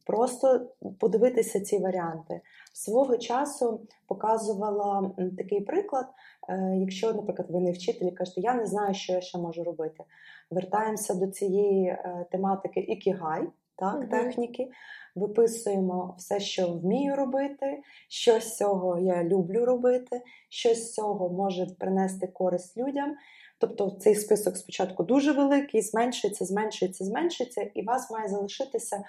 просто 0.04 0.66
подивитися 1.00 1.60
ці 1.60 1.78
варіанти. 1.78 2.40
Свого 2.72 3.16
часу 3.16 3.80
показувала 4.06 5.10
такий 5.38 5.60
приклад. 5.60 6.06
Е, 6.48 6.76
Якщо, 6.80 7.12
наприклад, 7.12 7.50
ви 7.50 7.60
не 7.60 7.72
вчитель 7.72 8.06
і 8.06 8.10
кажете, 8.10 8.40
я 8.40 8.54
не 8.54 8.66
знаю, 8.66 8.94
що 8.94 9.12
я 9.12 9.20
ще 9.20 9.38
можу 9.38 9.64
робити. 9.64 10.04
Вертаємося 10.50 11.14
до 11.14 11.26
цієї 11.26 11.86
е, 11.86 12.26
тематики 12.30 12.80
ікігай, 12.80 13.42
так, 13.76 13.98
Мгм. 13.98 14.08
техніки. 14.08 14.70
Виписуємо 15.14 16.14
все, 16.18 16.40
що 16.40 16.68
вмію 16.68 17.16
робити, 17.16 17.82
що 18.08 18.40
з 18.40 18.56
цього 18.56 18.98
я 18.98 19.24
люблю 19.24 19.64
робити, 19.64 20.22
що 20.48 20.74
з 20.74 20.92
цього 20.92 21.28
може 21.28 21.66
принести 21.78 22.26
користь 22.26 22.76
людям. 22.76 23.14
Тобто 23.58 23.90
цей 23.90 24.14
список 24.14 24.56
спочатку 24.56 25.02
дуже 25.02 25.32
великий, 25.32 25.82
зменшується, 25.82 26.44
зменшується, 26.44 27.04
зменшується, 27.04 27.62
і 27.74 27.82
у 27.82 27.84
вас 27.84 28.10
має 28.10 28.28
залишитися, 28.28 29.04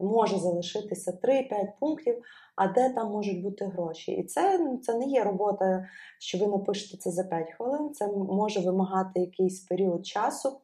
може 0.00 0.38
залишитися 0.38 1.18
3-5 1.22 1.66
пунктів, 1.80 2.22
а 2.56 2.68
де 2.68 2.90
там 2.90 3.10
можуть 3.10 3.42
бути 3.42 3.64
гроші. 3.64 4.12
І 4.12 4.24
це, 4.24 4.58
ну, 4.58 4.78
це 4.78 4.94
не 4.98 5.04
є 5.04 5.24
робота, 5.24 5.88
що 6.18 6.38
ви 6.38 6.46
напишете 6.46 6.96
це 6.96 7.10
за 7.10 7.24
5 7.24 7.52
хвилин, 7.52 7.90
це 7.94 8.08
може 8.12 8.60
вимагати 8.60 9.20
якийсь 9.20 9.60
період 9.60 10.06
часу. 10.06 10.60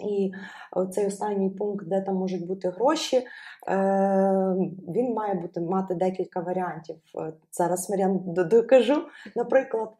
І 0.00 0.32
цей 0.90 1.06
останній 1.06 1.50
пункт, 1.50 1.86
де 1.88 2.00
там 2.00 2.14
можуть 2.14 2.46
бути 2.46 2.68
гроші, 2.68 3.16
е, 3.16 3.24
він 4.88 5.14
має 5.14 5.34
бути 5.34 5.60
мати 5.60 5.94
декілька 5.94 6.40
варіантів. 6.40 6.96
Е, 7.18 7.32
Зараз 7.52 7.90
Мар'ян 7.90 8.20
докажу. 8.26 9.02
Наприклад, 9.36 9.92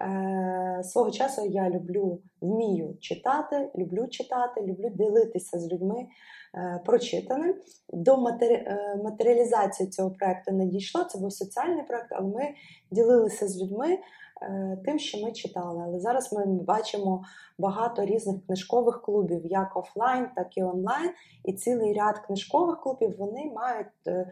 е, 0.00 0.80
свого 0.84 1.10
часу 1.10 1.46
я 1.46 1.70
люблю, 1.70 2.20
вмію 2.40 2.96
читати, 3.00 3.70
люблю 3.78 4.06
читати, 4.06 4.60
люблю 4.60 4.88
ділитися 4.88 5.58
з 5.58 5.72
людьми 5.72 6.06
е, 6.54 6.80
прочитаним. 6.84 7.54
До 7.92 8.28
е, 8.42 9.00
матеріалізації 9.04 9.88
цього 9.88 10.10
проекту 10.10 10.52
не 10.52 10.66
дійшло. 10.66 11.04
Це 11.04 11.18
був 11.18 11.32
соціальний 11.32 11.82
проект, 11.82 12.08
але 12.10 12.28
ми 12.28 12.54
ділилися 12.90 13.48
з 13.48 13.62
людьми 13.62 13.98
е, 14.42 14.78
тим, 14.84 14.98
що 14.98 15.18
ми 15.18 15.32
читали. 15.32 15.82
Але 15.86 16.00
зараз 16.00 16.32
ми 16.32 16.46
бачимо 16.46 17.24
багато 17.58 18.04
різних 18.04 18.46
книжкових 18.46 19.02
клубів, 19.02 19.40
як 19.44 19.76
офлайн, 19.76 20.28
так 20.36 20.56
і 20.56 20.62
онлайн. 20.62 21.10
І 21.44 21.52
цілий 21.52 21.92
ряд 21.92 22.18
книжкових 22.18 22.80
клубів 22.80 23.16
вони 23.18 23.52
мають 23.54 24.26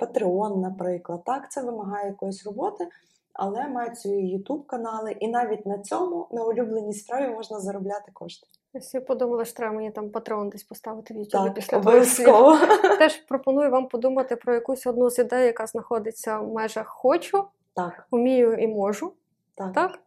Patreon, 0.00 0.56
наприклад. 0.56 1.24
Так, 1.24 1.52
це 1.52 1.62
вимагає 1.62 2.08
якоїсь 2.08 2.46
роботи, 2.46 2.88
але 3.32 3.68
мають 3.68 3.98
свої 3.98 4.38
YouTube 4.38 4.66
канали, 4.66 5.12
і 5.20 5.28
навіть 5.28 5.66
на 5.66 5.78
цьому, 5.78 6.28
на 6.32 6.44
улюбленій 6.44 6.94
справі, 6.94 7.34
можна 7.34 7.60
заробляти 7.60 8.10
кошти. 8.12 8.46
Я 8.94 9.00
подумала, 9.00 9.44
що 9.44 9.54
треба 9.54 9.74
мені 9.74 9.90
там 9.90 10.10
патрон 10.10 10.48
десь 10.48 10.64
поставити 10.64 11.14
в 11.14 11.16
YouTube 11.16 11.52
після 11.54 11.78
обов'язково. 11.78 12.58
Теж 12.98 13.16
пропоную 13.16 13.70
вам 13.70 13.88
подумати 13.88 14.36
про 14.36 14.54
якусь 14.54 14.86
одну 14.86 15.10
з 15.10 15.18
ідей, 15.18 15.46
яка 15.46 15.66
знаходиться 15.66 16.38
в 16.38 16.52
межах 16.52 16.88
хочу, 16.88 17.44
Так, 17.74 18.06
вмію 18.10 18.54
і 18.54 18.66
можу. 18.68 19.12
так. 19.54 19.72
Так? 19.72 19.98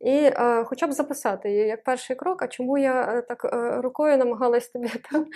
І 0.00 0.14
е, 0.14 0.64
хоча 0.64 0.86
б 0.86 0.92
записати 0.92 1.50
її 1.50 1.66
як 1.66 1.84
перший 1.84 2.16
крок, 2.16 2.42
а 2.42 2.48
чому 2.48 2.78
я 2.78 3.02
е, 3.02 3.22
так 3.22 3.44
е, 3.44 3.80
рукою 3.80 4.16
намагалась 4.16 4.68
тобі 4.68 4.88
там 5.12 5.26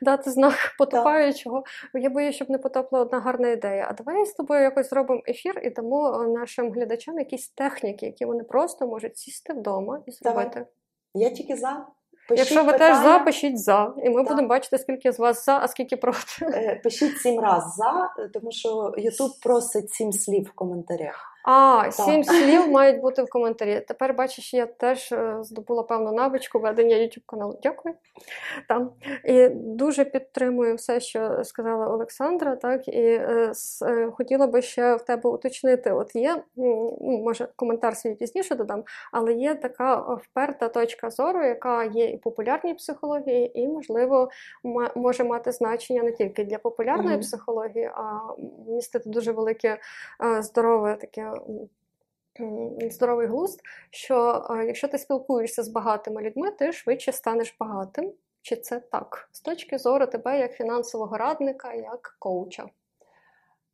дати 0.00 0.30
знак 0.30 0.54
потопаючого. 0.78 1.64
Я 1.94 2.10
боюсь, 2.10 2.34
щоб 2.34 2.50
не 2.50 2.58
потопла 2.58 3.00
одна 3.00 3.20
гарна 3.20 3.48
ідея. 3.48 3.86
А 3.90 3.92
давай 3.92 4.26
з 4.26 4.32
тобою 4.32 4.62
якось 4.62 4.90
зробимо 4.90 5.22
ефір 5.28 5.60
і 5.64 5.70
дамо 5.70 6.22
е, 6.22 6.28
нашим 6.28 6.72
глядачам 6.72 7.18
якісь 7.18 7.48
техніки, 7.48 8.06
які 8.06 8.24
вони 8.24 8.44
просто 8.44 8.86
можуть 8.86 9.18
сісти 9.18 9.52
вдома 9.52 10.02
і 10.06 10.12
Давай. 10.22 10.44
зробити. 10.44 10.66
Я 11.14 11.30
тільки 11.30 11.56
за. 11.56 11.86
Пишіть 12.28 12.38
Якщо 12.38 12.64
ви 12.64 12.72
питання, 12.72 12.94
теж 12.94 13.04
за, 13.12 13.18
пишіть 13.18 13.58
за, 13.58 13.92
і 14.04 14.10
ми 14.10 14.16
Так. 14.16 14.28
будемо 14.28 14.48
бачити, 14.48 14.78
скільки 14.78 15.12
з 15.12 15.18
вас 15.18 15.44
за, 15.44 15.58
а 15.62 15.68
скільки 15.68 15.96
проти. 15.96 16.18
е, 16.42 16.80
пишіть 16.84 17.18
сім 17.18 17.40
раз 17.40 17.74
за, 17.76 18.10
тому 18.34 18.52
що 18.52 18.92
Ютуб 18.98 19.30
просить 19.42 19.90
сім 19.92 20.12
слів 20.12 20.42
в 20.42 20.52
коментарях. 20.52 21.32
А, 21.50 21.90
сім 21.90 22.24
слів 22.24 22.68
мають 22.70 23.00
бути 23.00 23.22
в 23.22 23.28
коментарі. 23.30 23.80
Тепер 23.88 24.14
бачиш, 24.14 24.54
я 24.54 24.66
теж 24.66 25.12
е, 25.12 25.36
здобула 25.42 25.82
певну 25.82 26.12
навичку 26.12 26.58
ведення 26.58 26.96
YouTube 26.96 27.22
каналу. 27.26 27.58
Дякую. 27.62 27.94
Там. 28.68 28.90
І 29.24 29.48
дуже 29.48 30.04
підтримую 30.04 30.74
все, 30.74 31.00
що 31.00 31.44
сказала 31.44 31.86
Олександра. 31.86 32.56
Так, 32.56 32.88
і 32.88 33.00
е, 33.00 33.48
с- 33.54 33.82
е, 33.86 34.10
хотіла 34.10 34.46
би 34.46 34.62
ще 34.62 34.94
в 34.94 35.02
тебе 35.02 35.30
уточнити: 35.30 35.92
от 35.92 36.14
є, 36.14 36.42
ну, 36.56 36.98
може, 37.00 37.48
коментар 37.56 37.96
свій 37.96 38.14
пізніше 38.14 38.54
додам, 38.54 38.84
але 39.12 39.32
є 39.32 39.54
така 39.54 39.96
вперта 39.96 40.68
точка 40.68 41.10
зору, 41.10 41.44
яка 41.44 41.84
є 41.84 42.04
і 42.10 42.16
в 42.16 42.20
популярній 42.20 42.74
психології, 42.74 43.60
і, 43.60 43.68
можливо, 43.68 44.28
може 44.94 45.24
мати 45.24 45.52
значення 45.52 46.02
не 46.02 46.12
тільки 46.12 46.44
для 46.44 46.58
популярної 46.58 47.10
Мгм. 47.10 47.20
психології, 47.20 47.90
а 47.94 48.18
містити 48.68 49.10
дуже 49.10 49.32
велике 49.32 49.78
е, 50.24 50.42
здорове 50.42 50.96
таке. 51.00 51.32
М, 52.40 52.90
Здоровий 52.90 53.26
глузд, 53.26 53.60
що 53.90 54.46
е, 54.50 54.64
якщо 54.66 54.88
ти 54.88 54.98
спілкуєшся 54.98 55.62
з 55.62 55.68
багатими 55.68 56.22
людьми, 56.22 56.50
ти 56.50 56.72
швидше 56.72 57.12
станеш 57.12 57.56
багатим. 57.60 58.12
Чи 58.42 58.56
це 58.56 58.80
так? 58.80 59.28
З 59.32 59.40
точки 59.40 59.78
зору 59.78 60.06
тебе 60.06 60.38
як 60.38 60.52
фінансового 60.52 61.16
радника, 61.16 61.72
як 61.72 62.16
коуча? 62.18 62.62
Е, 62.62 62.68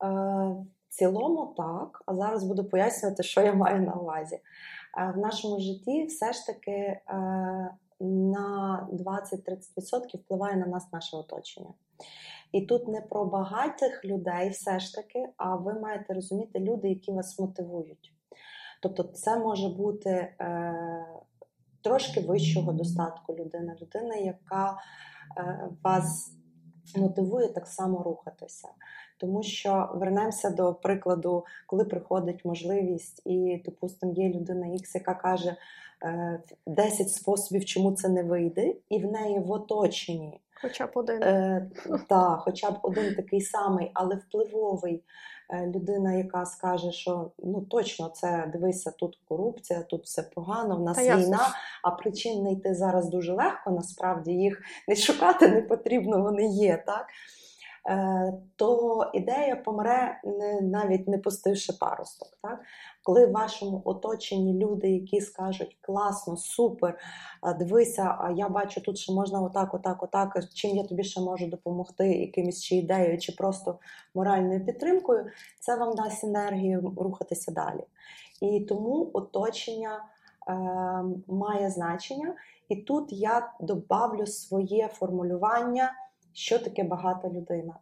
В 0.00 0.66
цілому 0.88 1.54
так, 1.56 2.02
а 2.06 2.14
зараз 2.14 2.44
буду 2.44 2.64
пояснювати, 2.64 3.22
що 3.22 3.40
я 3.40 3.54
маю 3.54 3.82
на 3.82 3.92
увазі. 3.92 4.34
Е, 4.98 5.12
В 5.16 5.18
нашому 5.18 5.60
житті 5.60 6.04
все 6.04 6.32
ж 6.32 6.46
таки 6.46 6.70
е, 6.70 7.00
на 8.00 8.88
20-30% 8.92 10.18
впливає 10.18 10.56
на 10.56 10.66
нас 10.66 10.92
наше 10.92 11.16
оточення. 11.16 11.70
І 12.54 12.60
тут 12.60 12.88
не 12.88 13.00
про 13.00 13.24
багатих 13.24 14.04
людей, 14.04 14.48
все 14.48 14.78
ж 14.80 14.94
таки, 14.94 15.28
а 15.36 15.56
ви 15.56 15.74
маєте 15.74 16.14
розуміти 16.14 16.58
люди, 16.58 16.88
які 16.88 17.12
вас 17.12 17.38
мотивують. 17.38 18.14
Тобто, 18.82 19.02
це 19.02 19.38
може 19.38 19.68
бути 19.68 20.10
е, 20.10 20.74
трошки 21.82 22.20
вищого 22.20 22.72
достатку 22.72 23.34
людина, 23.34 23.76
людина, 23.82 24.14
яка 24.14 24.78
е, 25.38 25.68
вас 25.84 26.32
мотивує 26.96 27.48
так 27.48 27.66
само 27.66 28.02
рухатися. 28.02 28.68
Тому 29.18 29.42
що 29.42 29.90
вернемося 29.94 30.50
до 30.50 30.74
прикладу, 30.74 31.44
коли 31.66 31.84
приходить 31.84 32.44
можливість, 32.44 33.22
і, 33.24 33.62
допустимо, 33.64 34.12
є 34.12 34.28
людина 34.28 34.66
X, 34.66 34.90
яка 34.94 35.14
каже 35.14 35.56
10 36.66 37.10
способів, 37.10 37.64
чому 37.64 37.92
це 37.92 38.08
не 38.08 38.22
вийде, 38.22 38.74
і 38.88 38.98
в 38.98 39.12
неї 39.12 39.38
в 39.38 39.50
оточенні. 39.50 40.40
Хоча 40.68 40.86
б 40.86 40.90
один. 40.94 41.22
Е, 41.22 41.70
та, 42.08 42.36
хоча 42.36 42.70
б 42.70 42.74
один 42.82 43.14
такий 43.14 43.40
самий, 43.40 43.90
але 43.94 44.16
впливовий 44.16 45.04
Е, 45.50 45.66
людина, 45.66 46.12
яка 46.12 46.46
скаже, 46.46 46.92
що 46.92 47.30
ну 47.38 47.60
точно 47.60 48.08
це 48.08 48.50
дивися, 48.52 48.90
тут 48.90 49.18
корупція, 49.28 49.82
тут 49.82 50.04
все 50.04 50.22
погано, 50.22 50.76
в 50.76 50.80
нас 50.80 50.96
Та 50.96 51.16
війна, 51.16 51.48
а 51.82 51.90
причин 51.90 52.40
знайти 52.40 52.74
зараз 52.74 53.08
дуже 53.08 53.32
легко, 53.32 53.70
насправді 53.70 54.32
їх 54.32 54.62
не 54.88 54.96
шукати 54.96 55.48
не 55.48 55.62
потрібно, 55.62 56.22
вони 56.22 56.46
є, 56.46 56.82
так? 56.86 57.06
Е, 57.88 58.32
то 58.56 59.10
ідея 59.14 59.56
помре 59.56 60.20
не, 60.24 60.60
навіть 60.60 61.08
не 61.08 61.18
пустивши 61.18 61.72
паросток. 61.72 62.28
Так? 62.42 62.60
Коли 63.04 63.26
в 63.26 63.32
вашому 63.32 63.82
оточенні 63.84 64.54
люди, 64.54 64.90
які 64.90 65.20
скажуть 65.20 65.78
класно, 65.80 66.36
супер, 66.36 66.98
дивися, 67.58 68.16
а 68.20 68.30
я 68.30 68.48
бачу 68.48 68.80
тут, 68.80 68.98
що 68.98 69.12
можна 69.12 69.42
отак, 69.42 69.74
отак, 69.74 70.02
отак, 70.02 70.44
чим 70.54 70.76
я 70.76 70.84
тобі 70.84 71.04
ще 71.04 71.20
можу 71.20 71.46
допомогти, 71.46 72.12
якимось 72.12 72.62
чи 72.62 72.76
ідеєю, 72.76 73.18
чи 73.18 73.32
просто 73.32 73.78
моральною 74.14 74.66
підтримкою, 74.66 75.26
це 75.60 75.76
вам 75.76 75.94
дасть 75.94 76.24
енергію 76.24 76.94
рухатися 76.96 77.52
далі. 77.52 77.84
І 78.40 78.60
тому 78.60 79.10
оточення 79.12 80.04
е, 80.48 80.54
має 81.26 81.70
значення. 81.70 82.34
І 82.68 82.76
тут 82.76 83.12
я 83.12 83.52
добавлю 83.60 84.26
своє 84.26 84.88
формулювання 84.88 85.92
що 86.34 86.58
таке 86.58 86.84
багата 86.84 87.28
людина? 87.28 87.74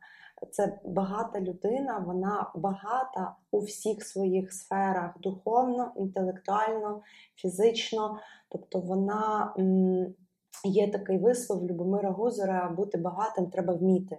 Це 0.51 0.79
багата 0.85 1.41
людина, 1.41 2.05
вона 2.07 2.53
багата 2.55 3.37
у 3.51 3.61
всіх 3.61 4.05
своїх 4.05 4.53
сферах 4.53 5.21
духовно, 5.21 5.93
інтелектуально, 5.97 7.03
фізично. 7.37 8.19
Тобто 8.49 8.81
вона 8.81 9.55
є 10.65 10.91
такий 10.91 11.19
вислов 11.19 11.67
Любомира 11.67 12.11
Гузера, 12.11 12.71
бути 12.71 12.99
багатим 12.99 13.51
треба 13.51 13.75
вміти. 13.75 14.19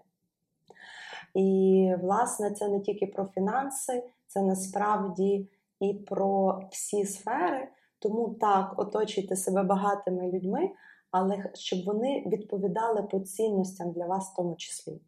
І, 1.33 1.95
власне, 2.01 2.51
це 2.51 2.69
не 2.69 2.79
тільки 2.79 3.07
про 3.07 3.25
фінанси, 3.25 4.03
це 4.27 4.41
насправді 4.41 5.49
і 5.79 5.93
про 5.93 6.61
всі 6.71 7.05
сфери. 7.05 7.67
Тому 7.99 8.29
так, 8.29 8.73
оточуйте 8.77 9.35
себе 9.35 9.63
багатими 9.63 10.31
людьми, 10.31 10.69
але 11.11 11.51
щоб 11.53 11.85
вони 11.85 12.23
відповідали 12.27 13.03
по 13.03 13.19
цінностям 13.19 13.91
для 13.91 14.05
вас 14.05 14.31
в 14.31 14.35
тому 14.35 14.55
числі. 14.55 15.01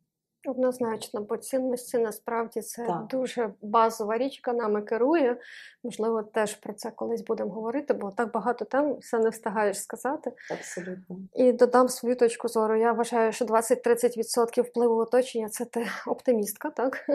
Однозначно, 0.45 1.21
бо 1.21 1.37
цінності 1.37 1.97
насправді 1.97 2.61
це 2.61 2.85
так. 2.85 3.07
дуже 3.07 3.53
базова 3.61 4.17
річ, 4.17 4.37
яка 4.37 4.53
нами 4.53 4.81
керує. 4.81 5.37
Можливо, 5.83 6.23
теж 6.23 6.53
про 6.55 6.73
це 6.73 6.91
колись 6.91 7.21
будемо 7.21 7.51
говорити, 7.51 7.93
бо 7.93 8.11
так 8.11 8.31
багато 8.31 8.65
тем 8.65 8.97
все 8.97 9.19
не 9.19 9.29
встигаєш 9.29 9.81
сказати. 9.81 10.31
Абсолютно. 10.51 11.17
І 11.33 11.53
додам 11.53 11.89
свою 11.89 12.15
точку 12.15 12.47
зору. 12.47 12.75
Я 12.75 12.91
вважаю, 12.91 13.31
що 13.31 13.45
20-30% 13.45 14.61
впливу 14.61 14.95
оточення 14.95 15.49
це 15.49 15.65
ти 15.65 15.87
оптимістка, 16.07 16.69
так? 16.69 17.05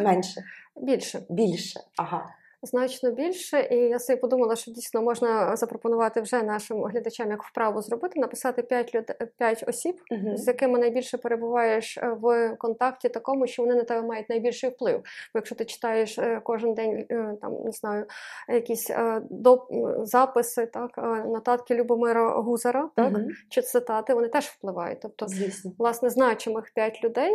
Менше. 0.00 0.44
Більше. 0.76 1.22
Більше. 1.28 1.80
Ага 1.96 2.34
значно 2.66 3.10
більше. 3.10 3.68
І 3.70 3.76
я 3.76 3.98
собі 3.98 4.20
подумала, 4.20 4.56
що 4.56 4.70
дійсно 4.70 5.02
можна 5.02 5.56
запропонувати 5.56 6.20
вже 6.20 6.42
нашим 6.42 6.84
глядачам, 6.84 7.30
як 7.30 7.42
вправу 7.42 7.82
зробити, 7.82 8.20
написати 8.20 8.62
5 8.62 8.94
люд... 8.94 9.04
5 9.38 9.64
осіб, 9.68 10.00
uh 10.12 10.36
з 10.36 10.46
якими 10.46 10.78
найбільше 10.78 11.18
перебуваєш 11.18 11.98
е, 11.98 12.16
в 12.20 12.56
контакті, 12.58 13.08
такому, 13.08 13.46
що 13.46 13.62
вони 13.62 13.74
на 13.74 13.82
тебе 13.82 14.06
мають 14.06 14.28
найбільший 14.28 14.70
вплив. 14.70 14.96
Бо 14.96 15.04
якщо 15.34 15.54
ти 15.54 15.64
читаєш 15.64 16.18
е, 16.18 16.40
кожен 16.44 16.74
день 16.74 17.06
е, 17.10 17.36
там 17.40 17.54
не 17.64 17.72
знаю, 17.72 18.06
якісь 18.48 18.90
доп... 19.30 19.72
записи, 20.02 20.66
так 20.66 20.90
нотатки 21.26 21.74
Любомира 21.74 22.30
Гузара, 22.30 22.90
так 22.94 23.12
uh 23.12 23.26
чи 23.48 23.62
цитати, 23.62 24.14
вони 24.14 24.28
теж 24.28 24.44
впливають. 24.44 25.00
Тобто, 25.00 25.28
Звісно. 25.28 25.72
власне, 25.78 26.10
значимих 26.10 26.72
5 26.74 27.04
людей. 27.04 27.32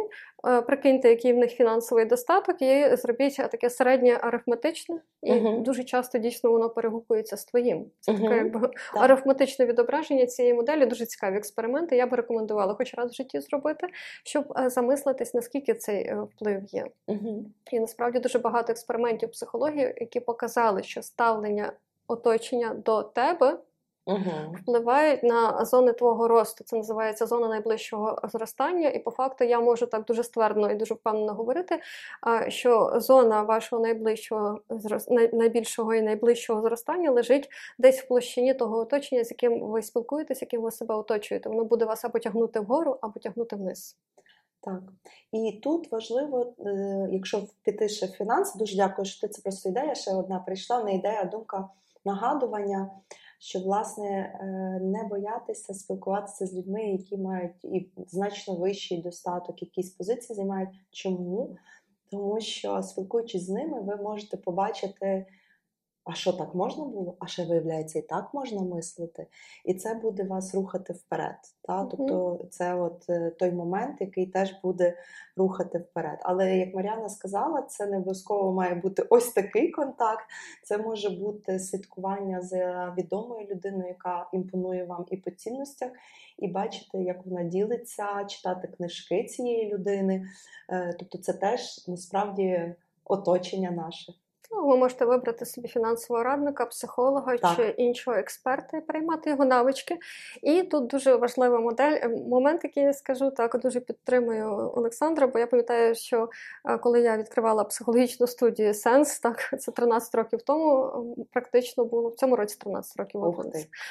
Прикиньте, 0.67 1.09
який 1.09 1.33
в 1.33 1.37
них 1.37 1.51
фінансовий 1.51 2.05
достаток, 2.05 2.61
і 2.61 2.95
зробіть 2.95 3.35
таке 3.35 3.69
середнє 3.69 4.19
арифметичне 4.21 5.01
і 5.23 5.33
uh-huh. 5.33 5.61
дуже 5.61 5.83
часто 5.83 6.17
дійсно 6.17 6.51
воно 6.51 6.69
перегукується 6.69 7.37
з 7.37 7.45
твоїм. 7.45 7.85
Це 7.99 8.11
uh-huh. 8.11 8.21
таке 8.21 8.35
якби 8.35 8.69
арифметичне 8.93 9.65
відображення 9.65 10.25
цієї 10.25 10.53
моделі. 10.53 10.85
Дуже 10.85 11.05
цікаві 11.05 11.37
експерименти. 11.37 11.95
Я 11.95 12.07
би 12.07 12.17
рекомендувала 12.17 12.73
хоч 12.73 12.93
раз 12.93 13.11
в 13.11 13.13
житті 13.13 13.39
зробити, 13.39 13.87
щоб 14.25 14.53
е, 14.59 14.69
замислитись, 14.69 15.33
наскільки 15.33 15.73
цей 15.73 16.03
е, 16.03 16.21
вплив 16.21 16.63
є. 16.67 16.85
Uh-huh. 17.07 17.43
І 17.71 17.79
насправді 17.79 18.19
дуже 18.19 18.39
багато 18.39 18.71
експериментів 18.71 19.31
психології, 19.31 19.93
які 19.97 20.19
показали, 20.19 20.83
що 20.83 21.01
ставлення 21.01 21.73
оточення 22.07 22.73
до 22.85 23.03
тебе 23.03 23.57
угу. 24.11 24.55
впливають 24.61 25.23
на 25.23 25.65
зони 25.65 25.93
твого 25.93 26.27
росту. 26.27 26.63
Це 26.63 26.75
називається 26.75 27.25
зона 27.25 27.47
найближчого 27.47 28.19
зростання. 28.23 28.89
І 28.89 28.99
по 28.99 29.11
факту 29.11 29.43
я 29.43 29.59
можу 29.59 29.85
так 29.85 30.05
дуже 30.05 30.23
ствердно 30.23 30.71
і 30.71 30.75
дуже 30.75 30.93
впевнено 30.93 31.33
говорити, 31.33 31.79
що 32.47 32.93
зона 32.95 33.41
вашого 33.41 33.81
найближчого 33.81 34.59
найбільшого 35.33 35.93
і 35.93 36.01
найближчого 36.01 36.61
зростання 36.61 37.11
лежить 37.11 37.49
десь 37.79 38.01
в 38.01 38.07
площині 38.07 38.53
того 38.53 38.77
оточення, 38.77 39.23
з 39.23 39.31
яким 39.31 39.59
ви 39.59 39.81
спілкуєтесь, 39.81 40.41
яким 40.41 40.61
ви 40.61 40.71
себе 40.71 40.95
оточуєте. 40.95 41.49
Воно 41.49 41.63
буде 41.63 41.85
вас 41.85 42.05
або 42.05 42.19
тягнути 42.19 42.59
вгору, 42.59 42.97
або 43.01 43.19
тягнути 43.19 43.55
вниз. 43.55 43.97
Так, 44.63 44.81
і 45.31 45.59
тут 45.63 45.91
важливо, 45.91 46.53
е, 46.59 47.09
якщо 47.11 47.43
піти 47.63 47.89
ще 47.89 48.05
в 48.05 48.09
фінанси, 48.09 48.59
дуже 48.59 48.75
дякую, 48.75 49.05
що 49.05 49.27
ти 49.27 49.33
це 49.33 49.41
просто 49.41 49.69
ідея. 49.69 49.95
Ще 49.95 50.13
одна 50.13 50.39
прийшла 50.39 50.83
не 50.83 50.95
ідея, 50.95 51.21
а 51.21 51.25
думка 51.25 51.69
нагадування 52.05 52.89
що 53.41 53.59
власне 53.59 54.07
е, 54.09 54.45
не 54.83 55.03
боятися 55.03 55.73
спілкуватися 55.73 56.45
з 56.45 56.53
людьми, 56.53 56.83
які 56.83 57.17
мають 57.17 57.65
і 57.65 57.91
значно 58.07 58.55
вищий 58.55 59.01
достаток, 59.01 59.61
якісь 59.61 59.89
позиції 59.89 60.35
займають. 60.35 60.69
Чому? 60.91 61.55
Тому 62.11 62.39
що 62.39 62.83
спілкуючись 62.83 63.43
з 63.43 63.49
ними, 63.49 63.81
ви 63.81 63.95
можете 63.95 64.37
побачити 64.37 65.25
а 66.03 66.13
що 66.13 66.33
так 66.33 66.55
можна 66.55 66.85
було? 66.85 67.15
А 67.19 67.27
ще 67.27 67.45
виявляється, 67.45 67.99
і 67.99 68.01
так 68.01 68.33
можна 68.33 68.61
мислити, 68.61 69.27
і 69.65 69.73
це 69.73 69.93
буде 69.93 70.23
вас 70.23 70.55
рухати 70.55 70.93
вперед. 70.93 71.35
Та? 71.61 71.85
Тобто 71.85 72.45
це 72.49 72.75
от 72.75 73.09
е, 73.09 73.29
той 73.29 73.51
момент, 73.51 74.01
який 74.01 74.25
теж 74.25 74.55
буде 74.63 74.97
рухати 75.35 75.77
вперед. 75.77 76.19
Але 76.21 76.57
як 76.57 76.75
Мар'яна 76.75 77.09
сказала, 77.09 77.61
це 77.61 77.87
не 77.87 77.97
обов'язково 77.97 78.53
має 78.53 78.75
бути 78.75 79.05
ось 79.09 79.31
такий 79.31 79.71
контакт. 79.71 80.25
Це 80.63 80.77
може 80.77 81.09
бути 81.09 81.59
слідкування 81.59 82.41
за 82.41 82.93
відомою 82.97 83.47
людиною, 83.47 83.87
яка 83.87 84.29
імпонує 84.33 84.85
вам 84.85 85.05
і 85.11 85.17
по 85.17 85.31
цінностях, 85.31 85.91
і 86.37 86.47
бачити, 86.47 86.97
як 86.97 87.25
вона 87.25 87.43
ділиться, 87.43 88.25
читати 88.25 88.67
книжки 88.67 89.23
цієї 89.23 89.73
людини. 89.73 90.25
Е, 90.69 90.95
тобто, 90.99 91.17
це 91.17 91.33
теж 91.33 91.87
насправді 91.87 92.75
оточення 93.05 93.71
наше. 93.71 94.13
Ну, 94.53 94.67
ви 94.67 94.77
можете 94.77 95.05
вибрати 95.05 95.45
собі 95.45 95.67
фінансового 95.67 96.23
радника, 96.23 96.65
психолога 96.65 97.37
так. 97.37 97.55
чи 97.55 97.67
іншого 97.77 98.17
експерта 98.17 98.77
і 98.77 98.81
приймати 98.81 99.29
його 99.29 99.45
навички. 99.45 99.97
І 100.41 100.63
тут 100.63 100.87
дуже 100.87 101.15
важлива 101.15 101.59
модель, 101.59 101.91
е, 101.91 102.07
момент, 102.07 102.63
який 102.63 102.83
я 102.83 102.93
скажу, 102.93 103.31
так 103.31 103.59
дуже 103.59 103.79
підтримую 103.79 104.71
Олександра, 104.75 105.27
бо 105.27 105.39
я 105.39 105.47
пам'ятаю, 105.47 105.95
що 105.95 106.29
е, 106.65 106.77
коли 106.77 107.01
я 107.01 107.17
відкривала 107.17 107.63
психологічну 107.63 108.27
студію 108.27 108.73
Сенс, 108.73 109.19
так 109.19 109.53
це 109.59 109.71
13 109.71 110.15
років 110.15 110.41
тому, 110.41 110.91
практично 111.33 111.85
було 111.85 112.09
в 112.09 112.15
цьому 112.15 112.35
році 112.35 112.57
13 112.59 112.97
років. 112.97 113.21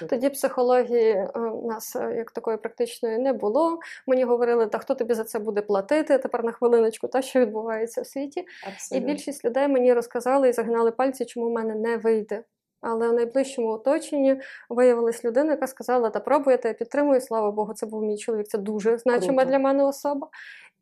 Тоді 0.08 0.30
психології 0.30 1.10
е, 1.10 1.30
у 1.40 1.68
нас 1.68 1.94
як 1.94 2.30
такої 2.30 2.56
практичної 2.56 3.18
не 3.18 3.32
було. 3.32 3.78
Мені 4.06 4.24
говорили, 4.24 4.66
та 4.66 4.78
хто 4.78 4.94
тобі 4.94 5.14
за 5.14 5.24
це 5.24 5.38
буде 5.38 5.62
платити 5.62 6.18
тепер 6.18 6.44
на 6.44 6.52
хвилиночку, 6.52 7.08
та 7.08 7.22
що 7.22 7.40
відбувається 7.40 8.02
в 8.02 8.06
світі. 8.06 8.46
Абсолютно. 8.66 9.08
І 9.08 9.12
більшість 9.12 9.44
людей 9.44 9.68
мені 9.68 9.92
розказали 9.92 10.49
і 10.50 10.52
загинали 10.52 10.90
пальці, 10.90 11.24
чому 11.24 11.46
в 11.46 11.52
мене 11.52 11.74
не 11.74 11.96
вийде. 11.96 12.44
Але 12.80 13.08
в 13.08 13.12
найближчому 13.12 13.68
оточенні 13.68 14.40
виявилась 14.68 15.24
людина, 15.24 15.50
яка 15.50 15.66
сказала: 15.66 16.10
Та 16.10 16.20
пробуйте, 16.20 16.68
я 16.68 16.74
підтримую, 16.74 17.20
слава 17.20 17.50
Богу, 17.50 17.74
це 17.74 17.86
був 17.86 18.02
мій 18.02 18.18
чоловік, 18.18 18.48
це 18.48 18.58
дуже 18.58 18.98
значима 18.98 19.44
для 19.44 19.58
мене 19.58 19.84
особа. 19.84 20.28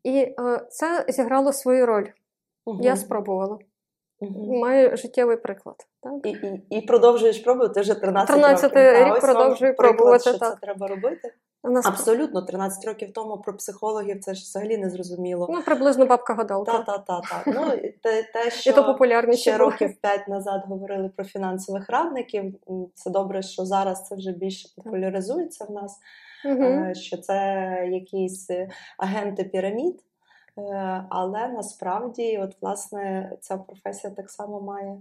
І 0.05 0.19
е, 0.19 0.35
це 0.71 1.05
зіграло 1.09 1.53
свою 1.53 1.87
роль. 1.87 2.07
Угу. 2.65 2.79
Я 2.83 2.97
спробувала. 2.97 3.59
Угу. 4.21 4.59
Маю 4.59 4.97
життєвий 4.97 5.37
приклад. 5.37 5.87
Так? 6.03 6.13
І 6.25 6.31
і, 6.31 6.63
і 6.71 6.81
продовжуєш 6.81 7.39
пробувати 7.39 7.81
вже 7.81 7.95
13 7.95 8.37
13 8.37 8.73
років. 8.73 9.15
рік 9.15 9.21
продовжую 9.21 9.77
пробувати. 9.77 10.21
Що 10.21 10.39
так. 10.39 10.55
це 10.55 10.57
треба 10.61 10.87
робити? 10.87 11.35
Нас... 11.65 11.87
Абсолютно, 11.87 12.43
13 12.43 12.85
років 12.85 13.13
тому 13.13 13.39
про 13.39 13.57
психологів 13.57 14.21
це 14.21 14.35
ж 14.35 14.43
взагалі 14.43 14.79
не 14.79 14.91
зрозуміло. 14.91 15.49
Ну, 15.51 15.63
приблизно 15.63 16.07
бабка 16.07 16.35
гадалка. 16.35 16.73
Так, 16.73 16.87
так, 16.87 17.05
так. 17.05 17.45
Та. 17.45 17.51
Ну, 17.51 17.71
те, 18.03 18.23
те, 18.23 18.51
що 18.51 18.71
І 18.71 18.75
то 18.75 18.85
популярніше 18.85 19.41
ще 19.41 19.57
років 19.57 19.97
5 20.01 20.29
назад 20.29 20.63
говорили 20.67 21.09
про 21.09 21.25
фінансових 21.25 21.91
радників. 21.91 22.55
Це 22.95 23.11
добре, 23.11 23.43
що 23.43 23.65
зараз 23.65 24.07
це 24.07 24.15
вже 24.15 24.33
більше 24.33 24.69
популяризується 24.77 25.65
в 25.65 25.71
нас, 25.71 26.01
угу. 26.45 26.95
що 26.95 27.17
це 27.17 27.35
якісь 27.93 28.51
агенти 28.99 29.45
пірамід. 29.45 30.03
Е, 30.59 31.05
але 31.11 31.49
насправді, 31.49 32.39
от 32.39 32.57
власне, 32.63 33.33
ця 33.41 33.57
професія 33.57 34.13
так 34.13 34.31
само 34.31 34.61
має 34.61 34.97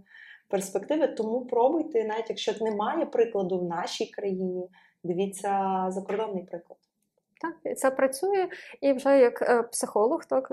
перспективи. 0.47 1.07
Тому 1.07 1.45
пробуйте, 1.45 2.03
навіть 2.03 2.29
якщо 2.29 2.53
немає 2.61 3.05
прикладу 3.05 3.59
в 3.59 3.63
нашій 3.63 4.05
країні, 4.05 4.69
дивіться 5.03 5.85
закордонний 5.89 6.43
приклад. 6.43 6.77
Так, 7.41 7.77
це 7.77 7.91
працює, 7.91 8.47
і 8.81 8.93
вже 8.93 9.19
як 9.19 9.41
е, 9.41 9.63
психолог, 9.63 10.25
так 10.25 10.51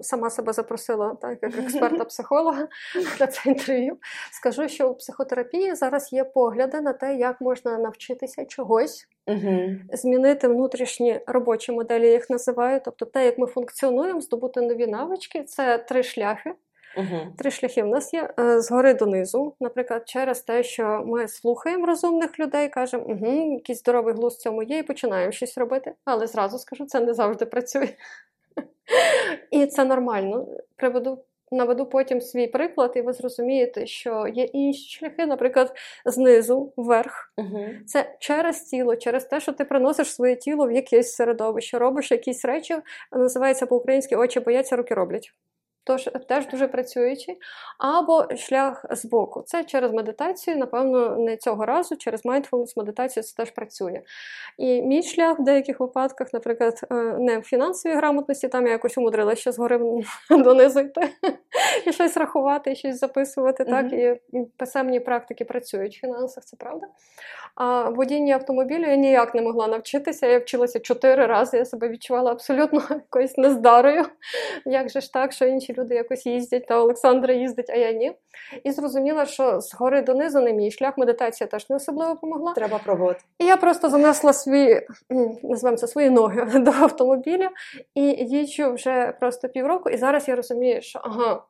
сама 0.00 0.30
себе 0.30 0.52
запросила, 0.52 1.16
так 1.20 1.38
як 1.42 1.58
експерта-психолога 1.58 2.68
на 3.20 3.26
це 3.26 3.50
інтерв'ю. 3.50 3.96
Скажу, 4.30 4.68
що 4.68 4.90
у 4.90 4.94
психотерапії 4.94 5.74
зараз 5.74 6.12
є 6.12 6.24
погляди 6.24 6.80
на 6.80 6.92
те, 6.92 7.16
як 7.16 7.40
можна 7.40 7.78
навчитися 7.78 8.44
чогось, 8.44 9.08
змінити 9.92 10.48
внутрішні 10.48 11.20
робочі 11.26 11.72
моделі, 11.72 12.06
я 12.06 12.12
їх 12.12 12.30
називаю. 12.30 12.80
Тобто, 12.84 13.06
те, 13.06 13.24
як 13.24 13.38
ми 13.38 13.46
функціонуємо, 13.46 14.20
здобути 14.20 14.60
нові 14.60 14.86
навички, 14.86 15.42
це 15.42 15.78
три 15.78 16.02
шляхи. 16.02 16.54
Угу. 16.96 17.34
Три 17.38 17.50
шляхи 17.50 17.82
в 17.82 17.86
нас 17.86 18.14
є 18.14 18.30
е, 18.40 18.60
згори 18.60 18.94
донизу. 18.94 19.54
Наприклад, 19.60 20.02
через 20.06 20.40
те, 20.40 20.62
що 20.62 21.02
ми 21.06 21.28
слухаємо 21.28 21.86
розумних 21.86 22.38
людей, 22.38 22.68
кажемо, 22.68 23.04
угу, 23.06 23.54
якийсь 23.54 23.78
здоровий 23.78 24.14
глузд 24.14 24.38
в 24.38 24.42
цьому 24.42 24.62
є, 24.62 24.78
і 24.78 24.82
починаємо 24.82 25.32
щось 25.32 25.58
робити. 25.58 25.94
Але 26.04 26.26
зразу 26.26 26.58
скажу, 26.58 26.86
це 26.86 27.00
не 27.00 27.14
завжди 27.14 27.46
працює. 27.46 27.88
І 29.50 29.66
це 29.66 29.84
нормально. 29.84 30.46
Приведу, 30.76 31.24
наведу 31.52 31.86
потім 31.86 32.20
свій 32.20 32.46
приклад, 32.46 32.92
і 32.96 33.02
ви 33.02 33.12
зрозумієте, 33.12 33.86
що 33.86 34.26
є 34.34 34.44
інші 34.44 34.98
шляхи, 34.98 35.26
наприклад, 35.26 35.76
знизу 36.04 36.72
вверх. 36.76 37.32
Угу. 37.36 37.66
Це 37.86 38.16
через 38.20 38.60
тіло, 38.60 38.96
через 38.96 39.24
те, 39.24 39.40
що 39.40 39.52
ти 39.52 39.64
приносиш 39.64 40.14
своє 40.14 40.36
тіло 40.36 40.66
в 40.66 40.72
якесь 40.72 41.14
середовище, 41.14 41.78
робиш 41.78 42.10
якісь 42.10 42.44
речі, 42.44 42.76
називається 43.12 43.66
по-українськи 43.66 44.16
очі 44.16 44.40
бояться, 44.40 44.76
руки 44.76 44.94
роблять. 44.94 45.32
Тож 45.84 46.10
теж 46.28 46.46
дуже 46.46 46.68
працюючий. 46.68 47.38
Або 47.78 48.36
шлях 48.36 48.84
збоку. 48.90 49.42
Це 49.46 49.64
через 49.64 49.92
медитацію, 49.92 50.56
напевно, 50.56 51.16
не 51.16 51.36
цього 51.36 51.66
разу, 51.66 51.96
через 51.96 52.24
mindfulness 52.24 52.72
медитацію 52.76 53.22
це 53.22 53.36
теж 53.36 53.50
працює. 53.50 54.02
І 54.58 54.82
мій 54.82 55.02
шлях 55.02 55.38
в 55.38 55.42
деяких 55.42 55.80
випадках, 55.80 56.32
наприклад, 56.32 56.80
е, 56.90 56.94
не 57.18 57.38
в 57.38 57.42
фінансовій 57.42 57.94
грамотності, 57.94 58.48
там 58.48 58.66
я 58.66 58.72
якось 58.72 58.98
умудрилася 58.98 59.40
ще 59.40 59.52
згори 59.52 59.80
донизу 60.30 60.80
йти 60.80 61.08
і 61.86 61.92
щось 61.92 62.16
рахувати, 62.16 62.72
і 62.72 62.76
щось 62.76 62.98
записувати. 62.98 63.64
Так, 63.64 63.92
і 63.92 64.20
писемні 64.56 65.00
практики 65.00 65.44
працюють 65.44 65.96
в 65.96 66.00
фінансах, 66.00 66.44
це 66.44 66.56
правда. 66.56 66.86
А 67.54 67.88
водіння 67.88 68.34
автомобілю 68.34 68.86
я 68.86 68.96
ніяк 68.96 69.34
не 69.34 69.42
могла 69.42 69.68
навчитися. 69.68 70.26
Я 70.26 70.38
вчилася 70.38 70.80
чотири 70.80 71.26
рази, 71.26 71.56
я 71.58 71.64
себе 71.64 71.88
відчувала 71.88 72.32
абсолютно 72.32 72.82
якоюсь 72.90 73.38
нездарою. 73.38 74.04
Як 74.66 74.88
же 74.88 75.00
ж 75.00 75.12
так, 75.12 75.32
що 75.32 75.46
інші 75.46 75.71
люди 75.72 75.94
якось 75.94 76.26
їздять, 76.26 76.66
та 76.66 76.78
Олександра 76.80 77.34
їздить, 77.34 77.70
а 77.70 77.74
я 77.74 77.92
ні. 77.92 78.12
І 78.64 78.70
зрозуміла, 78.70 79.26
що 79.26 79.60
згори 79.60 80.02
донизу 80.02 80.40
не 80.40 80.52
мій 80.52 80.70
шлях, 80.70 80.98
медитація 80.98 81.48
теж 81.48 81.70
не 81.70 81.76
особливо 81.76 82.14
допомогла. 82.14 82.52
Треба 82.52 82.78
пробувати. 82.78 83.20
І 83.38 83.44
я 83.44 83.56
просто 83.56 83.90
занесла 83.90 84.32
свої, 84.32 84.86
називаємо 85.42 85.76
це 85.76 85.86
свої 85.86 86.10
ноги 86.10 86.58
до 86.58 86.70
автомобіля 86.70 87.50
і 87.94 88.02
їжджу 88.02 88.72
вже 88.72 89.14
просто 89.20 89.48
півроку. 89.48 89.90
І 89.90 89.96
зараз 89.96 90.28
я 90.28 90.36
розумію, 90.36 90.82
що 90.82 91.00
ага, 91.02 91.42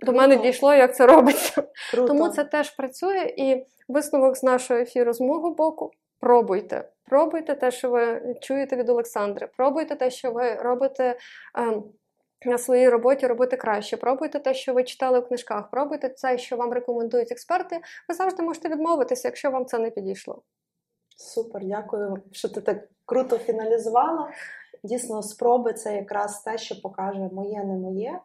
до 0.00 0.12
мене 0.12 0.36
дійшло, 0.36 0.74
як 0.74 0.96
це 0.96 1.06
робиться. 1.06 1.62
Круто. 1.90 2.08
Тому 2.08 2.28
це 2.28 2.44
теж 2.44 2.70
працює. 2.70 3.34
І 3.36 3.66
висновок 3.88 4.36
з 4.36 4.42
нашого 4.42 4.80
ефіру 4.80 5.12
з 5.12 5.20
мого 5.20 5.50
боку. 5.50 5.90
Пробуйте. 6.20 6.88
Пробуйте 7.08 7.54
те, 7.54 7.70
що 7.70 7.90
ви 7.90 8.34
чуєте 8.40 8.76
від 8.76 8.88
Олександри. 8.88 9.48
Пробуйте 9.56 9.96
те, 9.96 10.10
що 10.10 10.30
ви 10.30 10.54
робите. 10.54 11.16
ем, 11.54 11.84
на 12.46 12.58
своїй 12.58 12.88
роботі 12.88 13.26
робити 13.26 13.56
краще. 13.56 13.96
Пробуйте 13.96 14.38
те, 14.38 14.54
що 14.54 14.74
ви 14.74 14.84
читали 14.84 15.20
в 15.20 15.28
книжках, 15.28 15.70
пробуйте 15.70 16.08
те, 16.08 16.38
що 16.38 16.56
вам 16.56 16.72
рекомендують 16.72 17.32
експерти. 17.32 17.80
Ви 18.08 18.14
завжди 18.14 18.42
можете 18.42 18.68
відмовитися, 18.68 19.28
якщо 19.28 19.50
вам 19.50 19.66
це 19.66 19.78
не 19.78 19.90
підійшло. 19.90 20.42
Супер, 21.16 21.64
дякую, 21.64 22.16
що 22.32 22.48
ти 22.48 22.60
так 22.60 22.88
круто 23.04 23.38
фіналізувала. 23.38 24.30
Дійсно, 24.84 25.22
спроби 25.22 25.72
це 25.72 25.96
якраз 25.96 26.40
те, 26.42 26.58
що 26.58 26.80
покаже 26.80 27.28
моє, 27.32 27.64
не 27.64 27.74
моє. 27.74 28.20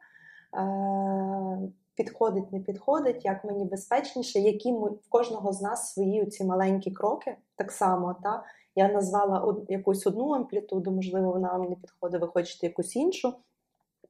Е, 0.58 1.58
Підходить, 1.96 2.52
не 2.52 2.60
підходить, 2.60 3.26
як 3.26 3.44
мені 3.44 3.66
безпечніше, 3.66 4.40
які 4.40 4.74
ми 4.74 4.90
в 4.90 5.10
кожного 5.10 5.54
з 5.54 5.62
нас 5.62 5.94
свої 5.94 6.26
ці 6.26 6.46
маленькі 6.46 6.92
кроки. 6.92 7.36
Так 7.56 7.72
само, 7.72 8.16
та 8.24 8.44
я 8.76 8.88
назвала 8.88 9.56
якусь 9.70 10.08
одну 10.08 10.30
амплітуду, 10.30 10.92
можливо, 10.92 11.32
вона 11.32 11.58
вам 11.58 11.70
не 11.70 11.76
підходить, 11.76 12.22
ви 12.22 12.28
хочете 12.28 12.68
якусь 12.68 12.96
іншу. 12.96 13.34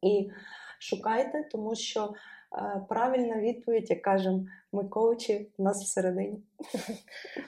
І 0.03 0.31
шукайте, 0.79 1.47
тому 1.51 1.75
що 1.75 2.13
е, 2.57 2.81
правильна 2.89 3.37
відповідь, 3.37 3.89
як 3.89 4.01
кажемо, 4.01 4.45
ми 4.71 4.83
коучі 4.83 5.49
в 5.57 5.61
нас 5.61 5.83
всередині. 5.83 6.43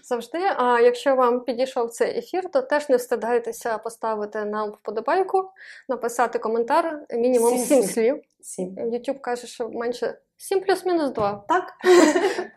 Завжди. 0.03 0.38
А 0.58 0.80
якщо 0.80 1.16
вам 1.16 1.43
підійшов 1.43 1.89
цей 1.89 2.18
ефір, 2.18 2.49
то 2.51 2.62
теж 2.62 2.89
не 2.89 2.95
встидайтеся 2.95 3.78
поставити 3.78 4.45
нам 4.45 4.72
вподобайку, 4.72 5.49
написати 5.89 6.39
коментар, 6.39 7.06
мінімум 7.10 7.58
Сім 7.58 7.84
слів. 7.84 8.22
Всім. 8.39 8.76
YouTube 8.76 9.20
каже, 9.20 9.47
що 9.47 9.70
менше 9.70 10.18
7 10.38 10.62
плюс-мінус 10.62 11.12
2. 11.12 11.45
Так, 11.47 11.74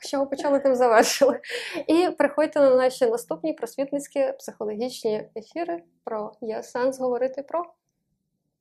Що 0.01 0.21
ви 0.21 0.27
почали, 0.27 0.61
тим 0.61 0.75
завершили. 0.75 1.41
І 1.87 2.09
приходьте 2.19 2.61
на 2.61 2.75
наші 2.75 3.07
наступні 3.07 3.53
просвітницькі 3.53 4.33
психологічні 4.39 5.29
ефіри 5.37 5.83
про 6.05 6.33
є 6.41 6.63
сенс 6.63 6.99
говорити 6.99 7.43
про. 7.43 7.65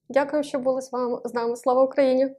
Дякую, 0.09 0.43
що 0.43 0.59
були 0.59 0.81
з 0.81 0.91
вами 0.91 1.19
з 1.25 1.33
нами. 1.33 1.55
Слава 1.55 1.83
Україні! 1.83 2.35